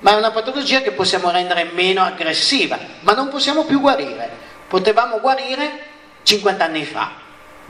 ma 0.00 0.12
è 0.12 0.16
una 0.16 0.30
patologia 0.30 0.82
che 0.82 0.92
possiamo 0.92 1.30
rendere 1.30 1.70
meno 1.72 2.02
aggressiva, 2.02 2.78
ma 3.00 3.12
non 3.12 3.28
possiamo 3.28 3.64
più 3.64 3.80
guarire. 3.80 4.42
Potevamo 4.68 5.20
guarire 5.20 5.92
50 6.22 6.64
anni 6.64 6.84
fa, 6.84 7.12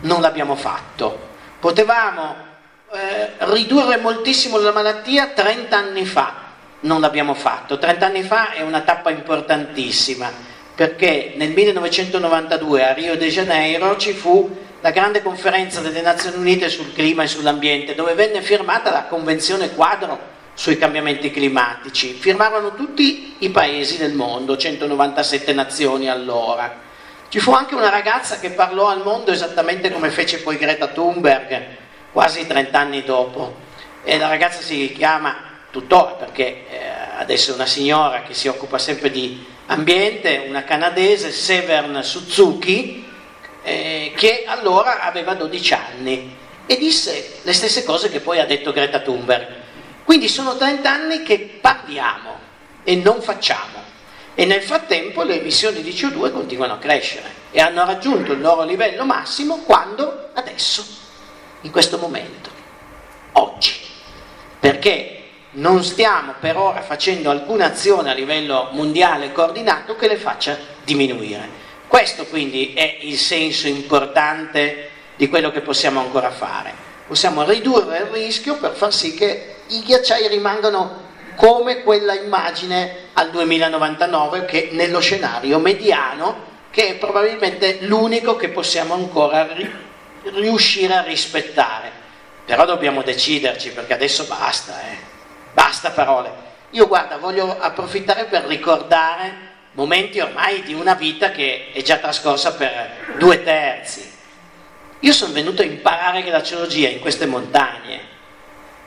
non 0.00 0.20
l'abbiamo 0.20 0.56
fatto. 0.56 1.32
Potevamo 1.60 2.34
eh, 2.92 3.32
ridurre 3.38 3.98
moltissimo 3.98 4.58
la 4.58 4.72
malattia 4.72 5.28
30 5.28 5.76
anni 5.76 6.04
fa, 6.04 6.34
non 6.84 7.00
l'abbiamo 7.00 7.34
fatto. 7.34 7.78
30 7.78 8.06
anni 8.06 8.22
fa 8.22 8.52
è 8.52 8.62
una 8.62 8.80
tappa 8.80 9.10
importantissima 9.10 10.52
perché 10.74 11.34
nel 11.36 11.50
1992 11.50 12.84
a 12.84 12.92
Rio 12.92 13.16
de 13.16 13.28
Janeiro 13.28 13.96
ci 13.96 14.12
fu 14.12 14.62
la 14.80 14.90
grande 14.90 15.22
conferenza 15.22 15.80
delle 15.80 16.02
Nazioni 16.02 16.36
Unite 16.36 16.68
sul 16.68 16.92
clima 16.92 17.22
e 17.22 17.26
sull'ambiente 17.26 17.94
dove 17.94 18.14
venne 18.14 18.42
firmata 18.42 18.90
la 18.90 19.04
Convenzione 19.04 19.70
quadro 19.70 20.32
sui 20.52 20.76
cambiamenti 20.76 21.30
climatici. 21.30 22.12
Firmarono 22.12 22.74
tutti 22.74 23.36
i 23.38 23.50
paesi 23.50 23.96
del 23.96 24.12
mondo, 24.12 24.56
197 24.56 25.52
nazioni 25.52 26.10
allora. 26.10 26.82
Ci 27.28 27.40
fu 27.40 27.52
anche 27.52 27.74
una 27.74 27.88
ragazza 27.88 28.38
che 28.38 28.50
parlò 28.50 28.88
al 28.88 29.02
mondo 29.02 29.32
esattamente 29.32 29.90
come 29.90 30.10
fece 30.10 30.38
poi 30.38 30.56
Greta 30.56 30.88
Thunberg, 30.88 31.66
quasi 32.12 32.46
30 32.46 32.78
anni 32.78 33.02
dopo. 33.04 33.62
E 34.04 34.18
la 34.18 34.28
ragazza 34.28 34.60
si 34.60 34.92
chiama 34.92 35.43
tuttora 35.74 36.12
perché 36.12 36.64
eh, 36.70 36.80
adesso 37.18 37.50
è 37.50 37.54
una 37.54 37.66
signora 37.66 38.22
che 38.22 38.32
si 38.32 38.46
occupa 38.46 38.78
sempre 38.78 39.10
di 39.10 39.44
ambiente, 39.66 40.44
una 40.46 40.62
canadese, 40.62 41.32
Severn 41.32 42.00
Suzuki, 42.04 43.04
eh, 43.64 44.12
che 44.14 44.44
allora 44.46 45.00
aveva 45.00 45.34
12 45.34 45.74
anni 45.74 46.36
e 46.64 46.76
disse 46.76 47.40
le 47.42 47.52
stesse 47.52 47.82
cose 47.82 48.08
che 48.08 48.20
poi 48.20 48.38
ha 48.38 48.46
detto 48.46 48.70
Greta 48.70 49.00
Thunberg. 49.00 49.62
Quindi 50.04 50.28
sono 50.28 50.56
30 50.56 50.88
anni 50.88 51.22
che 51.24 51.58
parliamo 51.60 52.38
e 52.84 52.94
non 52.94 53.20
facciamo. 53.20 53.82
E 54.36 54.44
nel 54.44 54.62
frattempo 54.62 55.24
le 55.24 55.40
emissioni 55.40 55.82
di 55.82 55.90
CO2 55.90 56.30
continuano 56.30 56.74
a 56.74 56.78
crescere 56.78 57.42
e 57.50 57.60
hanno 57.60 57.84
raggiunto 57.84 58.32
il 58.32 58.40
loro 58.40 58.62
livello 58.62 59.04
massimo 59.04 59.58
quando? 59.58 60.28
Adesso, 60.34 60.84
in 61.62 61.72
questo 61.72 61.98
momento, 61.98 62.50
oggi. 63.32 63.74
Perché 64.60 65.13
non 65.54 65.84
stiamo 65.84 66.34
per 66.40 66.56
ora 66.56 66.82
facendo 66.82 67.30
alcuna 67.30 67.66
azione 67.66 68.10
a 68.10 68.14
livello 68.14 68.70
mondiale 68.72 69.32
coordinato 69.32 69.96
che 69.96 70.08
le 70.08 70.16
faccia 70.16 70.56
diminuire. 70.84 71.62
Questo 71.86 72.24
quindi 72.26 72.72
è 72.74 72.98
il 73.02 73.18
senso 73.18 73.68
importante 73.68 74.90
di 75.16 75.28
quello 75.28 75.50
che 75.50 75.60
possiamo 75.60 76.00
ancora 76.00 76.30
fare. 76.30 76.74
Possiamo 77.06 77.44
ridurre 77.44 77.98
il 77.98 78.06
rischio 78.06 78.56
per 78.56 78.72
far 78.74 78.92
sì 78.92 79.14
che 79.14 79.56
i 79.68 79.82
ghiacciai 79.82 80.26
rimangano 80.28 81.02
come 81.36 81.82
quella 81.82 82.14
immagine 82.14 83.08
al 83.12 83.30
2099 83.30 84.44
che 84.44 84.70
nello 84.72 85.00
scenario 85.00 85.58
mediano 85.58 86.52
che 86.70 86.88
è 86.88 86.94
probabilmente 86.96 87.78
l'unico 87.82 88.34
che 88.34 88.48
possiamo 88.48 88.94
ancora 88.94 89.46
ri- 89.52 89.70
riuscire 90.34 90.94
a 90.94 91.02
rispettare. 91.02 92.02
Però 92.44 92.64
dobbiamo 92.64 93.02
deciderci 93.02 93.70
perché 93.70 93.94
adesso 93.94 94.24
basta, 94.24 94.80
eh. 94.82 95.13
Basta 95.54 95.90
parole. 95.90 96.30
Io 96.70 96.86
guarda, 96.86 97.16
voglio 97.16 97.56
approfittare 97.58 98.24
per 98.24 98.44
ricordare 98.44 99.52
momenti 99.72 100.20
ormai 100.20 100.62
di 100.62 100.74
una 100.74 100.94
vita 100.94 101.30
che 101.30 101.70
è 101.72 101.82
già 101.82 101.96
trascorsa 101.96 102.54
per 102.54 103.16
due 103.16 103.42
terzi. 103.42 104.12
Io 105.00 105.12
sono 105.12 105.32
venuto 105.32 105.62
a 105.62 105.64
imparare 105.64 106.22
la 106.28 106.40
geologia 106.40 106.88
in 106.88 107.00
queste 107.00 107.26
montagne 107.26 108.12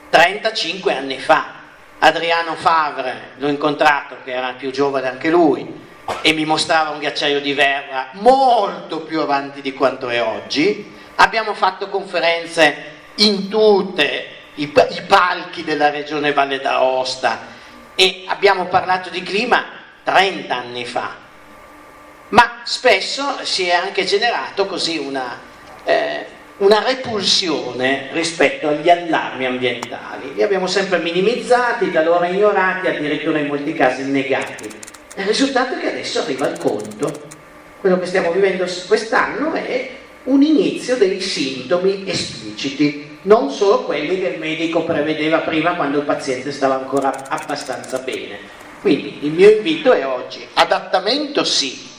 35 0.09 0.95
anni 0.95 1.19
fa. 1.19 1.55
Adriano 1.99 2.55
Favre, 2.55 3.31
l'ho 3.37 3.47
incontrato, 3.47 4.17
che 4.23 4.31
era 4.31 4.53
più 4.53 4.71
giovane 4.71 5.07
anche 5.09 5.29
lui, 5.29 5.85
e 6.21 6.31
mi 6.33 6.45
mostrava 6.45 6.91
un 6.91 6.99
ghiacciaio 6.99 7.41
di 7.41 7.53
verra 7.53 8.09
molto 8.13 9.01
più 9.01 9.19
avanti 9.19 9.61
di 9.61 9.73
quanto 9.73 10.09
è 10.09 10.21
oggi. 10.21 10.95
Abbiamo 11.15 11.53
fatto 11.53 11.89
conferenze 11.89 12.95
in 13.15 13.49
tutte 13.49 14.36
i, 14.57 14.63
i 14.63 15.01
palchi 15.07 15.63
della 15.63 15.89
regione 15.89 16.33
Valle 16.33 16.59
d'Aosta 16.59 17.55
e 17.95 18.23
abbiamo 18.27 18.65
parlato 18.65 19.09
di 19.09 19.23
clima 19.23 19.63
30 20.03 20.55
anni 20.55 20.85
fa, 20.85 21.15
ma 22.29 22.61
spesso 22.63 23.39
si 23.41 23.67
è 23.67 23.73
anche 23.73 24.05
generato 24.05 24.65
così 24.65 24.97
una, 24.97 25.39
eh, 25.83 26.25
una 26.57 26.83
repulsione 26.83 28.09
rispetto 28.11 28.69
agli 28.69 28.89
allarmi 28.89 29.45
ambientali. 29.45 30.33
Li 30.33 30.43
abbiamo 30.43 30.67
sempre 30.67 30.99
minimizzati, 30.99 31.91
talora 31.91 32.27
ignorati, 32.27 32.87
addirittura 32.87 33.39
in 33.39 33.47
molti 33.47 33.73
casi 33.73 34.03
negati. 34.03 34.69
Il 35.15 35.25
risultato 35.25 35.75
è 35.75 35.79
che 35.79 35.89
adesso 35.89 36.21
arriva 36.21 36.47
il 36.47 36.57
conto. 36.57 37.25
Quello 37.79 37.99
che 37.99 38.05
stiamo 38.05 38.31
vivendo 38.31 38.65
quest'anno 38.87 39.53
è 39.53 39.89
un 40.23 40.41
inizio 40.41 40.95
dei 40.95 41.19
sintomi 41.19 42.03
espliciti 42.07 43.06
non 43.27 43.51
solo 43.51 43.83
quelli 43.83 44.19
che 44.19 44.27
il 44.27 44.39
medico 44.39 44.83
prevedeva 44.83 45.39
prima 45.39 45.75
quando 45.75 45.99
il 45.99 46.05
paziente 46.05 46.51
stava 46.51 46.75
ancora 46.75 47.27
abbastanza 47.27 47.99
bene. 47.99 48.39
Quindi 48.79 49.19
il 49.21 49.31
mio 49.31 49.49
invito 49.49 49.91
è 49.91 50.05
oggi, 50.05 50.47
adattamento 50.53 51.43
sì, 51.43 51.89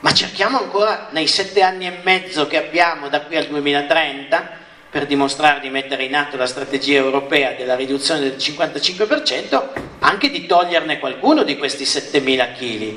ma 0.00 0.12
cerchiamo 0.12 0.58
ancora 0.58 1.08
nei 1.10 1.26
sette 1.26 1.62
anni 1.62 1.86
e 1.86 2.00
mezzo 2.02 2.46
che 2.46 2.58
abbiamo 2.58 3.08
da 3.08 3.22
qui 3.22 3.36
al 3.36 3.46
2030 3.46 4.60
per 4.90 5.06
dimostrare 5.06 5.60
di 5.60 5.70
mettere 5.70 6.04
in 6.04 6.14
atto 6.14 6.36
la 6.36 6.46
strategia 6.46 6.98
europea 6.98 7.52
della 7.52 7.74
riduzione 7.74 8.20
del 8.20 8.36
55%, 8.36 9.62
anche 10.00 10.28
di 10.28 10.44
toglierne 10.44 10.98
qualcuno 10.98 11.44
di 11.44 11.56
questi 11.56 11.84
7.000 11.84 12.52
kg, 12.58 12.96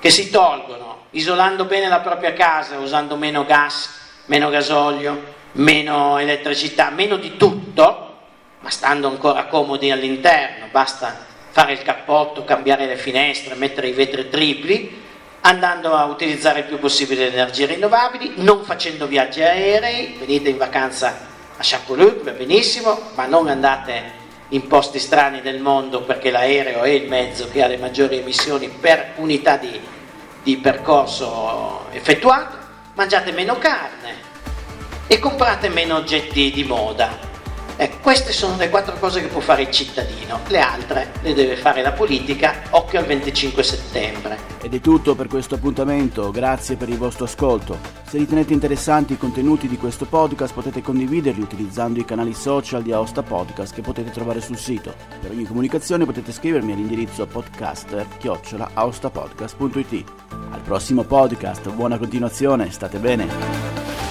che 0.00 0.10
si 0.10 0.30
tolgono 0.30 1.06
isolando 1.10 1.64
bene 1.64 1.86
la 1.86 2.00
propria 2.00 2.32
casa, 2.32 2.78
usando 2.78 3.14
meno 3.14 3.44
gas, 3.44 3.88
meno 4.24 4.50
gasolio, 4.50 5.36
meno 5.52 6.18
elettricità, 6.18 6.90
meno 6.90 7.16
di 7.16 7.36
tutto, 7.36 8.16
ma 8.60 8.70
stando 8.70 9.08
ancora 9.08 9.46
comodi 9.46 9.90
all'interno, 9.90 10.66
basta 10.70 11.26
fare 11.50 11.72
il 11.72 11.82
cappotto, 11.82 12.44
cambiare 12.44 12.86
le 12.86 12.96
finestre, 12.96 13.54
mettere 13.54 13.88
i 13.88 13.92
vetri 13.92 14.28
tripli, 14.28 15.06
andando 15.40 15.94
a 15.94 16.04
utilizzare 16.04 16.60
il 16.60 16.64
più 16.66 16.78
possibile 16.78 17.28
le 17.28 17.32
energie 17.32 17.66
rinnovabili, 17.66 18.34
non 18.36 18.64
facendo 18.64 19.06
viaggi 19.06 19.42
aerei, 19.42 20.16
venite 20.18 20.50
in 20.50 20.56
vacanza 20.56 21.26
a 21.56 21.60
Champollion, 21.60 22.20
va 22.22 22.32
benissimo, 22.32 23.10
ma 23.14 23.26
non 23.26 23.48
andate 23.48 24.26
in 24.50 24.66
posti 24.66 24.98
strani 24.98 25.40
del 25.40 25.60
mondo 25.60 26.02
perché 26.02 26.30
l'aereo 26.30 26.82
è 26.82 26.90
il 26.90 27.08
mezzo 27.08 27.48
che 27.50 27.62
ha 27.62 27.66
le 27.66 27.76
maggiori 27.76 28.18
emissioni 28.18 28.68
per 28.68 29.12
unità 29.16 29.56
di, 29.56 29.78
di 30.42 30.56
percorso 30.56 31.86
effettuato, 31.90 32.56
mangiate 32.94 33.32
meno 33.32 33.58
carne, 33.58 34.27
e 35.08 35.18
comprate 35.18 35.70
meno 35.70 35.96
oggetti 35.96 36.52
di 36.52 36.62
moda. 36.62 37.28
Ecco, 37.80 37.98
queste 38.02 38.32
sono 38.32 38.56
le 38.56 38.70
quattro 38.70 38.98
cose 38.98 39.20
che 39.20 39.28
può 39.28 39.40
fare 39.40 39.62
il 39.62 39.70
cittadino, 39.70 40.40
le 40.48 40.58
altre 40.58 41.12
le 41.22 41.32
deve 41.32 41.54
fare 41.54 41.80
la 41.80 41.92
politica, 41.92 42.62
occhio 42.70 42.98
al 42.98 43.06
25 43.06 43.62
settembre. 43.62 44.36
Ed 44.60 44.74
è 44.74 44.80
tutto 44.80 45.14
per 45.14 45.28
questo 45.28 45.54
appuntamento, 45.54 46.32
grazie 46.32 46.74
per 46.74 46.88
il 46.88 46.98
vostro 46.98 47.26
ascolto. 47.26 47.78
Se 48.04 48.18
ritenete 48.18 48.52
interessanti 48.52 49.12
i 49.12 49.16
contenuti 49.16 49.68
di 49.68 49.76
questo 49.76 50.06
podcast 50.06 50.54
potete 50.54 50.82
condividerli 50.82 51.40
utilizzando 51.40 52.00
i 52.00 52.04
canali 52.04 52.34
social 52.34 52.82
di 52.82 52.90
Aosta 52.90 53.22
Podcast 53.22 53.72
che 53.72 53.82
potete 53.82 54.10
trovare 54.10 54.40
sul 54.40 54.58
sito. 54.58 54.92
Per 55.20 55.30
ogni 55.30 55.44
comunicazione 55.44 56.04
potete 56.04 56.32
scrivermi 56.32 56.72
all'indirizzo 56.72 57.26
podcaster-aostapodcast.it. 57.26 60.04
Al 60.50 60.60
prossimo 60.62 61.04
podcast, 61.04 61.70
buona 61.70 61.96
continuazione, 61.96 62.72
state 62.72 62.98
bene! 62.98 64.07